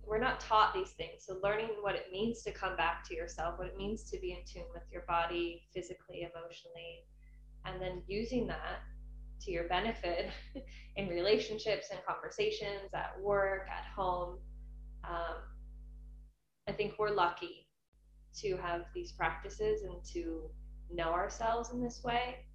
we're 0.03 0.19
not 0.19 0.41
taught 0.41 0.75
these 0.75 0.93
things. 0.93 1.25
So 1.25 1.39
learning 1.43 1.71
what 1.81 1.95
it 1.95 2.11
means 2.13 2.43
to 2.43 2.53
come 2.53 2.77
back 2.77 3.05
to 3.09 3.15
yourself, 3.15 3.59
what 3.59 3.69
it 3.69 3.77
means 3.77 4.11
to 4.11 4.19
be 4.21 4.33
in 4.33 4.45
tune 4.45 4.69
with 4.73 4.85
your 4.91 5.03
body 5.03 5.67
physically, 5.73 6.23
emotionally, 6.23 7.07
and 7.65 7.81
then 7.81 8.03
using 8.07 8.47
that 8.49 8.81
to 9.41 9.51
your 9.51 9.69
benefit 9.69 10.31
in 10.97 11.09
relationships 11.09 11.89
and 11.91 12.01
conversations 12.05 12.93
at 12.95 13.21
work, 13.21 13.69
at 13.69 13.85
home. 13.85 14.39
Um, 15.05 15.37
I 16.69 16.73
think 16.73 16.95
we're 16.99 17.11
lucky 17.15 17.66
to 18.43 18.57
have 18.57 18.83
these 18.95 19.13
practices 19.13 19.83
and 19.83 20.03
to 20.13 20.51
know 20.93 21.11
ourselves 21.13 21.71
in 21.73 21.81
this 21.83 22.03
way 22.05 22.47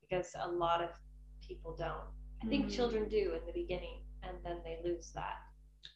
because 0.00 0.34
a 0.40 0.48
lot 0.48 0.82
of 0.82 0.90
people 1.46 1.74
don't. 1.76 2.08
I 2.42 2.46
think 2.46 2.66
Mhm. 2.66 2.72
children 2.76 3.08
do 3.08 3.34
in 3.38 3.44
the 3.46 3.52
beginning 3.52 4.04
and 4.22 4.36
then 4.44 4.62
they 4.64 4.78
lose 4.84 5.12
that. 5.12 5.38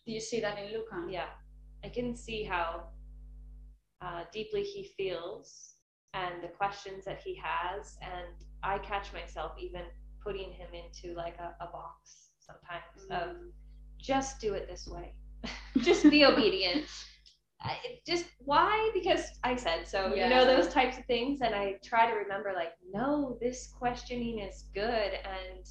do 0.05 0.13
you 0.13 0.21
see 0.21 0.41
that 0.41 0.59
in 0.59 0.73
luca 0.73 1.07
Yeah, 1.09 1.31
I 1.85 1.89
can 1.89 2.15
see 2.17 2.45
how 2.45 2.91
uh, 4.01 4.25
deeply 4.33 4.63
he 4.63 4.85
feels 4.97 5.75
and 6.15 6.43
the 6.43 6.49
questions 6.49 7.05
that 7.05 7.21
he 7.21 7.35
has, 7.43 7.99
and 8.03 8.35
I 8.63 8.79
catch 8.79 9.13
myself 9.13 9.53
even 9.59 9.83
putting 10.23 10.53
him 10.53 10.69
into 10.73 11.15
like 11.15 11.37
a, 11.39 11.55
a 11.61 11.67
box 11.71 12.31
sometimes 12.39 13.01
of 13.11 13.37
Mm. 13.37 13.53
just 13.99 14.41
do 14.41 14.55
it 14.55 14.69
this 14.69 14.87
way, 14.87 15.15
just 15.79 16.09
be 16.11 16.25
obedient. 16.25 16.87
I, 17.61 17.77
just 18.07 18.27
why? 18.39 18.91
Because 18.95 19.25
I 19.43 19.57
said 19.57 19.87
so. 19.89 20.15
You 20.15 20.29
know 20.29 20.45
those 20.45 20.69
types 20.69 20.97
of 20.97 21.05
things, 21.07 21.41
and 21.41 21.55
I 21.55 21.77
try 21.85 22.09
to 22.09 22.17
remember 22.17 22.53
like, 22.55 22.73
no, 22.93 23.37
this 23.41 23.73
questioning 23.77 24.39
is 24.39 24.67
good, 24.75 25.13
and 25.25 25.69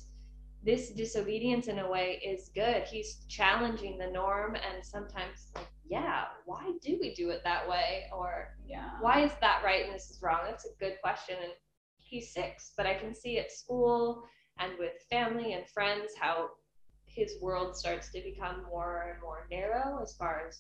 this 0.64 0.90
disobedience 0.90 1.68
in 1.68 1.80
a 1.80 1.90
way 1.90 2.22
is 2.26 2.50
good. 2.54 2.84
He's 2.84 3.24
challenging 3.30 3.98
the 3.98 4.08
norm 4.08 4.56
and 4.56 4.84
sometimes 4.84 5.52
like, 5.56 5.68
yeah, 5.90 6.26
why 6.46 6.74
do 6.82 6.98
we 7.00 7.14
do 7.16 7.30
it 7.30 7.42
that 7.46 7.68
way? 7.70 8.04
Or 8.14 8.56
yeah 8.68 8.90
why 9.00 9.24
is 9.24 9.32
that 9.40 9.62
right 9.64 9.86
and 9.86 9.96
this 9.96 10.10
is 10.10 10.22
wrong? 10.22 10.42
That's 10.46 10.66
a 10.66 10.78
good 10.80 10.96
question. 11.02 11.36
And 11.42 11.54
he's 11.98 12.34
six, 12.34 12.74
but 12.76 12.86
I 12.86 12.96
can 12.96 13.16
see 13.16 13.38
at 13.40 13.52
school 13.52 14.24
and 14.60 14.74
with 14.78 14.94
family 15.10 15.54
and 15.54 15.66
friends 15.70 16.12
how 16.20 16.50
his 17.06 17.36
world 17.42 17.76
starts 17.76 18.12
to 18.12 18.22
become 18.22 18.66
more 18.70 19.12
and 19.14 19.22
more 19.22 19.48
narrow 19.50 20.02
as 20.02 20.16
far 20.18 20.42
as 20.48 20.60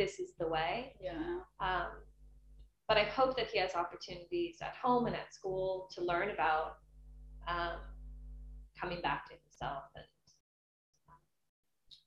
this 0.00 0.18
is 0.18 0.30
the 0.38 0.48
way. 0.48 0.94
yeah 1.00 1.40
Um, 1.60 1.90
but 2.88 2.96
I 2.96 3.04
hope 3.04 3.36
that 3.36 3.48
he 3.52 3.58
has 3.58 3.74
opportunities 3.74 4.56
at 4.62 4.74
home 4.82 5.06
and 5.06 5.14
at 5.14 5.32
school 5.32 5.88
to 5.94 6.02
learn 6.02 6.30
about 6.30 6.78
um, 7.46 7.78
coming 8.80 9.00
back 9.02 9.28
to 9.28 9.34
himself. 9.42 9.84
And 9.94 10.04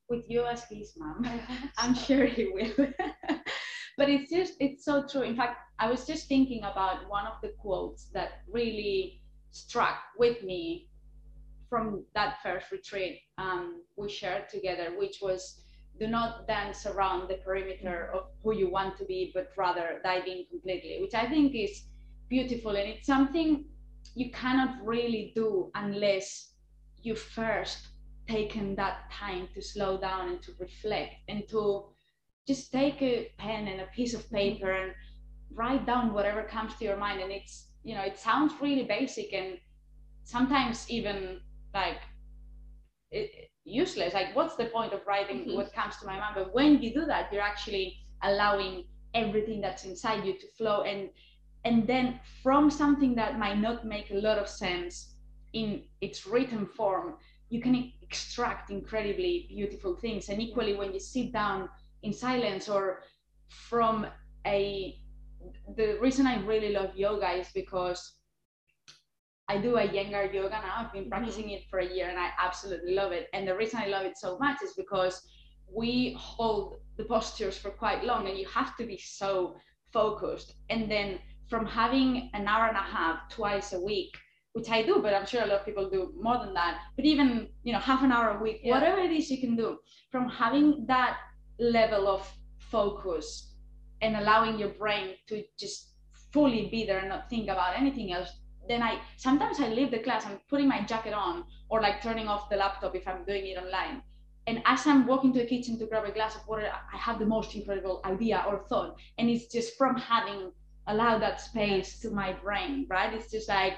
with 0.09 0.29
you 0.29 0.43
as 0.45 0.63
his 0.69 0.93
mom 0.97 1.25
I'm 1.77 1.93
sure 1.93 2.25
he 2.25 2.45
will. 2.47 2.73
but 3.97 4.09
it's 4.09 4.29
just, 4.31 4.53
it's 4.59 4.83
so 4.83 5.05
true. 5.07 5.21
In 5.21 5.35
fact, 5.35 5.57
I 5.79 5.89
was 5.89 6.05
just 6.05 6.27
thinking 6.27 6.63
about 6.63 7.07
one 7.09 7.27
of 7.27 7.37
the 7.43 7.53
quotes 7.59 8.09
that 8.15 8.41
really 8.51 9.21
struck 9.51 9.99
with 10.17 10.43
me 10.43 10.89
from 11.69 12.03
that 12.13 12.37
first 12.43 12.71
retreat 12.71 13.19
um, 13.37 13.83
we 13.95 14.09
shared 14.09 14.49
together, 14.49 14.93
which 14.97 15.19
was 15.21 15.62
do 15.99 16.07
not 16.07 16.47
dance 16.47 16.85
around 16.85 17.29
the 17.29 17.35
perimeter 17.35 18.09
of 18.13 18.25
who 18.43 18.53
you 18.53 18.69
want 18.69 18.97
to 18.97 19.05
be, 19.05 19.31
but 19.33 19.51
rather 19.57 19.99
dive 20.03 20.27
in 20.27 20.45
completely, 20.49 20.99
which 21.01 21.13
I 21.13 21.27
think 21.27 21.53
is 21.55 21.83
beautiful. 22.29 22.71
And 22.71 22.89
it's 22.89 23.05
something 23.05 23.65
you 24.15 24.31
cannot 24.31 24.83
really 24.85 25.31
do 25.35 25.71
unless 25.75 26.53
you 27.01 27.15
first 27.15 27.89
taken 28.27 28.75
that 28.75 29.11
time 29.11 29.47
to 29.53 29.61
slow 29.61 29.99
down 29.99 30.29
and 30.29 30.41
to 30.43 30.51
reflect 30.59 31.15
and 31.27 31.47
to 31.49 31.85
just 32.47 32.71
take 32.71 33.01
a 33.01 33.31
pen 33.37 33.67
and 33.67 33.81
a 33.81 33.87
piece 33.87 34.13
of 34.13 34.29
paper 34.31 34.71
and 34.71 34.93
write 35.53 35.85
down 35.85 36.13
whatever 36.13 36.43
comes 36.43 36.75
to 36.75 36.85
your 36.85 36.97
mind 36.97 37.21
and 37.21 37.31
it's 37.31 37.67
you 37.83 37.93
know 37.93 38.01
it 38.01 38.17
sounds 38.17 38.53
really 38.61 38.83
basic 38.83 39.33
and 39.33 39.57
sometimes 40.23 40.89
even 40.89 41.39
like 41.73 41.99
it, 43.11 43.49
useless. 43.65 44.13
Like 44.13 44.35
what's 44.35 44.55
the 44.55 44.65
point 44.65 44.93
of 44.93 45.05
writing 45.07 45.45
Mhm. 45.45 45.55
what 45.55 45.73
comes 45.73 45.97
to 45.97 46.05
my 46.05 46.17
mind? 46.19 46.35
But 46.35 46.53
when 46.53 46.81
you 46.81 46.93
do 46.93 47.05
that 47.05 47.31
you're 47.31 47.41
actually 47.53 47.97
allowing 48.21 48.85
everything 49.13 49.61
that's 49.61 49.85
inside 49.85 50.25
you 50.25 50.33
to 50.39 50.47
flow. 50.57 50.81
And 50.83 51.09
and 51.65 51.87
then 51.87 52.19
from 52.41 52.69
something 52.69 53.15
that 53.15 53.39
might 53.39 53.59
not 53.59 53.85
make 53.85 54.11
a 54.11 54.15
lot 54.27 54.37
of 54.37 54.47
sense 54.47 55.15
in 55.53 55.83
its 56.01 56.25
written 56.27 56.65
form 56.65 57.17
you 57.49 57.61
can 57.61 57.93
extract 58.01 58.69
incredibly 58.71 59.45
beautiful 59.47 59.95
things. 59.95 60.29
And 60.29 60.41
equally 60.41 60.75
when 60.75 60.91
you 60.93 60.99
sit 60.99 61.31
down 61.31 61.69
in 62.01 62.11
silence 62.11 62.67
or 62.67 63.03
from 63.49 64.07
a 64.45 64.99
the 65.75 65.97
reason 65.99 66.25
i 66.25 66.37
really 66.45 66.71
love 66.73 66.95
yoga 66.95 67.29
is 67.31 67.49
because 67.53 68.01
i 69.49 69.57
do 69.57 69.77
a 69.77 69.87
Iyengar 69.87 70.33
yoga 70.33 70.59
now 70.61 70.73
i've 70.77 70.93
been 70.93 71.05
Mhm. 71.05 71.09
practicing 71.09 71.49
it 71.49 71.63
for 71.69 71.79
a 71.79 71.85
year 71.95 72.07
and 72.09 72.19
i 72.19 72.29
absolutely 72.37 72.93
love 72.93 73.11
it 73.11 73.27
and 73.33 73.47
the 73.47 73.55
reason 73.55 73.79
i 73.79 73.87
love 73.87 74.05
it 74.05 74.17
so 74.17 74.37
much 74.37 74.61
is 74.61 74.73
because 74.73 75.15
we 75.67 76.15
hold 76.17 76.79
the 76.97 77.05
postures 77.05 77.57
for 77.57 77.71
quite 77.71 78.03
long 78.03 78.27
and 78.27 78.37
you 78.37 78.47
have 78.47 78.75
to 78.77 78.85
be 78.85 78.97
so 78.97 79.55
focused 79.91 80.55
and 80.69 80.89
then 80.89 81.19
from 81.49 81.65
having 81.65 82.29
an 82.33 82.47
hour 82.47 82.67
and 82.67 82.77
a 82.77 82.87
half 82.97 83.17
twice 83.29 83.73
a 83.73 83.79
week 83.79 84.15
which 84.53 84.69
i 84.69 84.81
do 84.81 84.99
but 85.01 85.13
i'm 85.13 85.25
sure 85.25 85.43
a 85.43 85.45
lot 85.45 85.59
of 85.59 85.65
people 85.65 85.89
do 85.89 86.13
more 86.27 86.37
than 86.43 86.53
that 86.53 86.81
but 86.95 87.05
even 87.05 87.49
you 87.63 87.73
know 87.73 87.79
half 87.79 88.01
an 88.03 88.11
hour 88.11 88.37
a 88.37 88.41
week 88.41 88.61
Yeah. 88.63 88.73
whatever 88.75 88.99
it 88.99 89.11
is 89.11 89.29
you 89.31 89.39
can 89.45 89.55
do 89.55 89.79
from 90.11 90.29
having 90.29 90.85
that 90.87 91.17
level 91.59 92.07
of 92.07 92.21
focus 92.59 93.55
and 94.01 94.15
allowing 94.15 94.57
your 94.59 94.69
brain 94.69 95.15
to 95.27 95.43
just 95.57 95.95
fully 96.33 96.67
be 96.69 96.85
there 96.85 96.99
and 96.99 97.09
not 97.09 97.29
think 97.29 97.45
about 97.49 97.77
anything 97.77 98.11
else 98.11 98.31
then 98.67 98.81
i 98.81 98.99
sometimes 99.17 99.59
i 99.59 99.67
leave 99.67 99.91
the 99.91 99.99
class 99.99 100.25
i'm 100.25 100.39
putting 100.49 100.67
my 100.67 100.81
jacket 100.81 101.13
on 101.13 101.43
or 101.69 101.81
like 101.81 102.01
turning 102.01 102.27
off 102.27 102.49
the 102.49 102.55
laptop 102.55 102.95
if 102.95 103.07
i'm 103.07 103.23
doing 103.25 103.47
it 103.47 103.57
online. 103.57 104.01
And 104.45 104.61
as 104.65 104.85
i'm 104.85 105.07
walking 105.07 105.31
to 105.33 105.39
the 105.39 105.45
kitchen 105.45 105.79
to 105.79 105.85
grab 105.85 106.05
a 106.05 106.11
glass 106.11 106.35
of 106.35 106.47
water 106.47 106.69
i 106.93 106.97
have 106.97 107.19
the 107.19 107.25
most 107.25 107.55
incredible 107.55 108.01
idea 108.05 108.43
or 108.47 108.65
thought. 108.69 108.97
And 109.17 109.29
it's 109.29 109.47
just 109.51 109.77
from 109.77 109.95
having 109.95 110.51
allowed 110.87 111.19
that 111.19 111.39
space 111.39 111.99
to 112.01 112.09
my 112.09 112.33
brain 112.33 112.85
right? 112.89 113.13
It's 113.13 113.31
just 113.31 113.47
like 113.47 113.75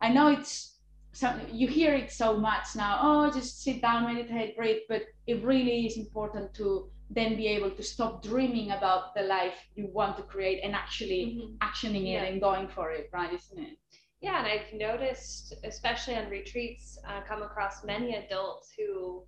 i 0.00 0.08
know 0.08 0.28
it's 0.28 0.74
so 1.12 1.32
you 1.52 1.68
hear 1.68 1.94
it 1.94 2.10
so 2.10 2.36
much 2.36 2.66
now 2.74 2.98
oh 3.02 3.30
just 3.30 3.62
sit 3.62 3.80
down 3.80 4.04
meditate 4.04 4.56
breathe 4.56 4.82
but 4.88 5.02
it 5.26 5.44
really 5.44 5.86
is 5.86 5.96
important 5.96 6.52
to 6.54 6.90
then 7.10 7.36
be 7.36 7.46
able 7.46 7.70
to 7.70 7.82
stop 7.82 8.22
dreaming 8.22 8.72
about 8.72 9.14
the 9.14 9.22
life 9.22 9.54
you 9.76 9.86
want 9.92 10.16
to 10.16 10.22
create 10.24 10.60
and 10.64 10.74
actually 10.74 11.22
mm-hmm. 11.38 11.68
actioning 11.68 12.06
it 12.14 12.28
and 12.28 12.40
going 12.40 12.66
for 12.68 12.90
it 12.90 13.08
right 13.12 13.32
isn't 13.32 13.58
it 13.58 13.78
Yeah, 14.24 14.38
and 14.38 14.46
I've 14.46 14.72
noticed, 14.72 15.52
especially 15.64 16.14
on 16.14 16.30
retreats, 16.30 16.96
uh, 17.06 17.20
come 17.28 17.42
across 17.42 17.84
many 17.84 18.14
adults 18.14 18.72
who 18.74 19.22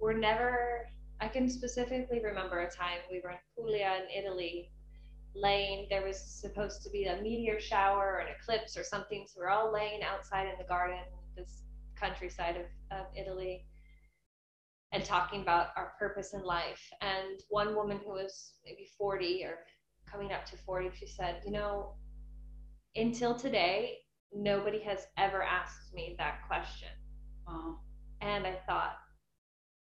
were 0.00 0.14
never. 0.14 0.88
I 1.20 1.28
can 1.28 1.48
specifically 1.48 2.20
remember 2.20 2.58
a 2.58 2.68
time 2.68 2.98
we 3.08 3.20
were 3.22 3.30
in 3.30 3.36
Puglia 3.54 4.00
in 4.02 4.24
Italy, 4.24 4.72
laying. 5.36 5.86
There 5.90 6.04
was 6.04 6.20
supposed 6.20 6.82
to 6.82 6.90
be 6.90 7.04
a 7.04 7.22
meteor 7.22 7.60
shower 7.60 8.14
or 8.14 8.18
an 8.18 8.26
eclipse 8.36 8.76
or 8.76 8.82
something, 8.82 9.26
so 9.28 9.38
we're 9.38 9.48
all 9.48 9.72
laying 9.72 10.02
outside 10.02 10.48
in 10.48 10.58
the 10.58 10.64
garden, 10.64 11.04
this 11.36 11.62
countryside 11.94 12.56
of, 12.56 12.98
of 12.98 13.06
Italy, 13.16 13.64
and 14.90 15.04
talking 15.04 15.42
about 15.42 15.68
our 15.76 15.92
purpose 16.00 16.34
in 16.34 16.42
life. 16.42 16.82
And 17.00 17.44
one 17.48 17.76
woman 17.76 18.00
who 18.04 18.14
was 18.14 18.54
maybe 18.64 18.88
40 18.98 19.44
or 19.44 19.58
coming 20.04 20.32
up 20.32 20.44
to 20.46 20.56
40, 20.56 20.90
she 20.98 21.06
said, 21.06 21.42
You 21.44 21.52
know, 21.52 21.94
until 22.96 23.32
today, 23.32 23.98
nobody 24.32 24.80
has 24.80 25.06
ever 25.16 25.42
asked 25.42 25.94
me 25.94 26.14
that 26.18 26.46
question. 26.46 26.88
wow 27.46 27.78
And 28.20 28.46
I 28.46 28.58
thought, 28.66 28.96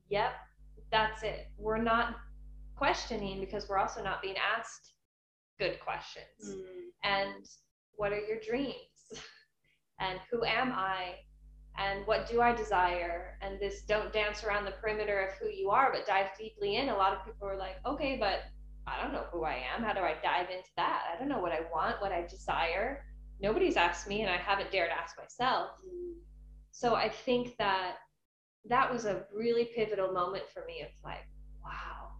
yep, 0.10 0.34
that's 0.92 1.24
it. 1.24 1.48
We're 1.58 1.82
not 1.82 2.16
questioning 2.76 3.40
because 3.40 3.68
we're 3.68 3.78
also 3.78 4.04
not 4.04 4.22
being 4.22 4.36
asked 4.58 4.94
good 5.60 5.80
questions. 5.82 6.26
Mm. 6.48 6.64
And 7.04 7.46
what 7.96 8.12
are 8.12 8.20
your 8.20 8.40
dreams? 8.40 8.76
And 10.02 10.18
who 10.32 10.46
am 10.46 10.72
I? 10.72 11.16
And 11.78 12.08
what 12.08 12.30
do 12.30 12.40
I 12.42 12.56
desire? 12.56 13.38
And 13.42 13.60
this 13.60 13.82
don't 13.82 14.14
dance 14.14 14.46
around 14.46 14.64
the 14.64 14.72
perimeter 14.72 15.20
of 15.28 15.34
who 15.34 15.50
you 15.50 15.70
are, 15.72 15.92
but 15.92 16.06
dive 16.08 16.28
deeply 16.38 16.78
in. 16.78 16.88
A 16.88 16.96
lot 16.96 17.12
of 17.12 17.26
people 17.26 17.46
are 17.46 17.58
like, 17.58 17.76
okay, 17.86 18.18
but 18.18 18.44
I 18.88 19.02
don't 19.02 19.12
know 19.12 19.26
who 19.32 19.44
I 19.44 19.62
am. 19.76 19.84
How 19.84 19.94
do 19.94 20.00
I 20.00 20.16
dive 20.24 20.50
into 20.50 20.70
that? 20.78 21.04
I 21.14 21.20
don't 21.20 21.30
know 21.30 21.40
what 21.40 21.52
I 21.52 21.62
want, 21.72 22.02
what 22.02 22.12
I 22.12 22.26
desire. 22.28 23.04
Nobody's 23.42 23.78
asked 23.78 24.08
me, 24.08 24.22
and 24.22 24.30
I 24.30 24.38
haven't 24.38 24.72
dared 24.72 24.92
ask 24.92 25.18
myself. 25.18 25.72
So 26.72 26.96
I 26.96 27.10
think 27.10 27.56
that 27.58 27.96
that 28.66 28.92
was 28.92 29.06
a 29.06 29.24
really 29.34 29.70
pivotal 29.76 30.12
moment 30.12 30.44
for 30.54 30.66
me 30.66 30.82
of 30.82 30.90
like, 31.04 31.28
wow, 31.64 32.12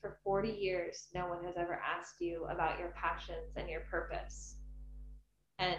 for 0.00 0.18
40 0.24 0.50
years, 0.50 1.08
no 1.14 1.28
one 1.28 1.44
has 1.44 1.56
ever 1.56 1.80
asked 1.82 2.20
you 2.20 2.44
about 2.50 2.78
your 2.78 2.90
passions 2.90 3.56
and 3.56 3.68
your 3.68 3.80
purpose. 3.90 4.56
And 5.58 5.76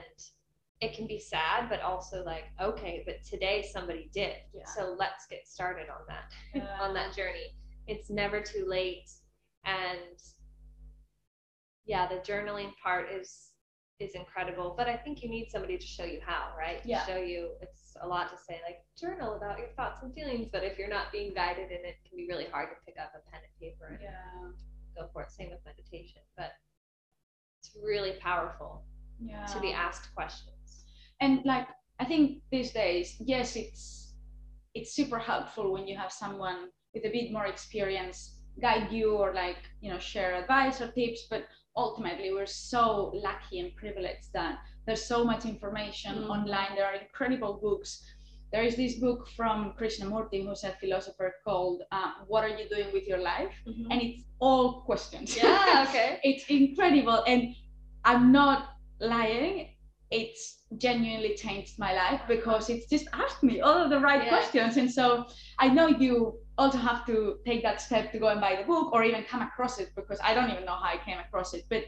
it 0.81 0.95
can 0.95 1.07
be 1.07 1.19
sad, 1.19 1.69
but 1.69 1.81
also 1.81 2.23
like, 2.23 2.45
okay, 2.61 3.03
but 3.05 3.23
today 3.23 3.65
somebody 3.71 4.09
did. 4.13 4.35
Yeah. 4.53 4.65
So 4.75 4.95
let's 4.97 5.25
get 5.27 5.47
started 5.47 5.87
on 5.89 6.05
that 6.07 6.31
Yeah. 6.53 6.77
on 6.81 6.93
that 6.93 7.15
journey. 7.15 7.55
It's 7.87 8.09
never 8.09 8.41
too 8.41 8.65
late. 8.67 9.09
And 9.63 10.19
yeah, 11.85 12.07
the 12.07 12.15
journaling 12.15 12.73
part 12.81 13.11
is 13.11 13.51
is 13.99 14.13
incredible. 14.15 14.75
But 14.77 14.87
I 14.87 14.97
think 14.97 15.23
you 15.23 15.29
need 15.29 15.49
somebody 15.49 15.77
to 15.77 15.85
show 15.87 16.03
you 16.03 16.19
how, 16.25 16.53
right? 16.57 16.81
To 16.83 16.89
Yeah. 16.89 17.05
show 17.05 17.17
you 17.17 17.55
it's 17.61 17.95
a 18.01 18.07
lot 18.07 18.29
to 18.31 18.37
say 18.37 18.59
like 18.67 18.79
journal 18.97 19.35
about 19.35 19.57
your 19.59 19.69
thoughts 19.77 20.01
and 20.03 20.13
feelings, 20.13 20.47
but 20.51 20.63
if 20.63 20.77
you're 20.77 20.89
not 20.89 21.11
being 21.11 21.33
guided 21.33 21.71
in 21.71 21.85
it, 21.85 21.95
it 22.03 22.09
can 22.09 22.17
be 22.17 22.27
really 22.27 22.45
hard 22.45 22.69
to 22.69 22.75
pick 22.85 22.95
up 23.01 23.11
a 23.15 23.21
pen 23.31 23.41
and 23.43 23.53
paper 23.59 23.87
and 23.93 24.01
yeah 24.01 24.51
go 24.97 25.09
for 25.13 25.21
it. 25.23 25.31
Same 25.31 25.49
with 25.49 25.59
meditation. 25.65 26.21
But 26.37 26.51
it's 27.59 27.75
really 27.83 28.13
powerful 28.19 28.83
yeah 29.19 29.45
to 29.45 29.59
be 29.61 29.71
asked 29.71 30.13
questions. 30.13 30.83
and 31.21 31.39
like 31.45 31.67
i 31.99 32.05
think 32.05 32.41
these 32.51 32.71
days 32.71 33.15
yes 33.25 33.55
it's 33.55 34.15
it's 34.73 34.91
super 34.93 35.17
helpful 35.17 35.71
when 35.71 35.87
you 35.87 35.95
have 35.95 36.11
someone 36.11 36.69
with 36.93 37.05
a 37.05 37.09
bit 37.09 37.31
more 37.31 37.45
experience 37.45 38.41
guide 38.61 38.91
you 38.91 39.11
or 39.15 39.33
like 39.33 39.57
you 39.81 39.89
know 39.91 39.97
share 39.99 40.35
advice 40.35 40.81
or 40.81 40.91
tips 40.91 41.27
but 41.29 41.43
ultimately 41.77 42.31
we're 42.33 42.45
so 42.45 43.11
lucky 43.13 43.59
and 43.59 43.75
privileged 43.75 44.31
that 44.33 44.59
there's 44.85 45.03
so 45.03 45.23
much 45.23 45.45
information 45.45 46.15
Mhm. 46.15 46.29
online 46.29 46.71
there 46.75 46.85
are 46.85 46.95
incredible 46.95 47.53
books 47.61 48.01
there 48.51 48.63
is 48.63 48.75
this 48.77 48.93
book 48.99 49.27
from 49.37 49.73
krishnamurti 49.77 50.45
who's 50.45 50.63
a 50.63 50.71
philosopher 50.81 51.29
called 51.43 51.81
uh, 51.91 52.11
what 52.27 52.43
are 52.43 52.53
you 52.59 52.65
doing 52.69 52.89
with 52.93 53.05
your 53.07 53.21
life 53.33 53.53
and 53.91 54.01
it's 54.01 54.23
all 54.39 54.81
questions 54.89 55.35
yeah, 55.35 55.85
okay. 55.89 56.19
it's 56.23 56.45
incredible 56.49 57.23
and 57.27 57.41
i'm 58.05 58.31
not 58.31 58.59
lying 58.99 59.71
it's 60.11 60.43
genuinely 60.77 61.35
changed 61.35 61.77
my 61.79 61.91
life 61.93 62.21
because 62.27 62.69
it's 62.69 62.87
just 62.87 63.07
asked 63.13 63.43
me 63.43 63.59
all 63.59 63.77
of 63.83 63.89
the 63.89 63.99
right 63.99 64.23
Yeah. 64.23 64.29
questions. 64.29 64.77
And 64.77 64.89
so 64.91 65.25
I 65.59 65.67
know 65.67 65.87
you 65.87 66.39
also 66.57 66.77
have 66.77 67.05
to 67.05 67.37
take 67.45 67.61
that 67.63 67.81
step 67.81 68.11
to 68.11 68.19
go 68.19 68.27
and 68.27 68.39
buy 68.39 68.55
the 68.55 68.63
book 68.63 68.93
or 68.93 69.03
even 69.03 69.23
come 69.23 69.41
across 69.41 69.79
it 69.79 69.89
because 69.95 70.19
I 70.23 70.33
don't 70.33 70.49
even 70.49 70.65
know 70.65 70.75
how 70.75 70.89
I 70.93 70.97
came 71.03 71.19
across 71.19 71.53
it. 71.53 71.63
But 71.69 71.83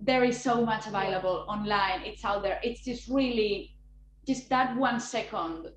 there 0.00 0.22
is 0.24 0.40
so 0.40 0.64
much 0.64 0.86
available 0.86 1.44
online. 1.48 2.02
It's 2.02 2.24
out 2.24 2.42
there. 2.42 2.60
It's 2.62 2.84
just 2.84 3.08
really 3.08 3.74
just 4.26 4.48
that 4.50 4.76
one 4.76 5.00
second, 5.00 5.68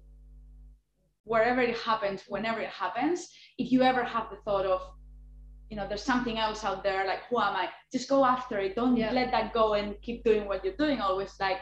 wherever 1.24 1.62
it 1.62 1.78
happens, 1.78 2.24
whenever 2.28 2.60
it 2.60 2.70
happens, 2.70 3.30
if 3.58 3.72
you 3.72 3.82
ever 3.82 4.04
have 4.04 4.30
the 4.30 4.36
thought 4.46 4.66
of, 4.66 4.82
you 5.70 5.78
know, 5.78 5.88
there's 5.88 6.04
something 6.04 6.38
else 6.38 6.64
out 6.64 6.84
there, 6.84 7.08
like 7.08 7.22
who 7.30 7.40
am 7.40 7.56
I? 7.56 7.70
Just 7.92 8.10
go 8.10 8.26
after 8.26 8.60
it. 8.60 8.76
Don't 8.76 8.98
Yeah. 8.98 9.12
let 9.12 9.32
that 9.32 9.54
go 9.54 9.74
and 9.74 10.00
keep 10.02 10.24
doing 10.24 10.48
what 10.48 10.64
you're 10.64 10.76
doing 10.76 11.00
always. 11.00 11.34
Like 11.40 11.62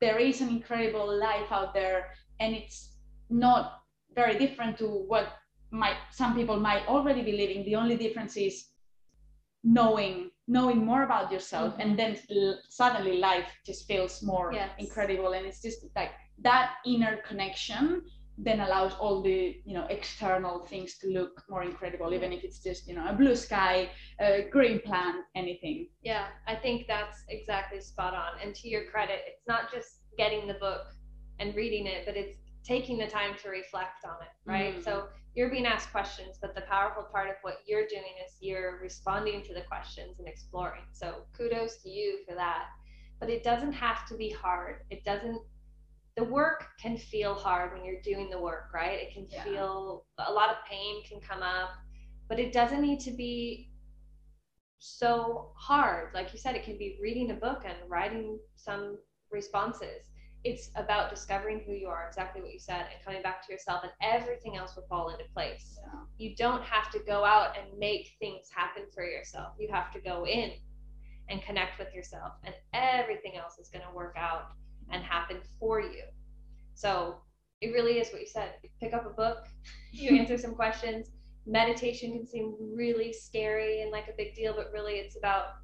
there 0.00 0.18
is 0.18 0.40
an 0.40 0.48
incredible 0.48 1.06
life 1.14 1.52
out 1.52 1.74
there 1.74 2.14
and 2.40 2.54
it's 2.54 2.96
not 3.28 3.82
very 4.14 4.38
different 4.38 4.78
to 4.78 4.86
what 4.88 5.39
might 5.70 5.96
some 6.10 6.34
people 6.34 6.58
might 6.58 6.86
already 6.86 7.22
be 7.22 7.32
living. 7.32 7.64
The 7.64 7.76
only 7.76 7.96
difference 7.96 8.36
is 8.36 8.64
knowing 9.62 10.30
knowing 10.48 10.84
more 10.84 11.02
about 11.04 11.30
yourself 11.30 11.72
mm-hmm. 11.72 11.82
and 11.82 11.98
then 11.98 12.16
l- 12.30 12.58
suddenly 12.68 13.18
life 13.18 13.50
just 13.64 13.86
feels 13.86 14.22
more 14.22 14.52
Yes. 14.52 14.70
incredible 14.78 15.32
and 15.32 15.46
it's 15.46 15.60
just 15.60 15.84
like 15.94 16.12
that 16.42 16.76
inner 16.86 17.18
connection 17.28 18.02
then 18.38 18.60
allows 18.60 18.94
all 18.94 19.20
the 19.22 19.56
you 19.66 19.74
know 19.74 19.86
external 19.90 20.64
things 20.64 20.96
to 20.96 21.08
look 21.08 21.42
more 21.50 21.62
incredible 21.62 22.14
even 22.14 22.32
if 22.32 22.42
it's 22.42 22.62
just 22.62 22.88
you 22.88 22.94
know 22.94 23.06
a 23.06 23.12
blue 23.12 23.36
sky 23.36 23.90
a 24.20 24.48
green 24.50 24.80
plant 24.80 25.16
anything 25.34 25.86
Yeah, 26.02 26.28
I 26.46 26.54
think 26.54 26.86
that's 26.86 27.18
exactly 27.28 27.80
spot 27.80 28.14
on. 28.14 28.40
And 28.42 28.54
to 28.54 28.68
your 28.68 28.84
credit, 28.92 29.20
it's 29.26 29.46
not 29.46 29.70
just 29.70 30.00
getting 30.16 30.46
the 30.48 30.54
book 30.54 30.84
and 31.38 31.54
reading 31.54 31.86
it, 31.86 32.00
but 32.06 32.16
it's 32.16 32.34
taking 32.64 32.98
the 32.98 33.06
time 33.06 33.34
to 33.42 33.48
reflect 33.48 34.04
on 34.04 34.16
it, 34.22 34.28
right? 34.44 34.78
Mm. 34.78 34.84
So 34.84 35.08
you're 35.34 35.50
being 35.50 35.66
asked 35.66 35.90
questions, 35.92 36.38
but 36.40 36.54
the 36.54 36.62
powerful 36.62 37.04
part 37.04 37.28
of 37.28 37.36
what 37.42 37.58
you're 37.66 37.86
doing 37.86 38.14
is 38.26 38.36
you're 38.40 38.78
responding 38.82 39.42
to 39.44 39.54
the 39.54 39.62
questions 39.62 40.18
and 40.18 40.28
exploring. 40.28 40.82
So 40.92 41.22
kudos 41.36 41.82
to 41.82 41.88
you 41.90 42.18
for 42.28 42.34
that. 42.34 42.66
But 43.18 43.30
it 43.30 43.42
doesn't 43.42 43.72
have 43.72 44.06
to 44.08 44.14
be 44.16 44.30
hard. 44.30 44.82
It 44.90 45.04
doesn't 45.04 45.40
the 46.16 46.24
work 46.24 46.64
can 46.80 46.96
feel 46.96 47.34
hard 47.34 47.72
when 47.72 47.84
you're 47.84 48.02
doing 48.02 48.28
the 48.28 48.38
work, 48.38 48.70
right? 48.74 48.98
It 48.98 49.14
can 49.14 49.26
Yeah. 49.30 49.44
feel 49.44 50.06
a 50.18 50.32
lot 50.32 50.50
of 50.50 50.56
pain 50.68 51.04
can 51.04 51.20
come 51.20 51.42
up, 51.42 51.70
but 52.28 52.38
it 52.40 52.52
doesn't 52.52 52.82
need 52.82 53.00
to 53.00 53.12
be 53.12 53.70
so 54.78 55.52
hard. 55.56 56.12
Like 56.14 56.32
you 56.32 56.38
said, 56.38 56.56
it 56.56 56.64
can 56.64 56.76
be 56.76 56.98
reading 57.00 57.30
a 57.30 57.34
book 57.34 57.64
and 57.64 57.76
writing 57.88 58.38
some 58.56 58.98
responses. 59.30 60.09
It's 60.42 60.70
about 60.74 61.10
discovering 61.10 61.62
who 61.66 61.72
you 61.72 61.88
are, 61.88 62.06
exactly 62.08 62.40
what 62.40 62.52
you 62.52 62.58
said, 62.58 62.86
and 62.92 63.04
coming 63.04 63.22
back 63.22 63.46
to 63.46 63.52
yourself, 63.52 63.82
and 63.82 63.92
everything 64.00 64.56
else 64.56 64.74
will 64.74 64.86
fall 64.88 65.10
into 65.10 65.24
place. 65.34 65.78
You 66.16 66.34
don't 66.34 66.62
have 66.62 66.90
to 66.92 66.98
go 67.00 67.24
out 67.24 67.56
and 67.58 67.78
make 67.78 68.12
things 68.18 68.48
happen 68.54 68.84
for 68.94 69.04
yourself. 69.04 69.52
You 69.58 69.68
have 69.70 69.92
to 69.92 70.00
go 70.00 70.26
in 70.26 70.52
and 71.28 71.42
connect 71.42 71.78
with 71.78 71.94
yourself, 71.94 72.32
and 72.44 72.54
everything 72.72 73.36
else 73.36 73.58
is 73.58 73.68
going 73.68 73.84
to 73.84 73.94
work 73.94 74.16
out 74.18 74.52
and 74.90 75.02
happen 75.02 75.38
for 75.58 75.80
you. 75.80 76.04
So 76.74 77.16
it 77.60 77.72
really 77.72 77.98
is 77.98 78.10
what 78.10 78.20
you 78.20 78.26
said. 78.26 78.54
You 78.62 78.70
pick 78.80 78.94
up 78.94 79.06
a 79.06 79.10
book, 79.10 79.46
you 79.92 80.16
answer 80.18 80.38
some 80.38 80.54
questions. 80.54 81.10
Meditation 81.46 82.12
can 82.12 82.26
seem 82.26 82.54
really 82.74 83.12
scary 83.12 83.82
and 83.82 83.90
like 83.90 84.08
a 84.08 84.16
big 84.16 84.34
deal, 84.34 84.54
but 84.54 84.72
really 84.72 84.94
it's 84.94 85.16
about 85.16 85.54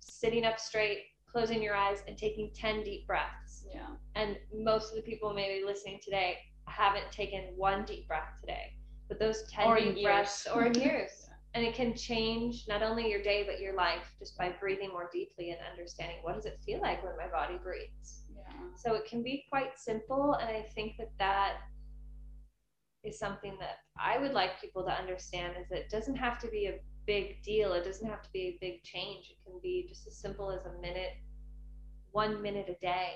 sitting 0.00 0.44
up 0.44 0.58
straight, 0.58 1.04
closing 1.32 1.62
your 1.62 1.74
eyes, 1.74 2.02
and 2.08 2.16
taking 2.18 2.50
10 2.54 2.82
deep 2.84 3.06
breaths. 3.06 3.64
yeah 3.74 3.86
And 4.14 4.36
most 4.54 4.90
of 4.90 4.96
the 4.96 5.02
people 5.02 5.32
maybe 5.34 5.64
listening 5.64 6.00
today 6.02 6.38
haven't 6.66 7.10
taken 7.12 7.52
one 7.56 7.84
deep 7.84 8.06
breath 8.08 8.28
today, 8.40 8.74
but 9.08 9.18
those 9.18 9.44
10 9.50 9.66
Or 9.66 9.78
deep 9.78 10.02
breaths 10.04 10.44
years. 10.46 10.56
or 10.56 10.66
in 10.66 10.74
years. 10.74 11.26
And 11.54 11.64
it 11.64 11.74
can 11.74 11.96
change 11.96 12.66
not 12.68 12.80
only 12.82 13.10
your 13.10 13.22
day, 13.22 13.42
but 13.44 13.58
your 13.60 13.74
life 13.74 14.14
just 14.20 14.38
by 14.38 14.50
breathing 14.60 14.90
more 14.90 15.10
deeply 15.12 15.50
and 15.50 15.58
understanding 15.68 16.18
what 16.22 16.36
does 16.36 16.46
it 16.46 16.58
feel 16.64 16.80
like 16.80 17.02
when 17.04 17.16
my 17.16 17.26
body 17.26 17.58
breathes. 17.62 18.22
yeah 18.36 18.52
So 18.76 18.94
it 18.94 19.04
can 19.04 19.22
be 19.22 19.44
quite 19.50 19.76
simple. 19.76 20.34
And 20.34 20.48
I 20.48 20.62
think 20.74 20.96
that 20.98 21.10
that 21.18 21.54
is 23.02 23.18
something 23.18 23.56
that 23.58 23.78
I 23.98 24.18
would 24.18 24.32
like 24.32 24.60
people 24.60 24.84
to 24.84 24.90
understand 24.92 25.54
is 25.60 25.68
that 25.70 25.78
it 25.78 25.90
doesn't 25.90 26.16
have 26.16 26.38
to 26.40 26.48
be 26.48 26.66
a 26.66 26.78
big 27.10 27.42
deal. 27.42 27.72
It 27.72 27.84
doesn't 27.84 28.08
have 28.08 28.22
to 28.22 28.30
be 28.32 28.42
a 28.42 28.58
big 28.60 28.84
change. 28.84 29.30
It 29.32 29.38
can 29.44 29.58
be 29.60 29.84
just 29.88 30.06
as 30.06 30.16
simple 30.16 30.52
as 30.52 30.64
a 30.64 30.80
minute, 30.80 31.14
one 32.12 32.40
minute 32.40 32.68
a 32.68 32.78
day 32.80 33.08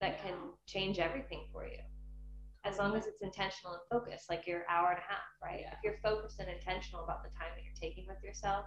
that 0.00 0.22
can 0.22 0.36
change 0.66 1.00
everything 1.00 1.42
for 1.52 1.66
you. 1.66 1.82
As 2.64 2.78
long 2.78 2.94
as 2.96 3.06
it's 3.06 3.22
intentional 3.22 3.72
and 3.74 3.82
focused, 3.90 4.30
like 4.30 4.46
your 4.46 4.62
hour 4.70 4.90
and 4.90 5.00
a 5.04 5.08
half, 5.12 5.28
right? 5.42 5.62
Yeah. 5.62 5.72
If 5.72 5.78
you're 5.82 6.00
focused 6.00 6.38
and 6.38 6.48
intentional 6.48 7.02
about 7.02 7.24
the 7.24 7.30
time 7.30 7.50
that 7.56 7.64
you're 7.64 7.80
taking 7.86 8.06
with 8.06 8.22
yourself, 8.22 8.66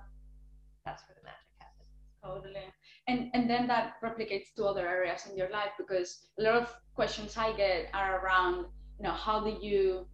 that's 0.86 1.02
where 1.08 1.16
the 1.20 1.26
magic 1.32 1.54
happens. 1.64 1.90
Totally. 2.22 2.68
And 3.08 3.32
and 3.36 3.50
then 3.50 3.68
that 3.68 4.02
replicates 4.04 4.54
to 4.58 4.66
other 4.66 4.86
areas 4.86 5.22
in 5.30 5.38
your 5.38 5.50
life 5.50 5.74
because 5.78 6.28
a 6.40 6.44
lot 6.44 6.56
of 6.62 6.76
questions 6.94 7.38
I 7.38 7.54
get 7.54 7.90
are 7.94 8.14
around, 8.20 8.66
you 8.98 9.04
know, 9.06 9.16
how 9.28 9.40
do 9.48 9.52
you 9.68 10.08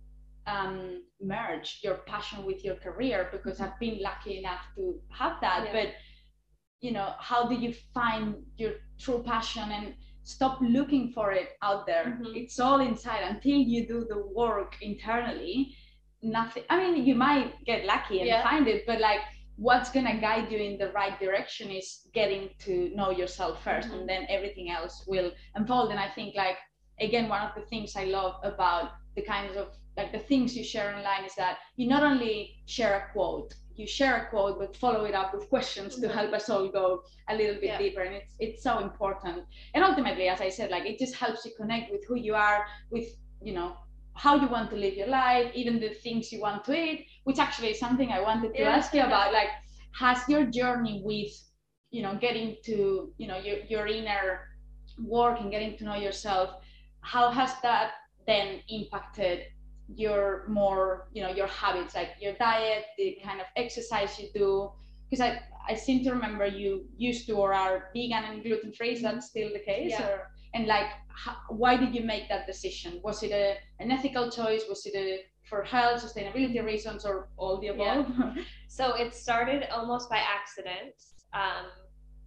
um, 0.47 1.03
merge 1.21 1.79
your 1.83 1.95
passion 2.05 2.45
with 2.45 2.63
your 2.63 2.75
career? 2.75 3.29
Because 3.31 3.59
I've 3.61 3.79
been 3.79 3.99
lucky 4.01 4.37
enough 4.39 4.65
to 4.75 4.99
have 5.11 5.39
that. 5.41 5.65
Yeah. 5.65 5.73
But 5.73 5.93
you 6.81 6.91
know, 6.91 7.13
how 7.19 7.47
do 7.47 7.55
you 7.55 7.73
find 7.93 8.35
your 8.57 8.73
true 8.99 9.23
passion 9.23 9.71
and 9.71 9.95
stop 10.23 10.59
looking 10.61 11.11
for 11.11 11.31
it 11.31 11.49
out 11.61 11.85
there? 11.85 12.05
Mhm. 12.19 12.35
It's 12.35 12.59
all 12.59 12.81
inside 12.81 13.23
until 13.23 13.57
you 13.57 13.87
do 13.87 14.05
the 14.09 14.19
work 14.35 14.77
internally. 14.81 15.75
Nothing. 16.21 16.63
I 16.69 16.77
mean, 16.77 17.05
you 17.05 17.15
might 17.15 17.63
get 17.65 17.85
lucky 17.85 18.19
and 18.19 18.27
Yeah. 18.27 18.43
find 18.43 18.67
it, 18.67 18.85
but 18.85 18.99
like 18.99 19.21
what's 19.55 19.91
going 19.91 20.05
to 20.07 20.17
guide 20.17 20.51
you 20.51 20.57
in 20.57 20.77
the 20.77 20.91
right 20.91 21.19
direction 21.19 21.69
is 21.69 22.07
getting 22.13 22.49
to 22.59 22.89
know 22.95 23.11
yourself 23.11 23.61
1st 23.63 23.89
Mhm. 23.89 23.93
and 23.99 24.09
then 24.09 24.25
everything 24.29 24.69
else 24.71 25.05
will 25.07 25.31
unfold 25.55 25.91
and 25.91 25.99
i 25.99 26.09
think 26.09 26.33
like 26.35 26.57
again 26.99 27.29
one 27.29 27.41
of 27.47 27.53
the 27.53 27.61
things 27.67 27.95
i 27.95 28.05
love 28.05 28.33
about 28.43 28.93
the 29.15 29.21
kinds 29.21 29.55
of 29.55 29.67
like 29.97 30.11
the 30.11 30.19
things 30.19 30.55
you 30.57 30.63
share 30.63 30.95
online 30.95 31.23
is 31.25 31.35
that 31.35 31.57
you 31.77 31.87
not 31.87 32.03
only 32.03 32.55
share 32.65 32.93
a 33.07 33.11
quote 33.13 33.53
you 33.75 33.87
share 33.87 34.15
a 34.17 34.29
quote 34.29 34.59
but 34.59 34.75
follow 34.77 35.03
it 35.05 35.15
up 35.15 35.33
with 35.33 35.49
questions 35.49 35.99
to 35.99 36.07
help 36.07 36.31
us 36.33 36.49
all 36.49 36.67
go 36.69 37.01
a 37.29 37.35
little 37.35 37.55
bit 37.55 37.63
Yeah. 37.71 37.77
deeper 37.77 38.01
and 38.01 38.15
it's 38.15 38.35
it's 38.39 38.63
so 38.63 38.79
important 38.79 39.43
and 39.73 39.83
ultimately 39.83 40.27
as 40.27 40.41
i 40.41 40.49
said 40.49 40.69
like 40.71 40.85
it 40.85 40.99
just 40.99 41.15
helps 41.15 41.45
you 41.45 41.51
connect 41.59 41.91
with 41.91 42.03
who 42.07 42.15
you 42.17 42.35
are 42.35 42.65
with 42.91 43.07
you 43.41 43.53
know 43.53 43.75
how 44.15 44.35
you 44.35 44.47
want 44.47 44.69
to 44.69 44.75
live 44.75 44.93
your 44.93 45.07
life 45.07 45.51
even 45.55 45.79
the 45.79 45.89
things 45.89 46.31
you 46.31 46.39
want 46.41 46.63
to 46.65 46.73
eat 46.73 47.07
which 47.23 47.39
actually 47.39 47.69
is 47.71 47.79
something 47.79 48.09
i 48.11 48.21
wanted 48.21 48.53
to 48.55 48.61
Yeah. 48.61 48.75
ask 48.77 48.93
you 48.93 49.01
about 49.01 49.33
like 49.33 49.49
has 50.03 50.19
your 50.29 50.45
journey 50.45 51.01
with 51.03 51.33
you 51.91 52.01
know 52.03 52.15
getting 52.25 52.57
to 52.65 53.11
you 53.17 53.27
know 53.27 53.37
your, 53.37 53.57
your 53.73 53.87
inner 53.87 54.27
work 54.99 55.39
and 55.39 55.49
getting 55.51 55.77
to 55.77 55.83
know 55.83 55.95
yourself 55.95 56.49
how 57.01 57.29
has 57.31 57.51
that 57.61 57.91
then 58.27 58.61
impacted 58.69 59.45
your 59.87 60.45
more 60.47 61.07
you 61.13 61.21
know 61.21 61.29
your 61.29 61.47
habits 61.47 61.93
like 61.93 62.11
your 62.19 62.33
diet 62.33 62.85
the 62.97 63.17
kind 63.23 63.39
of 63.39 63.47
exercise 63.55 64.19
you 64.19 64.29
do. 64.33 64.71
Because 65.09 65.21
i 65.21 65.41
i 65.69 65.75
seem 65.75 66.03
to 66.03 66.11
remember 66.11 66.45
you 66.45 66.85
used 66.97 67.25
to 67.27 67.33
or 67.33 67.53
are 67.53 67.89
vegan 67.93 68.23
and 68.23 68.43
gluten 68.43 68.71
free 68.73 68.91
is 68.91 69.01
that 69.01 69.23
still 69.23 69.49
the 69.53 69.59
case? 69.59 69.91
Yeah. 69.91 70.07
or 70.07 70.31
and 70.53 70.67
like 70.67 70.87
how, 71.09 71.35
why 71.49 71.77
did 71.77 71.93
you 71.95 72.03
make 72.03 72.29
that 72.29 72.47
decision? 72.47 72.99
Was 73.03 73.23
it 73.23 73.31
a, 73.31 73.57
an 73.79 73.91
ethical 73.91 74.29
choice? 74.31 74.63
Was 74.67 74.85
it 74.85 74.95
a 74.95 75.21
for 75.49 75.63
health 75.63 76.03
sustainability 76.03 76.63
reasons 76.63 77.05
or 77.05 77.29
all 77.37 77.59
the 77.59 77.67
above? 77.67 78.07
Yeah. 78.17 78.33
So 78.67 78.95
it 78.95 79.13
started 79.13 79.67
almost 79.71 80.09
by 80.09 80.17
accident 80.17 80.95
um, 81.33 81.67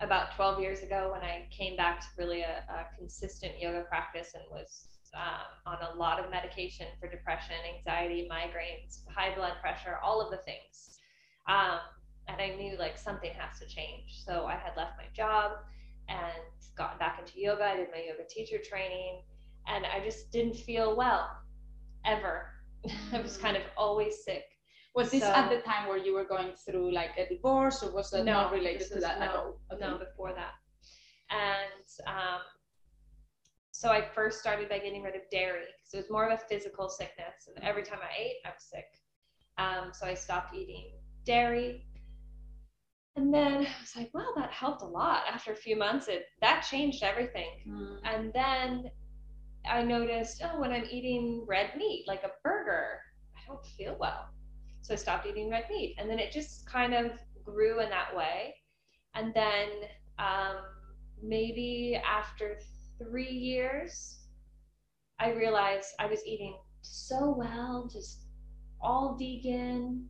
about 0.01 0.37
12 0.37 0.61
years 0.61 0.81
ago 0.83 1.11
when 1.13 1.23
I 1.23 1.49
came 1.51 1.77
back 1.77 2.01
to 2.03 2.07
really 2.19 2.43
a, 2.43 2.63
a 2.69 2.97
consistent 2.97 3.59
yoga 3.59 3.83
practice 3.89 4.35
and 4.35 4.45
was 4.49 4.87
um, 5.17 5.73
on 5.73 5.79
a 5.83 5.99
lot 5.99 6.23
of 6.23 6.31
medication 6.31 6.87
for 7.01 7.09
depression, 7.09 7.57
anxiety, 7.77 8.29
migraines, 8.31 9.01
high 9.09 9.35
blood 9.35 9.55
pressure, 9.61 9.99
all 10.03 10.21
of 10.21 10.31
the 10.31 10.39
things. 10.39 10.99
Um, 11.49 11.79
and 12.29 12.41
I 12.41 12.55
knew 12.57 12.77
like 12.79 12.99
something 12.99 13.31
has 13.39 13.59
to 13.61 13.67
change. 13.67 14.23
So 14.25 14.47
I 14.47 14.57
had 14.57 14.77
left 14.77 14.93
my 14.99 15.07
job 15.15 15.53
and 16.09 16.43
gotten 16.77 16.99
back 16.99 17.19
into 17.19 17.41
yoga. 17.41 17.65
I 17.65 17.77
did 17.77 17.89
my 17.91 18.03
yoga 18.07 18.25
teacher 18.29 18.59
training 18.63 19.23
and 19.67 19.87
I 19.87 20.05
just 20.05 20.31
didn't 20.31 20.57
feel 20.57 20.97
well 20.97 21.31
ever. 22.05 22.51
I 23.13 23.21
was 23.21 23.37
kind 23.37 23.57
of 23.57 23.63
always 23.77 24.25
sick. 24.25 24.45
Was 24.95 25.11
this 25.11 25.23
So- 25.23 25.33
at 25.33 25.51
the 25.51 25.59
time 25.61 25.89
where 25.89 25.99
you 25.99 26.15
were 26.15 26.25
going 26.25 26.53
through 26.53 26.93
like 26.93 27.11
a 27.19 27.29
divorce, 27.29 27.83
or 27.83 27.93
was 27.93 28.11
that 28.11 28.25
No, 28.25 28.33
not 28.33 28.53
related 28.53 28.89
to 28.93 29.01
that 29.01 29.19
at 29.21 29.33
no, 29.33 29.37
all? 29.37 29.61
Okay. 29.73 29.85
No, 29.87 29.99
before 29.99 30.33
that. 30.35 30.55
And 31.31 32.07
um, 32.07 32.41
so 33.77 33.91
I 33.91 34.09
first 34.15 34.41
started 34.41 34.71
by 34.71 34.79
getting 34.79 35.03
rid 35.03 35.15
of 35.15 35.21
dairy 35.31 35.67
because 35.77 35.93
it 35.93 35.97
was 35.99 36.11
more 36.11 36.27
of 36.27 36.33
a 36.33 36.43
physical 36.49 36.89
sickness. 36.89 37.47
And 37.55 37.63
every 37.63 37.83
time 37.83 37.99
I 38.03 38.09
ate, 38.19 38.37
I 38.47 38.49
was 38.49 38.63
sick. 38.63 38.87
Um, 39.59 39.93
so 39.93 40.07
I 40.07 40.15
stopped 40.15 40.55
eating 40.55 40.93
dairy. 41.27 41.85
and 43.17 43.33
then 43.35 43.67
I 43.67 43.75
was 43.81 43.95
like, 43.95 44.15
wow, 44.15 44.33
that 44.37 44.51
helped 44.51 44.81
a 44.81 44.87
lot. 44.87 45.25
After 45.31 45.53
a 45.53 45.57
few 45.57 45.77
months, 45.77 46.09
it 46.09 46.25
that 46.41 46.67
changed 46.71 47.03
everything. 47.03 47.51
Mm. 47.69 47.99
And 48.05 48.33
then 48.33 48.91
I 49.69 49.83
noticed, 49.83 50.43
oh, 50.43 50.59
when 50.59 50.73
I'm 50.73 50.87
eating 50.91 51.45
red 51.47 51.77
meat, 51.77 52.05
like 52.07 52.23
a 52.25 52.31
burger, 52.43 53.01
I 53.37 53.47
don't 53.47 53.65
feel 53.77 53.95
well. 54.01 54.31
So 54.81 54.95
I 54.95 54.97
stopped 54.97 55.27
eating 55.27 55.51
red 55.51 55.65
meat. 55.69 55.97
And 55.99 56.09
then 56.09 56.19
it 56.19 56.33
just 56.33 56.65
kind 56.67 56.95
of 56.95 57.13
grew 57.45 57.81
in 57.81 57.91
that 57.91 58.17
way. 58.17 58.55
And 59.15 59.35
then 59.35 59.69
um, 60.19 60.57
maybe 61.23 62.01
after 62.07 62.59
three 62.99 63.31
years, 63.31 64.19
I 65.19 65.33
realized 65.33 65.89
I 65.99 66.07
was 66.07 66.25
eating 66.27 66.57
so 66.83 67.35
well, 67.37 67.89
just 67.93 68.27
all 68.81 69.17
vegan, 69.19 70.09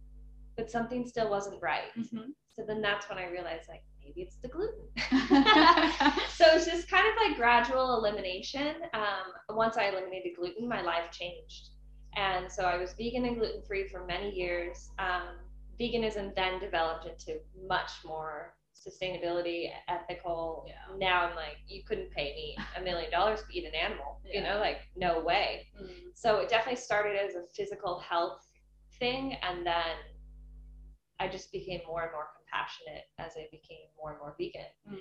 but 0.57 0.70
something 0.70 1.07
still 1.07 1.30
wasn't 1.30 1.62
right. 1.62 1.95
Mhm. 1.97 2.32
So 2.55 2.64
then 2.66 2.80
that's 2.80 3.09
when 3.09 3.18
I 3.18 3.26
realized, 3.26 3.68
like, 3.68 3.82
maybe 4.03 4.22
it's 4.22 4.37
the 4.37 4.49
gluten. 4.49 4.89
Mm-hmm. 4.97 6.20
so 6.30 6.45
it's 6.55 6.66
just 6.66 6.91
kind 6.91 7.07
of 7.07 7.14
like 7.16 7.37
gradual 7.37 7.99
elimination. 7.99 8.76
Um, 8.95 9.57
once 9.57 9.76
I 9.76 9.89
eliminated 9.89 10.32
gluten, 10.37 10.68
my 10.68 10.80
life 10.80 11.11
changed. 11.11 11.70
And 12.16 12.51
so 12.51 12.62
I 12.64 12.78
was 12.78 12.95
vegan 12.95 13.26
and 13.26 13.37
gluten 13.37 13.62
free 13.62 13.89
for 13.89 14.07
many 14.07 14.30
years. 14.30 14.89
Um, 14.99 15.37
veganism 15.78 16.34
then 16.34 16.59
developed 16.59 17.07
into 17.07 17.41
much 17.68 17.91
more 18.05 18.55
sustainability, 18.87 19.70
ethical. 19.89 20.64
Yeah. 20.66 20.74
Now 20.99 21.26
I'm 21.26 21.37
like, 21.37 21.59
you 21.66 21.82
couldn't 21.87 22.11
pay 22.11 22.32
me 22.34 22.57
a 22.78 22.82
million 22.82 23.11
dollars 23.11 23.41
to 23.41 23.59
eat 23.59 23.64
an 23.64 23.74
animal. 23.74 24.20
You 24.32 24.43
know, 24.43 24.59
like 24.59 24.78
no 24.97 25.20
way. 25.20 25.66
Mm. 25.80 25.89
So 26.14 26.39
it 26.39 26.49
definitely 26.49 26.80
started 26.80 27.16
as 27.16 27.34
a 27.34 27.45
physical 27.55 28.01
health 28.01 28.41
thing, 28.99 29.37
and 29.43 29.66
then 29.66 29.97
I 31.18 31.28
just 31.28 31.51
became 31.53 31.80
more 31.87 32.03
and 32.03 32.12
more 32.12 32.28
compassionate 32.37 33.05
as 33.18 33.32
I 33.37 33.47
became 33.51 33.89
more 33.97 34.11
and 34.11 34.18
more 34.18 34.34
vegan. 34.39 34.70
Mm. 34.91 34.97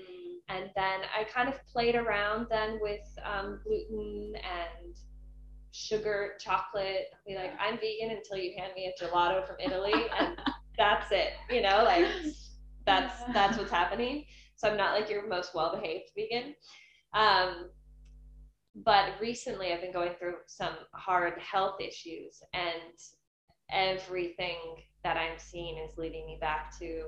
And 0.50 0.70
then 0.76 1.02
I 1.18 1.24
kind 1.26 1.50
of 1.50 1.56
played 1.72 1.96
around 1.96 2.48
then 2.50 2.80
with 2.82 3.06
um, 3.24 3.60
gluten 3.64 4.34
and 4.36 4.96
sugar, 5.72 6.34
chocolate. 6.40 7.08
I'll 7.14 7.20
be 7.28 7.36
like, 7.36 7.52
I'm 7.60 7.78
vegan 7.78 8.16
until 8.16 8.38
you 8.38 8.54
hand 8.58 8.74
me 8.76 8.92
a 8.94 9.04
gelato 9.04 9.46
from 9.46 9.58
Italy, 9.60 9.94
and 10.20 10.38
that's 10.78 11.12
it. 11.12 11.34
You 11.50 11.62
know, 11.62 11.84
like 11.84 12.06
that's 12.86 13.24
that's 13.34 13.58
what's 13.58 13.72
happening. 13.72 14.26
So 14.56 14.70
I'm 14.70 14.78
not 14.78 15.00
like 15.00 15.10
your 15.10 15.28
most 15.28 15.54
well-behaved 15.54 16.12
vegan. 16.16 16.56
Um, 17.14 17.70
but 18.84 19.14
recently, 19.22 19.72
I've 19.74 19.82
been 19.82 19.94
going 19.94 20.14
through 20.20 20.36
some 20.48 20.76
hard 20.94 21.38
health 21.40 21.80
issues, 21.80 22.42
and 22.54 23.00
everything 23.72 24.58
that 25.04 25.18
I'm 25.18 25.38
seeing 25.38 25.78
is 25.78 25.98
leading 25.98 26.26
me 26.26 26.38
back 26.40 26.78
to 26.80 27.06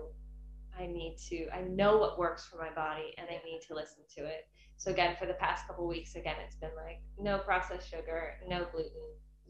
I 0.80 0.86
need 0.86 1.18
to, 1.30 1.48
I 1.54 1.62
know 1.62 1.98
what 1.98 2.20
works 2.20 2.46
for 2.46 2.58
my 2.58 2.70
body 2.74 3.14
and 3.18 3.28
I 3.30 3.44
need 3.44 3.62
to 3.68 3.74
listen 3.74 4.04
to 4.16 4.26
it. 4.26 4.48
So, 4.78 4.92
again, 4.92 5.16
for 5.20 5.26
the 5.26 5.34
past 5.34 5.66
couple 5.68 5.88
weeks, 5.88 6.16
again, 6.16 6.36
it's 6.46 6.56
been 6.56 6.76
like 6.76 7.02
no 7.20 7.40
processed 7.40 7.90
sugar, 7.90 8.34
no 8.48 8.68
gluten, 8.72 8.92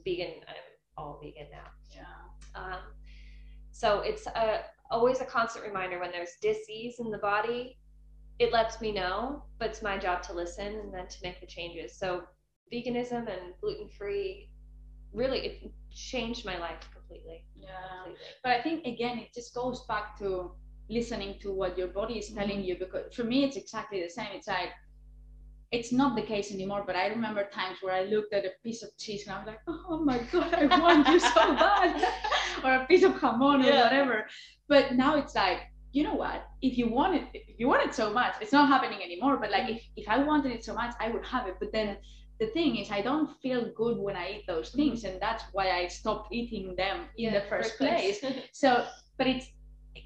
vegan. 0.06 0.42
I'm 0.48 0.56
all 0.98 1.20
vegan 1.22 1.48
now. 1.52 1.70
Yeah. 1.94 2.62
Um, 2.62 2.80
so, 3.72 4.00
it's 4.00 4.26
a, 4.28 4.62
always 4.90 5.22
a 5.22 5.26
constant 5.26 5.66
reminder 5.66 6.00
when 6.00 6.12
there's 6.12 6.36
disease 6.42 6.96
in 7.00 7.12
the 7.12 7.18
body, 7.18 7.78
it 8.40 8.52
lets 8.52 8.82
me 8.82 8.92
know, 8.92 9.44
but 9.60 9.70
it's 9.70 9.82
my 9.82 9.98
job 9.98 10.22
to 10.24 10.34
listen 10.34 10.68
and 10.68 10.94
then 10.94 11.08
to 11.08 11.18
make 11.24 11.40
the 11.40 11.48
changes. 11.48 11.98
So, 11.98 12.24
veganism 12.72 13.28
and 13.32 13.54
gluten 13.62 13.90
free 13.90 14.50
really 15.14 15.40
it 15.40 15.72
changed 15.90 16.46
my 16.46 16.58
life 16.58 16.80
completely. 16.94 17.46
Yeah. 17.56 17.70
completely. 18.04 18.26
But 18.44 18.52
I 18.54 18.62
think 18.62 18.86
again, 18.86 19.18
it 19.20 19.34
just 19.34 19.54
goes 19.54 19.86
back 19.88 20.18
to 20.20 20.52
listening 20.90 21.40
to 21.42 21.52
what 21.52 21.78
your 21.78 21.88
body 21.88 22.16
is 22.20 22.30
telling 22.30 22.60
mm-hmm. 22.60 22.62
you. 22.62 22.78
Because 22.78 23.14
for 23.14 23.24
me, 23.24 23.44
it's 23.44 23.58
exactly 23.58 24.02
the 24.02 24.10
same. 24.10 24.28
It's 24.34 24.48
like 24.48 24.70
it's 25.72 25.92
not 25.92 26.16
the 26.16 26.22
case 26.22 26.52
anymore. 26.52 26.84
But 26.86 26.96
I 26.96 27.08
remember 27.08 27.44
times 27.46 27.78
where 27.82 27.94
I 27.94 28.04
looked 28.04 28.34
at 28.34 28.46
a 28.46 28.52
piece 28.64 28.84
of 28.84 28.90
cheese 28.98 29.26
and 29.28 29.36
I 29.36 29.40
was 29.40 29.48
like, 29.48 29.62
"Oh 29.68 30.04
my 30.04 30.20
god, 30.32 30.54
I 30.54 30.66
want 30.80 31.08
you 31.08 31.20
so 31.20 31.54
bad," 31.64 32.14
or 32.64 32.74
a 32.74 32.86
piece 32.86 33.04
of 33.04 33.14
jamon 33.14 33.66
or 33.66 33.84
whatever. 33.84 34.28
But 34.68 34.96
now 34.96 35.18
it's 35.18 35.36
like. 35.36 35.60
You 35.94 36.04
know 36.04 36.16
what? 36.16 36.46
If 36.62 36.78
you 36.78 36.90
want 36.90 37.16
it, 37.16 37.24
if 37.34 37.58
you 37.60 37.68
want 37.68 37.82
it 37.88 37.96
so 37.96 38.14
much, 38.14 38.36
it's 38.42 38.52
not 38.52 38.68
happening 38.68 39.02
anymore. 39.02 39.38
But 39.38 39.50
like, 39.52 39.68
if, 39.70 39.82
if 39.96 40.08
I 40.08 40.20
wanted 40.20 40.52
it 40.52 40.64
so 40.64 40.74
much, 40.74 40.94
I 41.00 41.10
would 41.10 41.26
have 41.26 41.48
it. 41.48 41.56
But 41.60 41.72
then 41.72 41.98
the 42.40 42.48
thing 42.48 42.76
is, 42.76 42.92
I 42.92 43.02
don't 43.02 43.30
feel 43.42 43.72
good 43.76 43.98
when 43.98 44.16
I 44.16 44.32
eat 44.34 44.48
those 44.48 44.70
things, 44.70 45.04
mm-hmm. 45.04 45.14
and 45.14 45.22
that's 45.22 45.44
why 45.54 45.72
I 45.72 45.88
stopped 45.88 46.32
eating 46.32 46.76
them 46.76 47.06
in 47.18 47.34
the 47.34 47.42
first 47.42 47.78
place. 47.78 48.24
So, 48.52 48.86
but 49.18 49.28
it's 49.28 49.48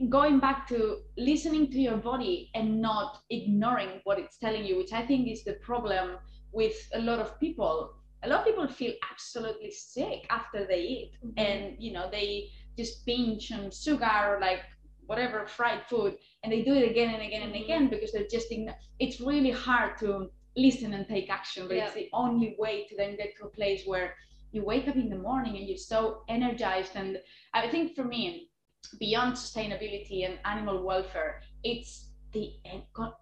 going 0.09 0.39
back 0.39 0.67
to 0.69 0.97
listening 1.17 1.71
to 1.71 1.79
your 1.79 1.97
body 1.97 2.49
and 2.55 2.81
not 2.81 3.19
ignoring 3.29 4.01
what 4.03 4.19
it's 4.19 4.37
telling 4.37 4.65
you, 4.65 4.77
which 4.77 4.93
I 4.93 5.05
think 5.05 5.27
is 5.29 5.43
the 5.43 5.53
problem 5.53 6.17
with 6.51 6.75
a 6.93 6.99
lot 6.99 7.19
of 7.19 7.39
people. 7.39 7.91
A 8.23 8.29
lot 8.29 8.39
of 8.41 8.45
people 8.45 8.67
feel 8.67 8.93
absolutely 9.11 9.71
sick 9.71 10.25
after 10.29 10.65
they 10.67 10.81
eat, 10.81 11.11
and 11.37 11.75
you 11.79 11.91
know 11.93 12.09
they 12.11 12.49
just 12.77 13.05
binge 13.05 13.51
on 13.51 13.71
sugar 13.71 14.11
or 14.27 14.39
like 14.41 14.61
whatever 15.05 15.45
fried 15.47 15.81
food, 15.89 16.15
and 16.43 16.51
they 16.51 16.61
do 16.63 16.73
it 16.73 16.89
again 16.89 17.13
and 17.13 17.23
again 17.23 17.43
and 17.43 17.55
Mhm. 17.55 17.63
again 17.63 17.87
because 17.89 18.11
they're 18.11 18.27
just. 18.31 18.49
Igno- 18.51 18.75
it's 18.99 19.19
really 19.21 19.51
hard 19.51 19.97
to 19.99 20.29
listen 20.55 20.93
and 20.93 21.07
take 21.07 21.29
action, 21.29 21.67
but 21.67 21.77
it's 21.77 21.93
the 21.93 22.09
only 22.13 22.55
way 22.59 22.85
to 22.87 22.95
then 22.95 23.15
get 23.17 23.35
to 23.37 23.45
a 23.45 23.49
place 23.49 23.85
where 23.85 24.15
you 24.51 24.63
wake 24.63 24.87
up 24.87 24.95
in 24.95 25.09
the 25.09 25.17
morning 25.17 25.57
and 25.57 25.67
you're 25.67 25.77
so 25.77 26.23
energized 26.27 26.95
and 26.95 27.17
I 27.53 27.67
think 27.69 27.95
for 27.95 28.03
me, 28.03 28.50
beyond 28.99 29.35
sustainability 29.35 30.25
and 30.25 30.39
animal 30.45 30.83
welfare, 30.83 31.41
it's 31.63 32.09
the 32.33 32.53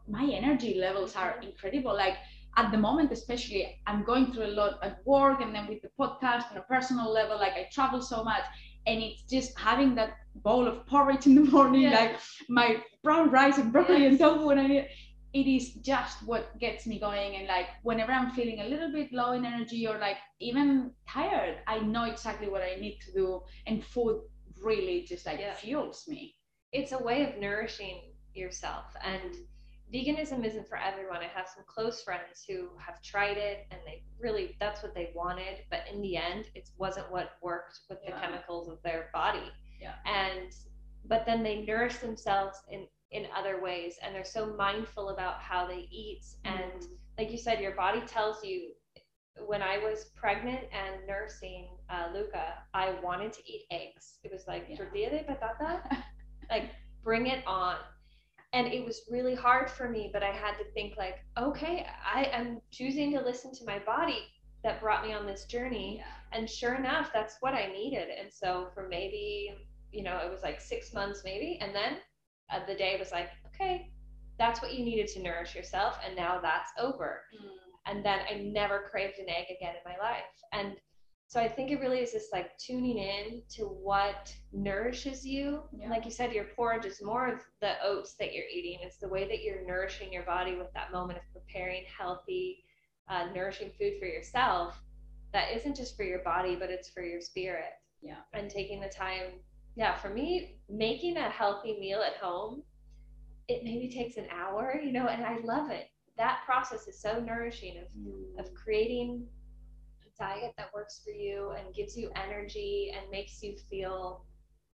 my 0.07 0.25
energy 0.25 0.75
levels 0.75 1.15
are 1.15 1.39
incredible. 1.41 1.95
Like 1.95 2.17
at 2.57 2.71
the 2.71 2.77
moment, 2.77 3.11
especially, 3.11 3.79
I'm 3.87 4.03
going 4.03 4.31
through 4.31 4.47
a 4.47 4.55
lot 4.61 4.79
at 4.83 5.05
work 5.05 5.41
and 5.41 5.53
then 5.53 5.67
with 5.67 5.81
the 5.81 5.91
podcast 5.99 6.51
on 6.51 6.57
a 6.57 6.61
personal 6.61 7.11
level. 7.11 7.37
Like 7.37 7.53
I 7.53 7.67
travel 7.71 8.01
so 8.01 8.23
much, 8.23 8.43
and 8.85 9.01
it's 9.01 9.23
just 9.23 9.57
having 9.57 9.95
that 9.95 10.13
bowl 10.35 10.67
of 10.67 10.85
porridge 10.85 11.25
in 11.25 11.35
the 11.35 11.41
morning, 11.55 11.91
like 11.91 12.17
my 12.49 12.83
brown 13.03 13.29
rice 13.29 13.57
and 13.57 13.71
broccoli 13.71 14.05
and 14.05 14.17
tofu 14.19 14.49
and 14.49 14.59
I. 14.59 14.89
It 15.31 15.45
is 15.45 15.73
just 15.73 16.25
what 16.25 16.57
gets 16.57 16.87
me 16.87 16.99
going, 16.99 17.35
and 17.35 17.47
like 17.47 17.67
whenever 17.83 18.11
I'm 18.11 18.31
feeling 18.31 18.61
a 18.61 18.65
little 18.65 18.91
bit 18.91 19.13
low 19.13 19.33
in 19.33 19.45
energy 19.45 19.85
or 19.87 19.99
like 19.99 20.17
even 20.39 20.89
tired, 21.07 21.59
I 21.67 21.79
know 21.81 22.05
exactly 22.05 22.49
what 22.49 22.63
I 22.63 22.79
need 22.79 22.97
to 23.05 23.13
do, 23.13 23.43
and 23.67 23.83
food 23.83 24.21
really 24.61 25.03
just 25.03 25.25
like 25.25 25.39
Yeah. 25.39 25.53
fuels 25.55 26.05
me. 26.07 26.35
it's 26.71 26.91
a 26.91 26.97
way 27.01 27.23
of 27.27 27.39
nourishing 27.39 28.13
yourself 28.33 28.85
and 29.03 29.35
veganism 29.93 30.45
isn't 30.45 30.67
for 30.67 30.77
everyone 30.77 31.17
i 31.17 31.27
have 31.27 31.47
some 31.47 31.63
close 31.65 32.03
friends 32.03 32.45
who 32.47 32.69
have 32.77 33.01
tried 33.01 33.37
it 33.37 33.65
and 33.71 33.79
they 33.85 34.03
really 34.19 34.55
that's 34.59 34.83
what 34.83 34.93
they 34.93 35.11
wanted 35.15 35.63
but 35.71 35.81
in 35.91 35.99
the 36.01 36.15
end 36.15 36.45
it 36.53 36.69
wasn't 36.77 37.11
what 37.11 37.31
worked 37.41 37.79
with 37.89 37.99
the 38.05 38.11
chemicals 38.11 38.69
of 38.69 38.81
their 38.83 39.09
body 39.13 39.51
Yeah. 39.81 39.95
and 40.05 40.53
but 41.05 41.25
then 41.25 41.41
they 41.43 41.61
nourish 41.61 41.97
themselves 41.97 42.57
in 42.69 42.85
in 43.11 43.25
other 43.35 43.59
ways 43.61 43.97
and 44.03 44.13
they're 44.13 44.23
so 44.23 44.53
mindful 44.55 45.09
about 45.09 45.39
how 45.41 45.65
they 45.65 45.87
eat 45.91 46.23
and 46.45 46.73
mm-hmm. 46.83 46.93
like 47.17 47.31
you 47.31 47.37
said 47.37 47.59
your 47.59 47.75
body 47.75 48.01
tells 48.01 48.43
you 48.43 48.71
when 49.45 49.61
I 49.61 49.77
was 49.77 50.05
pregnant 50.15 50.65
and 50.71 51.05
nursing 51.07 51.67
uh, 51.89 52.09
Luca, 52.13 52.53
I 52.73 52.91
wanted 53.01 53.33
to 53.33 53.41
eat 53.51 53.65
eggs. 53.71 54.19
It 54.23 54.31
was 54.31 54.47
like 54.47 54.67
Yeah. 54.69 54.77
tortilla 54.77 55.09
de 55.09 55.23
patata, 55.23 55.81
like 56.49 56.71
bring 57.03 57.27
it 57.27 57.45
on. 57.47 57.77
And 58.53 58.67
it 58.67 58.83
was 58.83 59.01
really 59.09 59.35
hard 59.35 59.69
for 59.69 59.89
me, 59.89 60.09
but 60.11 60.23
I 60.23 60.31
had 60.31 60.57
to 60.57 60.63
think 60.73 60.97
like, 60.97 61.19
okay, 61.37 61.85
I 62.03 62.25
am 62.31 62.61
choosing 62.71 63.11
to 63.13 63.21
listen 63.21 63.53
to 63.53 63.65
my 63.65 63.79
body 63.79 64.23
that 64.63 64.81
brought 64.81 65.05
me 65.05 65.13
on 65.13 65.25
this 65.25 65.45
journey. 65.45 66.03
And 66.31 66.49
sure 66.49 66.75
enough, 66.75 67.11
that's 67.13 67.37
what 67.41 67.53
I 67.53 67.67
needed. 67.67 68.09
And 68.09 68.31
so 68.31 68.69
for 68.73 68.87
maybe, 68.89 69.53
you 69.91 70.03
know, 70.03 70.17
it 70.17 70.31
was 70.31 70.41
like 70.43 70.59
six 70.59 70.93
months 70.93 71.21
maybe, 71.23 71.59
and 71.61 71.73
then 71.75 71.97
uh, 72.51 72.65
the 72.65 72.75
day 72.75 72.97
was 72.99 73.11
like, 73.11 73.29
okay, 73.47 73.91
that's 74.37 74.61
what 74.61 74.73
you 74.73 74.83
needed 74.83 75.07
to 75.09 75.21
nourish 75.21 75.55
yourself, 75.55 75.97
and 76.05 76.15
now 76.15 76.39
that's 76.41 76.71
over 76.79 77.23
and 77.89 78.05
then 78.05 78.19
I 78.29 78.35
never 78.35 78.87
craved 78.91 79.19
an 79.19 79.29
egg 79.29 79.45
again 79.49 79.75
in 79.75 79.91
my 79.91 79.97
life. 79.97 80.23
And 80.53 80.75
so 81.27 81.39
I 81.39 81.47
think 81.47 81.69
it 81.69 81.79
really 81.79 81.99
is 81.99 82.11
just 82.11 82.33
like 82.33 82.57
tuning 82.57 82.97
in 82.97 83.43
to 83.51 83.65
what 83.65 84.33
nourishes 84.51 85.25
you. 85.25 85.61
Yeah. 85.71 85.89
Like 85.89 86.05
you 86.05 86.11
said, 86.11 86.31
your 86.31 86.45
porridge 86.55 86.85
is 86.85 87.03
more 87.03 87.27
of 87.27 87.39
the 87.61 87.73
oats 87.83 88.15
that 88.19 88.33
you're 88.33 88.47
eating. 88.51 88.79
It's 88.81 88.97
the 88.97 89.07
way 89.07 89.27
that 89.27 89.43
you're 89.43 89.65
nourishing 89.65 90.11
your 90.11 90.23
body 90.23 90.55
with 90.55 90.73
that 90.73 90.91
moment 90.91 91.19
of 91.19 91.23
preparing 91.31 91.83
healthy, 91.85 92.63
uh, 93.09 93.27
nourishing 93.33 93.71
food 93.77 93.93
for 93.99 94.07
yourself. 94.07 94.81
That 95.33 95.55
isn't 95.55 95.75
just 95.75 95.95
for 95.95 96.03
your 96.03 96.23
body, 96.23 96.55
but 96.55 96.71
it's 96.71 96.89
for 96.89 97.03
your 97.03 97.21
spirit. 97.21 97.73
Yeah. 98.01 98.21
And 98.33 98.49
taking 98.49 98.79
the 98.81 98.89
time. 98.89 99.33
Yeah, 99.75 99.95
for 99.95 100.09
me, 100.09 100.57
making 100.67 101.17
a 101.17 101.29
healthy 101.29 101.79
meal 101.79 102.01
at 102.01 102.17
home, 102.17 102.63
it 103.47 103.63
maybe 103.63 103.87
takes 103.87 104.17
an 104.17 104.25
hour, 104.31 104.79
you 104.83 104.91
know, 104.91 105.07
and 105.07 105.23
I 105.23 105.37
love 105.43 105.69
it. 105.69 105.89
That 106.19 106.41
process 106.45 106.87
is 106.87 107.01
so 107.01 107.19
nourishing 107.19 107.77
of 107.79 107.87
of 108.45 108.51
mm. 108.51 108.55
creating 108.55 109.25
a 110.05 110.23
diet 110.23 110.53
that 110.57 110.69
works 110.73 111.01
for 111.03 111.11
you 111.11 111.51
and 111.57 111.73
gives 111.73 111.97
you 111.97 112.11
energy 112.15 112.93
and 112.95 113.09
makes 113.09 113.41
you 113.41 113.55
feel 113.69 114.25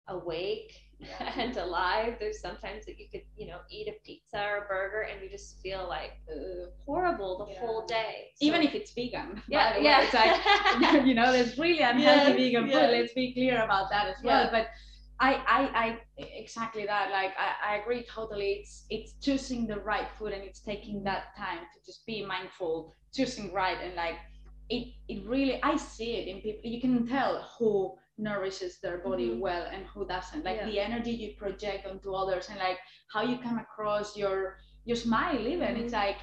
awake 0.08 0.72
Yeah. 0.98 1.32
and 1.36 1.56
alive. 1.56 2.16
There's 2.20 2.40
sometimes 2.40 2.86
that 2.86 2.98
you 3.00 3.06
could, 3.12 3.22
you 3.36 3.46
know, 3.48 3.58
eat 3.70 3.88
a 3.88 3.96
pizza 4.06 4.38
or 4.40 4.64
a 4.64 4.68
burger 4.68 5.02
and 5.02 5.20
you 5.22 5.28
just 5.28 5.60
feel 5.60 5.88
like 5.88 6.12
horrible 6.86 7.32
the 7.44 7.52
Yeah. 7.52 7.60
whole 7.60 7.86
day. 7.86 8.32
Even 8.40 8.62
if 8.62 8.74
it's 8.74 8.92
vegan. 8.92 9.42
yeah, 9.48 9.78
way. 9.78 9.84
yeah, 9.84 10.02
It's 10.02 10.14
like, 10.14 11.06
you 11.08 11.14
know, 11.14 11.32
there's 11.32 11.58
really 11.58 11.80
unhealthy 11.82 12.30
Yes, 12.32 12.36
vegan 12.40 12.64
food. 12.70 12.90
Let's 12.96 13.12
be 13.14 13.32
clear 13.32 13.62
about 13.64 13.90
that 13.90 14.06
as 14.08 14.22
well. 14.22 14.48
But 14.50 14.68
I, 15.22 15.34
I, 15.46 15.60
I, 15.84 15.98
exactly 16.18 16.84
that. 16.86 17.12
Like, 17.12 17.32
I, 17.38 17.74
I 17.74 17.76
agree 17.76 18.04
totally. 18.04 18.50
It's, 18.60 18.86
it's 18.90 19.14
choosing 19.22 19.68
the 19.68 19.78
right 19.80 20.08
food 20.18 20.32
and 20.32 20.42
it's 20.42 20.60
taking 20.60 21.04
that 21.04 21.36
time 21.38 21.60
to 21.72 21.78
just 21.86 22.04
be 22.06 22.26
mindful, 22.26 22.92
choosing 23.14 23.52
right, 23.52 23.78
and 23.82 23.94
like, 23.94 24.16
it, 24.68 24.94
it 25.08 25.24
really. 25.26 25.62
I 25.62 25.76
see 25.76 26.16
it 26.16 26.28
in 26.28 26.40
people. 26.40 26.68
You 26.68 26.80
can 26.80 27.06
tell 27.06 27.42
who 27.58 27.96
nourishes 28.18 28.80
their 28.80 28.98
body 28.98 29.28
Mhm. 29.30 29.40
well 29.40 29.66
and 29.72 29.86
who 29.86 30.06
doesn't. 30.06 30.44
Like 30.44 30.56
Yeah. 30.58 30.66
the 30.66 30.80
energy 30.80 31.12
you 31.12 31.36
project 31.36 31.86
onto 31.86 32.12
others 32.14 32.48
and 32.50 32.58
like 32.58 32.78
how 33.12 33.22
you 33.22 33.38
come 33.38 33.58
across 33.58 34.16
your 34.16 34.58
your 34.84 34.96
smile. 34.96 35.46
Even 35.46 35.76
it's 35.76 35.92
Mhm. 35.92 36.02
like 36.06 36.18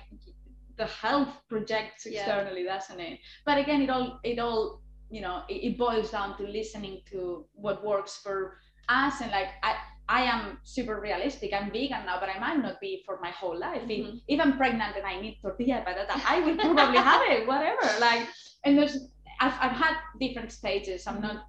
the 0.78 0.86
health 0.86 1.34
projects 1.50 2.06
Yeah. 2.06 2.22
externally, 2.22 2.64
doesn't 2.64 3.00
it? 3.00 3.20
But 3.46 3.58
again, 3.58 3.82
it 3.82 3.90
all 3.90 4.20
it 4.24 4.40
all 4.40 4.82
you 5.10 5.22
know 5.22 5.44
it, 5.50 5.60
it 5.68 5.78
boils 5.78 6.12
down 6.12 6.38
to 6.38 6.44
listening 6.44 7.02
to 7.12 7.46
what 7.54 7.84
works 7.84 8.18
for 8.24 8.58
us 8.90 9.22
and 9.22 9.32
like 9.32 9.50
I. 9.64 9.76
I 10.12 10.24
am 10.24 10.58
super 10.64 11.00
realistic. 11.00 11.54
I'm 11.54 11.70
vegan 11.70 12.04
now, 12.08 12.20
but 12.20 12.30
I 12.30 12.40
might 12.40 12.60
not 12.64 12.82
be 12.82 13.04
for 13.06 13.20
my 13.22 13.30
whole 13.30 13.56
life. 13.56 13.84
If, 13.84 13.90
Mhm. 13.90 14.22
if 14.28 14.42
I'm 14.42 14.58
pregnant 14.58 14.96
and 14.98 15.06
I 15.06 15.22
need 15.22 15.38
tortilla 15.40 15.86
patata, 15.86 16.20
I 16.26 16.40
will 16.40 16.58
probably 16.58 16.98
have 16.98 17.22
it, 17.30 17.48
whatever. 17.48 17.88
Like, 18.00 18.28
and 18.66 18.76
there's, 18.76 18.98
I've, 19.40 19.54
I've 19.62 19.78
had 19.86 19.94
different 20.20 20.52
stages. 20.52 21.06
I'm 21.06 21.22
not, 21.22 21.46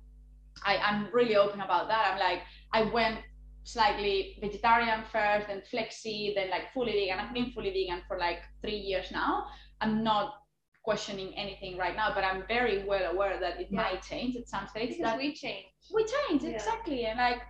I, 0.63 0.77
I'm 0.77 1.09
really 1.11 1.37
open 1.37 1.63
about 1.63 1.89
that. 1.89 2.13
I'm 2.13 2.19
like, 2.21 2.43
I 2.75 2.83
went 2.83 3.21
slightly 3.65 4.37
vegetarian 4.43 5.05
first, 5.11 5.47
then 5.49 5.63
flexi, 5.73 6.35
then 6.35 6.51
like 6.51 6.71
fully 6.75 6.93
vegan. 6.93 7.19
I've 7.19 7.33
been 7.33 7.53
fully 7.53 7.71
vegan 7.71 8.03
for 8.07 8.19
like 8.19 8.41
three 8.61 8.77
years 8.77 9.11
now. 9.11 9.47
I'm 9.81 10.05
not 10.05 10.40
questioning 10.83 11.35
anything 11.37 11.77
right 11.77 11.95
now, 11.97 12.13
but 12.15 12.25
I'm 12.25 12.45
very 12.49 12.85
well 12.85 13.11
aware 13.13 13.39
that 13.41 13.61
it 13.61 13.69
Yeah. 13.71 13.83
might 13.83 14.03
change 14.03 14.37
at 14.37 14.49
some 14.49 14.67
stage. 14.69 14.97
because 14.97 15.19
we 15.19 15.35
change. 15.35 15.67
we 15.95 16.05
change 16.05 16.43
Yeah. 16.45 16.51
exactly 16.51 17.07
and 17.07 17.19
like 17.19 17.41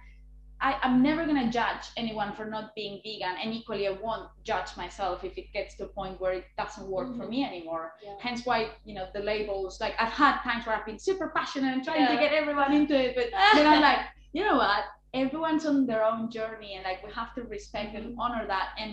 I, 0.63 0.71
i'm 0.83 1.03
never 1.03 1.23
going 1.31 1.43
to 1.47 1.51
judge 1.61 1.85
anyone 2.03 2.31
for 2.39 2.45
not 2.55 2.67
being 2.75 2.95
vegan 3.05 3.35
and 3.43 3.49
equally 3.59 3.85
i 3.89 3.93
won't 4.07 4.29
judge 4.51 4.71
myself 4.77 5.25
if 5.25 5.35
it 5.43 5.47
gets 5.57 5.75
to 5.77 5.85
a 5.85 5.89
point 5.99 6.15
where 6.23 6.33
it 6.41 6.45
doesn't 6.63 6.87
work 6.97 7.09
for 7.19 7.25
Mhm. 7.27 7.31
me 7.35 7.41
anymore 7.51 7.85
Yeah. 8.05 8.15
hence 8.27 8.41
why 8.49 8.59
you 8.89 8.95
know 8.97 9.07
the 9.17 9.21
labels 9.33 9.73
like 9.81 9.95
i've 10.03 10.17
had 10.25 10.35
times 10.49 10.63
where 10.67 10.75
i've 10.77 10.87
been 10.91 10.99
super 10.99 11.29
passionate 11.37 11.73
and 11.75 11.83
trying 11.89 12.07
to 12.15 12.17
get 12.25 12.33
everyone 12.41 12.73
into 12.81 12.95
it 13.05 13.11
but 13.19 13.27
then 13.57 13.67
i'm 13.73 13.81
like 13.91 14.01
you 14.37 14.43
know 14.47 14.57
what 14.65 14.83
everyone's 15.23 15.65
on 15.71 15.87
their 15.91 16.05
own 16.11 16.31
journey 16.39 16.71
and 16.77 16.85
like 16.85 17.01
we 17.07 17.11
have 17.21 17.31
to 17.39 17.43
respect 17.57 17.91
and 17.97 18.05
Mm-hmm. 18.07 18.21
honor 18.25 18.45
that 18.55 18.69
and 18.79 18.91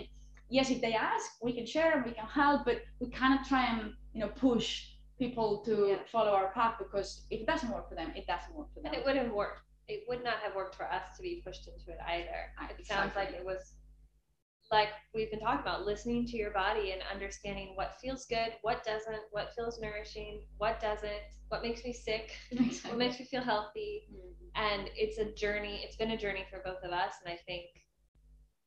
yes 0.56 0.66
if 0.74 0.80
they 0.84 0.94
ask 0.94 1.26
we 1.46 1.52
can 1.58 1.66
share 1.74 1.90
and 1.96 2.02
we 2.08 2.12
can 2.18 2.26
help 2.42 2.58
but 2.68 2.78
we 3.00 3.06
cannot 3.18 3.42
try 3.50 3.64
and 3.72 3.92
you 4.18 4.24
know 4.24 4.32
push 4.32 4.68
people 5.18 5.48
to 5.64 5.74
Yeah. 5.90 5.98
follow 6.06 6.32
our 6.32 6.50
path 6.50 6.74
because 6.78 7.26
if 7.30 7.40
it 7.42 7.46
doesn't 7.46 7.70
work 7.70 7.88
for 7.88 7.94
them 7.94 8.10
it 8.16 8.26
doesn't 8.26 8.54
work 8.58 8.68
for 8.74 8.80
them 8.80 8.92
And 8.92 8.94
it 9.00 9.06
wouldn't 9.06 9.32
work. 9.32 9.56
It 9.86 10.00
would 10.08 10.22
not 10.24 10.38
have 10.44 10.54
worked 10.54 10.74
for 10.74 10.86
us 10.98 11.16
to 11.16 11.22
be 11.22 11.40
pushed 11.46 11.66
into 11.68 11.86
it 11.94 11.98
either. 12.14 12.40
It 12.78 12.84
sounds 12.86 13.14
like 13.16 13.30
it 13.30 13.44
was 13.44 13.62
like 14.70 14.90
we've 15.14 15.30
been 15.30 15.40
talking 15.40 15.60
about 15.60 15.86
listening 15.86 16.26
to 16.26 16.36
your 16.36 16.50
body 16.50 16.90
and 16.92 17.00
understanding 17.14 17.68
what 17.74 17.90
feels 18.02 18.26
good, 18.26 18.50
what 18.62 18.84
doesn't, 18.84 19.22
what 19.30 19.54
feels 19.56 19.80
nourishing, 19.80 20.42
what 20.58 20.78
doesn't, 20.80 21.22
what 21.50 21.62
makes 21.62 21.84
me 21.84 21.92
sick, 21.92 22.26
Exactly. 22.50 22.90
what 22.90 22.98
makes 22.98 23.18
me 23.20 23.24
feel 23.24 23.42
healthy. 23.42 24.08
Mm-hmm. 24.12 24.48
And 24.66 24.90
it's 24.96 25.18
a 25.18 25.32
journey, 25.44 25.76
it's 25.84 25.96
been 25.96 26.10
a 26.10 26.18
journey 26.24 26.44
for 26.50 26.60
both 26.68 26.82
of 26.84 26.90
us. 26.90 27.14
And 27.24 27.32
I 27.32 27.38
think 27.46 27.66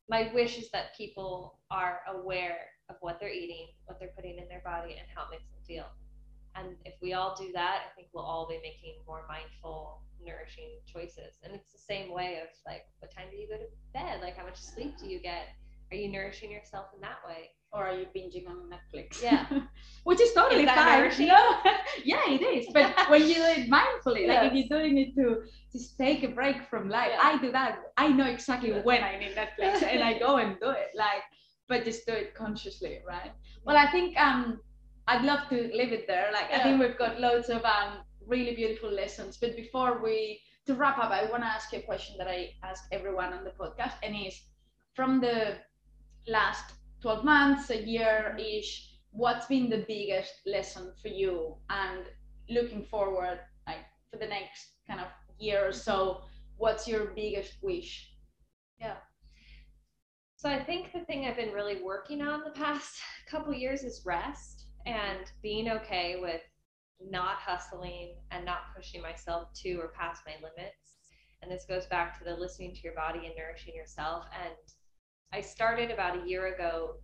my 0.09 0.31
wish 0.33 0.57
is 0.57 0.71
that 0.71 0.95
people 0.97 1.59
are 1.69 1.99
aware 2.15 2.57
of 2.89 2.95
what 3.01 3.19
they're 3.19 3.31
eating, 3.33 3.67
what 3.85 3.99
they're 3.99 4.13
putting 4.15 4.37
in 4.37 4.47
their 4.47 4.61
body, 4.63 4.93
and 4.93 5.07
how 5.13 5.23
it 5.23 5.31
makes 5.31 5.49
them 5.49 5.61
feel. 5.67 5.85
And 6.55 6.75
if 6.85 6.95
we 7.01 7.13
all 7.13 7.35
do 7.35 7.51
that, 7.53 7.79
I 7.91 7.95
think 7.95 8.09
we'll 8.13 8.25
all 8.25 8.47
be 8.47 8.57
making 8.61 8.95
more 9.07 9.25
mindful, 9.27 10.01
nourishing 10.23 10.79
choices. 10.85 11.39
And 11.43 11.53
it's 11.53 11.71
the 11.71 11.79
same 11.79 12.11
way 12.11 12.39
of 12.43 12.49
like, 12.65 12.85
what 12.99 13.11
time 13.11 13.27
do 13.31 13.37
you 13.37 13.47
go 13.47 13.55
to 13.57 13.67
bed? 13.93 14.19
Like, 14.21 14.37
how 14.37 14.43
much 14.45 14.57
sleep 14.59 14.97
do 14.99 15.07
you 15.07 15.19
get? 15.19 15.47
Are 15.91 15.95
you 15.95 16.11
nourishing 16.11 16.51
yourself 16.51 16.87
in 16.93 17.01
that 17.01 17.19
way? 17.25 17.51
or 17.73 17.87
are 17.87 17.95
you 17.95 18.05
binging 18.15 18.47
on 18.49 18.69
Netflix? 18.69 19.21
Yeah. 19.23 19.45
Which 20.03 20.19
is 20.19 20.33
totally 20.33 20.63
Is 20.63 20.69
fine. 20.69 20.99
nourishing? 20.99 21.27
No. 21.27 21.55
yeah, 22.03 22.23
it 22.27 22.41
is. 22.41 22.67
But 22.73 22.93
when 23.09 23.21
you 23.27 23.35
do 23.35 23.43
it 23.43 23.69
mindfully, 23.69 24.27
like 24.27 24.51
if 24.51 24.53
you're 24.53 24.79
doing 24.79 24.97
it 24.97 25.15
to 25.15 25.43
just 25.71 25.97
take 25.97 26.23
a 26.23 26.27
break 26.27 26.67
from 26.69 26.89
life, 26.89 27.11
Yeah. 27.13 27.19
I 27.23 27.37
do 27.37 27.51
that. 27.53 27.79
I 27.97 28.09
know 28.09 28.25
exactly 28.25 28.69
Yeah. 28.71 28.81
when 28.81 29.03
I 29.03 29.17
need 29.17 29.35
Netflix 29.35 29.83
and 29.83 30.03
I 30.03 30.19
go 30.19 30.37
and 30.37 30.57
do 30.59 30.69
it. 30.71 30.89
Like, 30.95 31.23
but 31.71 31.85
just 31.85 32.05
do 32.05 32.11
it 32.11 32.35
consciously, 32.35 32.99
right? 33.07 33.31
Well, 33.65 33.77
I 33.77 33.87
think 33.95 34.19
um 34.19 34.59
I'd 35.07 35.25
love 35.31 35.43
to 35.49 35.57
leave 35.79 35.93
it 35.99 36.05
there. 36.05 36.29
Like 36.37 36.49
I 36.51 36.59
think 36.63 36.81
we've 36.81 36.97
got 36.97 37.21
loads 37.27 37.49
of 37.49 37.63
um 37.63 37.91
really 38.33 38.53
beautiful 38.61 38.91
lessons. 38.91 39.37
But 39.43 39.55
before 39.55 40.03
we 40.03 40.41
to 40.67 40.75
wrap 40.75 40.97
up, 41.03 41.11
I 41.11 41.23
want 41.31 41.43
to 41.43 41.53
ask 41.57 41.71
you 41.71 41.79
a 41.79 41.89
question 41.91 42.15
that 42.19 42.27
I 42.27 42.39
ask 42.69 42.83
everyone 42.91 43.31
on 43.37 43.43
the 43.45 43.55
podcast, 43.61 43.95
and 44.03 44.13
is 44.27 44.37
from 44.93 45.21
the 45.21 45.37
last 46.27 46.65
12 47.01 47.23
months, 47.23 47.69
a 47.71 47.81
year 47.81 48.37
ish, 48.37 48.71
what's 49.11 49.47
been 49.47 49.69
the 49.69 49.85
biggest 49.87 50.33
lesson 50.45 50.91
for 51.01 51.07
you? 51.07 51.55
And 51.69 52.03
looking 52.49 52.83
forward, 52.83 53.39
like 53.65 53.85
for 54.11 54.17
the 54.17 54.27
next 54.27 54.73
kind 54.87 54.99
of 54.99 55.07
year 55.39 55.67
or 55.67 55.71
so, 55.71 56.21
what's 56.57 56.87
your 56.87 57.05
biggest 57.15 57.53
wish? 57.63 58.11
So 60.41 60.49
I 60.49 60.63
think 60.63 60.91
the 60.91 61.01
thing 61.01 61.27
I've 61.27 61.35
been 61.35 61.53
really 61.53 61.83
working 61.83 62.23
on 62.23 62.43
the 62.43 62.49
past 62.49 62.99
couple 63.29 63.53
years 63.53 63.83
is 63.83 64.01
rest 64.03 64.65
and 64.87 65.19
being 65.43 65.69
okay 65.69 66.17
with 66.19 66.41
not 66.99 67.35
hustling 67.35 68.15
and 68.31 68.43
not 68.43 68.73
pushing 68.75 69.03
myself 69.03 69.53
to 69.61 69.75
or 69.75 69.89
past 69.89 70.23
my 70.25 70.33
limits. 70.37 70.97
And 71.43 71.51
this 71.51 71.65
goes 71.69 71.85
back 71.85 72.17
to 72.17 72.23
the 72.23 72.33
listening 72.33 72.73
to 72.73 72.81
your 72.81 72.95
body 72.95 73.27
and 73.27 73.35
nourishing 73.37 73.75
yourself. 73.75 74.25
And 74.43 74.55
I 75.31 75.41
started 75.41 75.91
about 75.91 76.23
a 76.23 76.27
year 76.27 76.55
ago 76.55 76.95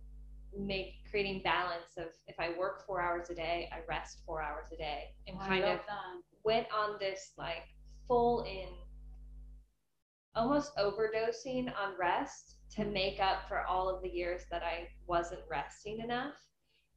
make 0.58 0.94
creating 1.08 1.42
balance 1.44 1.96
of 1.96 2.06
if 2.26 2.40
I 2.40 2.58
work 2.58 2.84
four 2.84 3.00
hours 3.00 3.30
a 3.30 3.36
day, 3.36 3.70
I 3.70 3.82
rest 3.88 4.18
four 4.26 4.42
hours 4.42 4.66
a 4.72 4.76
day 4.76 5.14
and 5.28 5.38
kind 5.38 5.62
of 5.62 5.78
that. 5.86 6.16
went 6.42 6.66
on 6.76 6.96
this 6.98 7.34
like 7.38 7.68
full 8.08 8.42
in 8.42 8.66
almost 10.38 10.76
overdosing 10.76 11.66
on 11.66 11.98
rest 11.98 12.54
to 12.76 12.84
make 12.84 13.18
up 13.20 13.48
for 13.48 13.62
all 13.62 13.88
of 13.88 14.02
the 14.02 14.08
years 14.08 14.42
that 14.50 14.62
I 14.62 14.88
wasn't 15.08 15.40
resting 15.50 15.98
enough. 16.00 16.34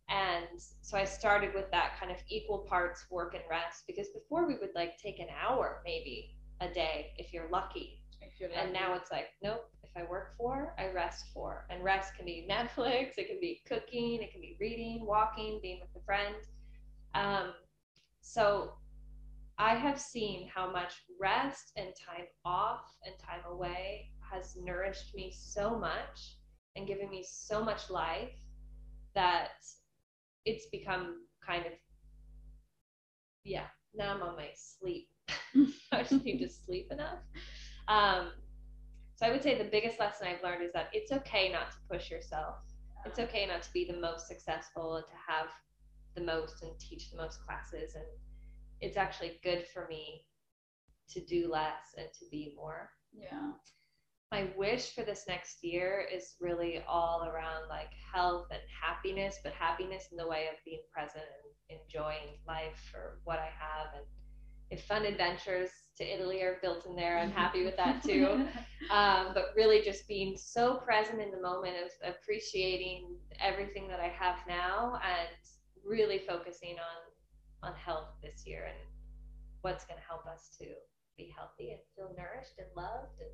And 0.09 0.61
so 0.81 0.97
I 0.97 1.05
started 1.05 1.53
with 1.55 1.71
that 1.71 1.97
kind 1.99 2.11
of 2.11 2.17
equal 2.29 2.59
parts 2.69 3.05
work 3.09 3.33
and 3.33 3.43
rest 3.49 3.85
because 3.87 4.09
before 4.09 4.45
we 4.47 4.55
would 4.55 4.75
like 4.75 4.97
take 4.97 5.19
an 5.19 5.27
hour 5.43 5.81
maybe 5.83 6.35
a 6.59 6.67
day 6.67 7.13
if 7.17 7.33
you're 7.33 7.49
lucky. 7.49 8.03
If 8.21 8.39
you're 8.39 8.51
And 8.51 8.71
now 8.71 8.93
it's 8.93 9.11
like, 9.11 9.29
nope, 9.41 9.69
if 9.83 9.89
I 9.95 10.09
work 10.09 10.37
four, 10.37 10.75
I 10.77 10.91
rest 10.93 11.25
four. 11.33 11.65
And 11.69 11.83
rest 11.83 12.15
can 12.15 12.25
be 12.25 12.47
Netflix, 12.49 13.13
it 13.17 13.27
can 13.27 13.39
be 13.41 13.61
cooking, 13.65 14.21
it 14.21 14.31
can 14.31 14.41
be 14.41 14.55
reading, 14.59 15.05
walking, 15.05 15.59
being 15.61 15.79
with 15.81 16.01
a 16.01 16.05
friend. 16.05 16.35
Um, 17.15 17.53
so 18.21 18.73
I 19.61 19.75
have 19.75 20.01
seen 20.01 20.47
how 20.47 20.71
much 20.71 20.91
rest 21.19 21.71
and 21.77 21.89
time 21.95 22.25
off 22.43 22.95
and 23.05 23.13
time 23.19 23.41
away 23.47 24.09
has 24.31 24.57
nourished 24.59 25.13
me 25.13 25.31
so 25.31 25.77
much 25.77 26.37
and 26.75 26.87
given 26.87 27.11
me 27.11 27.23
so 27.29 27.63
much 27.63 27.91
life 27.91 28.33
that 29.13 29.63
it's 30.45 30.65
become 30.71 31.27
kind 31.45 31.67
of, 31.67 31.73
yeah, 33.43 33.65
now 33.93 34.15
I'm 34.15 34.23
on 34.23 34.35
my 34.35 34.49
sleep. 34.55 35.09
I 35.91 36.01
just 36.01 36.25
need 36.25 36.39
to 36.39 36.49
sleep 36.49 36.87
enough. 36.91 37.19
Um, 37.87 38.31
so 39.15 39.27
I 39.27 39.31
would 39.31 39.43
say 39.43 39.59
the 39.59 39.69
biggest 39.69 39.99
lesson 39.99 40.25
I've 40.25 40.43
learned 40.43 40.63
is 40.63 40.73
that 40.73 40.89
it's 40.91 41.11
okay 41.11 41.51
not 41.51 41.69
to 41.69 41.77
push 41.87 42.09
yourself. 42.09 42.55
It's 43.05 43.19
okay 43.19 43.45
not 43.45 43.61
to 43.61 43.73
be 43.73 43.85
the 43.85 43.99
most 43.99 44.27
successful 44.27 44.95
and 44.95 45.05
to 45.05 45.13
have 45.27 45.49
the 46.15 46.21
most 46.21 46.63
and 46.63 46.71
teach 46.79 47.11
the 47.11 47.17
most 47.17 47.45
classes. 47.45 47.93
And 47.93 48.05
it's 48.81 48.97
actually 48.97 49.39
good 49.43 49.65
for 49.73 49.87
me 49.87 50.25
to 51.09 51.23
do 51.25 51.49
less 51.51 51.95
and 51.97 52.07
to 52.19 52.25
be 52.31 52.53
more. 52.55 52.89
yeah. 53.13 53.51
My 54.31 54.49
wish 54.55 54.95
for 54.95 55.03
this 55.03 55.25
next 55.27 55.61
year 55.61 56.05
is 56.13 56.35
really 56.39 56.81
all 56.87 57.25
around 57.25 57.67
like 57.67 57.89
health 58.13 58.47
and 58.49 58.61
happiness, 58.81 59.39
but 59.43 59.51
happiness 59.51 60.07
in 60.09 60.17
the 60.17 60.27
way 60.27 60.47
of 60.47 60.55
being 60.63 60.79
present 60.93 61.25
and 61.69 61.79
enjoying 61.79 62.37
life 62.47 62.81
for 62.89 63.19
what 63.25 63.39
I 63.39 63.49
have. 63.59 63.93
And 63.93 64.05
if 64.69 64.85
fun 64.85 65.05
adventures 65.05 65.69
to 65.97 66.05
Italy 66.05 66.41
are 66.43 66.59
built 66.61 66.85
in 66.85 66.95
there, 66.95 67.19
I'm 67.19 67.31
happy 67.31 67.65
with 67.65 67.75
that 67.75 68.01
too 68.05 68.47
um, 68.89 69.27
but 69.33 69.53
really 69.55 69.81
just 69.81 70.07
being 70.07 70.35
so 70.37 70.75
present 70.75 71.21
in 71.21 71.31
the 71.31 71.41
moment 71.41 71.75
of 71.83 72.13
appreciating 72.13 73.15
everything 73.39 73.87
that 73.87 73.99
I 73.99 74.07
have 74.07 74.37
now 74.47 74.95
and 74.95 75.29
really 75.85 76.21
focusing 76.27 76.71
on 76.71 77.10
on 77.63 77.73
health 77.75 78.09
this 78.23 78.43
year 78.45 78.65
and 78.65 78.77
what's 79.61 79.85
going 79.85 79.99
to 79.99 80.07
help 80.07 80.25
us 80.25 80.49
to 80.59 80.65
be 81.17 81.31
healthy 81.37 81.71
and 81.71 81.79
feel 81.95 82.09
nourished 82.17 82.57
and 82.57 82.67
loved. 82.75 83.19
And 83.19 83.29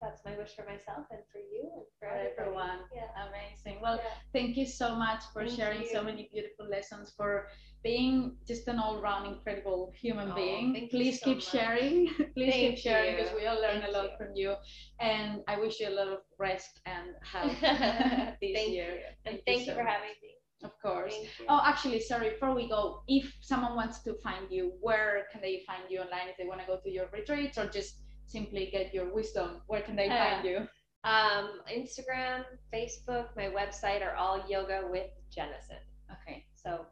that's 0.00 0.24
my 0.24 0.36
wish 0.36 0.54
for 0.54 0.64
myself 0.64 1.06
and 1.10 1.20
for 1.30 1.38
you 1.38 1.62
and 1.76 1.86
for, 1.98 2.08
everyone. 2.08 2.80
Yeah. 2.94 3.06
Amazing. 3.28 3.80
Well, 3.80 3.96
Yeah. 3.96 4.10
thank 4.32 4.56
you 4.56 4.66
so 4.66 4.94
much 4.96 5.22
for 5.32 5.44
Thank 5.44 5.56
sharing 5.56 5.84
so 5.86 6.02
many 6.02 6.28
beautiful 6.32 6.66
lessons, 6.68 7.12
for 7.16 7.48
being 7.84 8.36
just 8.46 8.66
an 8.68 8.78
all-round 8.78 9.26
incredible 9.26 9.92
human 10.00 10.30
Oh, 10.32 10.34
being. 10.34 10.88
Please 10.90 11.18
so 11.20 11.24
keep 11.26 11.36
much. 11.38 11.50
sharing. 11.50 12.08
Please 12.34 12.52
keep 12.54 12.78
sharing 12.78 13.16
because 13.16 13.32
we 13.34 13.46
all 13.46 13.60
learn 13.60 13.80
Thank 13.82 13.94
a 13.94 13.96
lot 13.98 14.10
you. 14.10 14.16
from 14.18 14.36
you. 14.36 14.54
And 15.00 15.42
I 15.48 15.58
wish 15.58 15.78
you 15.80 15.88
a 15.88 15.94
lot 16.00 16.08
of 16.08 16.20
rest 16.38 16.80
and 16.86 17.10
health 17.22 17.58
this 18.40 18.54
thank 18.54 18.72
year. 18.72 18.92
you. 18.94 19.06
And 19.26 19.34
Thank 19.34 19.44
thank, 19.46 19.58
you 19.60 19.66
you 19.66 19.70
so 19.72 19.74
for 19.78 19.84
much. 19.84 19.92
having 19.92 20.14
me. 20.22 20.34
Of 20.64 20.72
course. 20.80 21.14
Oh, 21.48 21.60
actually, 21.64 22.00
sorry, 22.00 22.30
before 22.30 22.54
we 22.54 22.68
go, 22.68 23.02
if 23.08 23.34
someone 23.40 23.74
wants 23.74 23.98
to 24.04 24.14
find 24.22 24.46
you, 24.50 24.72
where 24.80 25.26
can 25.32 25.40
they 25.40 25.62
find 25.66 25.82
you 25.88 26.00
online? 26.00 26.28
If 26.28 26.36
they 26.36 26.44
want 26.46 26.60
to 26.60 26.66
go 26.66 26.78
to 26.82 26.90
your 26.90 27.06
retreats 27.12 27.58
or 27.58 27.66
just 27.66 27.96
simply 28.26 28.68
get 28.70 28.94
your 28.94 29.12
wisdom, 29.12 29.62
where 29.66 29.82
can 29.82 29.96
they 29.96 30.08
Uh, 30.08 30.16
find 30.16 30.44
you? 30.44 30.68
Um, 31.04 31.60
Instagram, 31.68 32.44
Facebook, 32.72 33.34
my 33.36 33.46
website 33.48 34.02
are 34.06 34.14
all 34.14 34.44
yoga 34.48 34.86
with 34.88 35.10
Jennison. 35.36 35.80
Okay. 36.12 36.46
So 36.54 36.86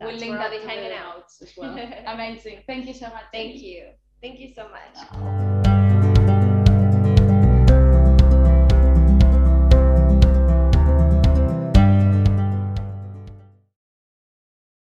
We'll 0.00 0.12
link 0.14 0.30
where 0.30 0.38
that 0.38 0.52
I'll 0.52 0.60
be 0.60 0.66
hanging 0.66 0.90
the 0.90 0.96
out. 0.96 1.24
as 1.42 1.52
well. 1.56 1.76
Amazing. 2.06 2.62
Thank 2.66 2.86
you 2.86 2.94
so 2.94 3.06
much. 3.06 3.24
Thank 3.32 3.56
you. 3.56 3.90
Thank 4.22 4.38
you 4.38 4.52
so 4.54 4.68
much. 4.68 5.65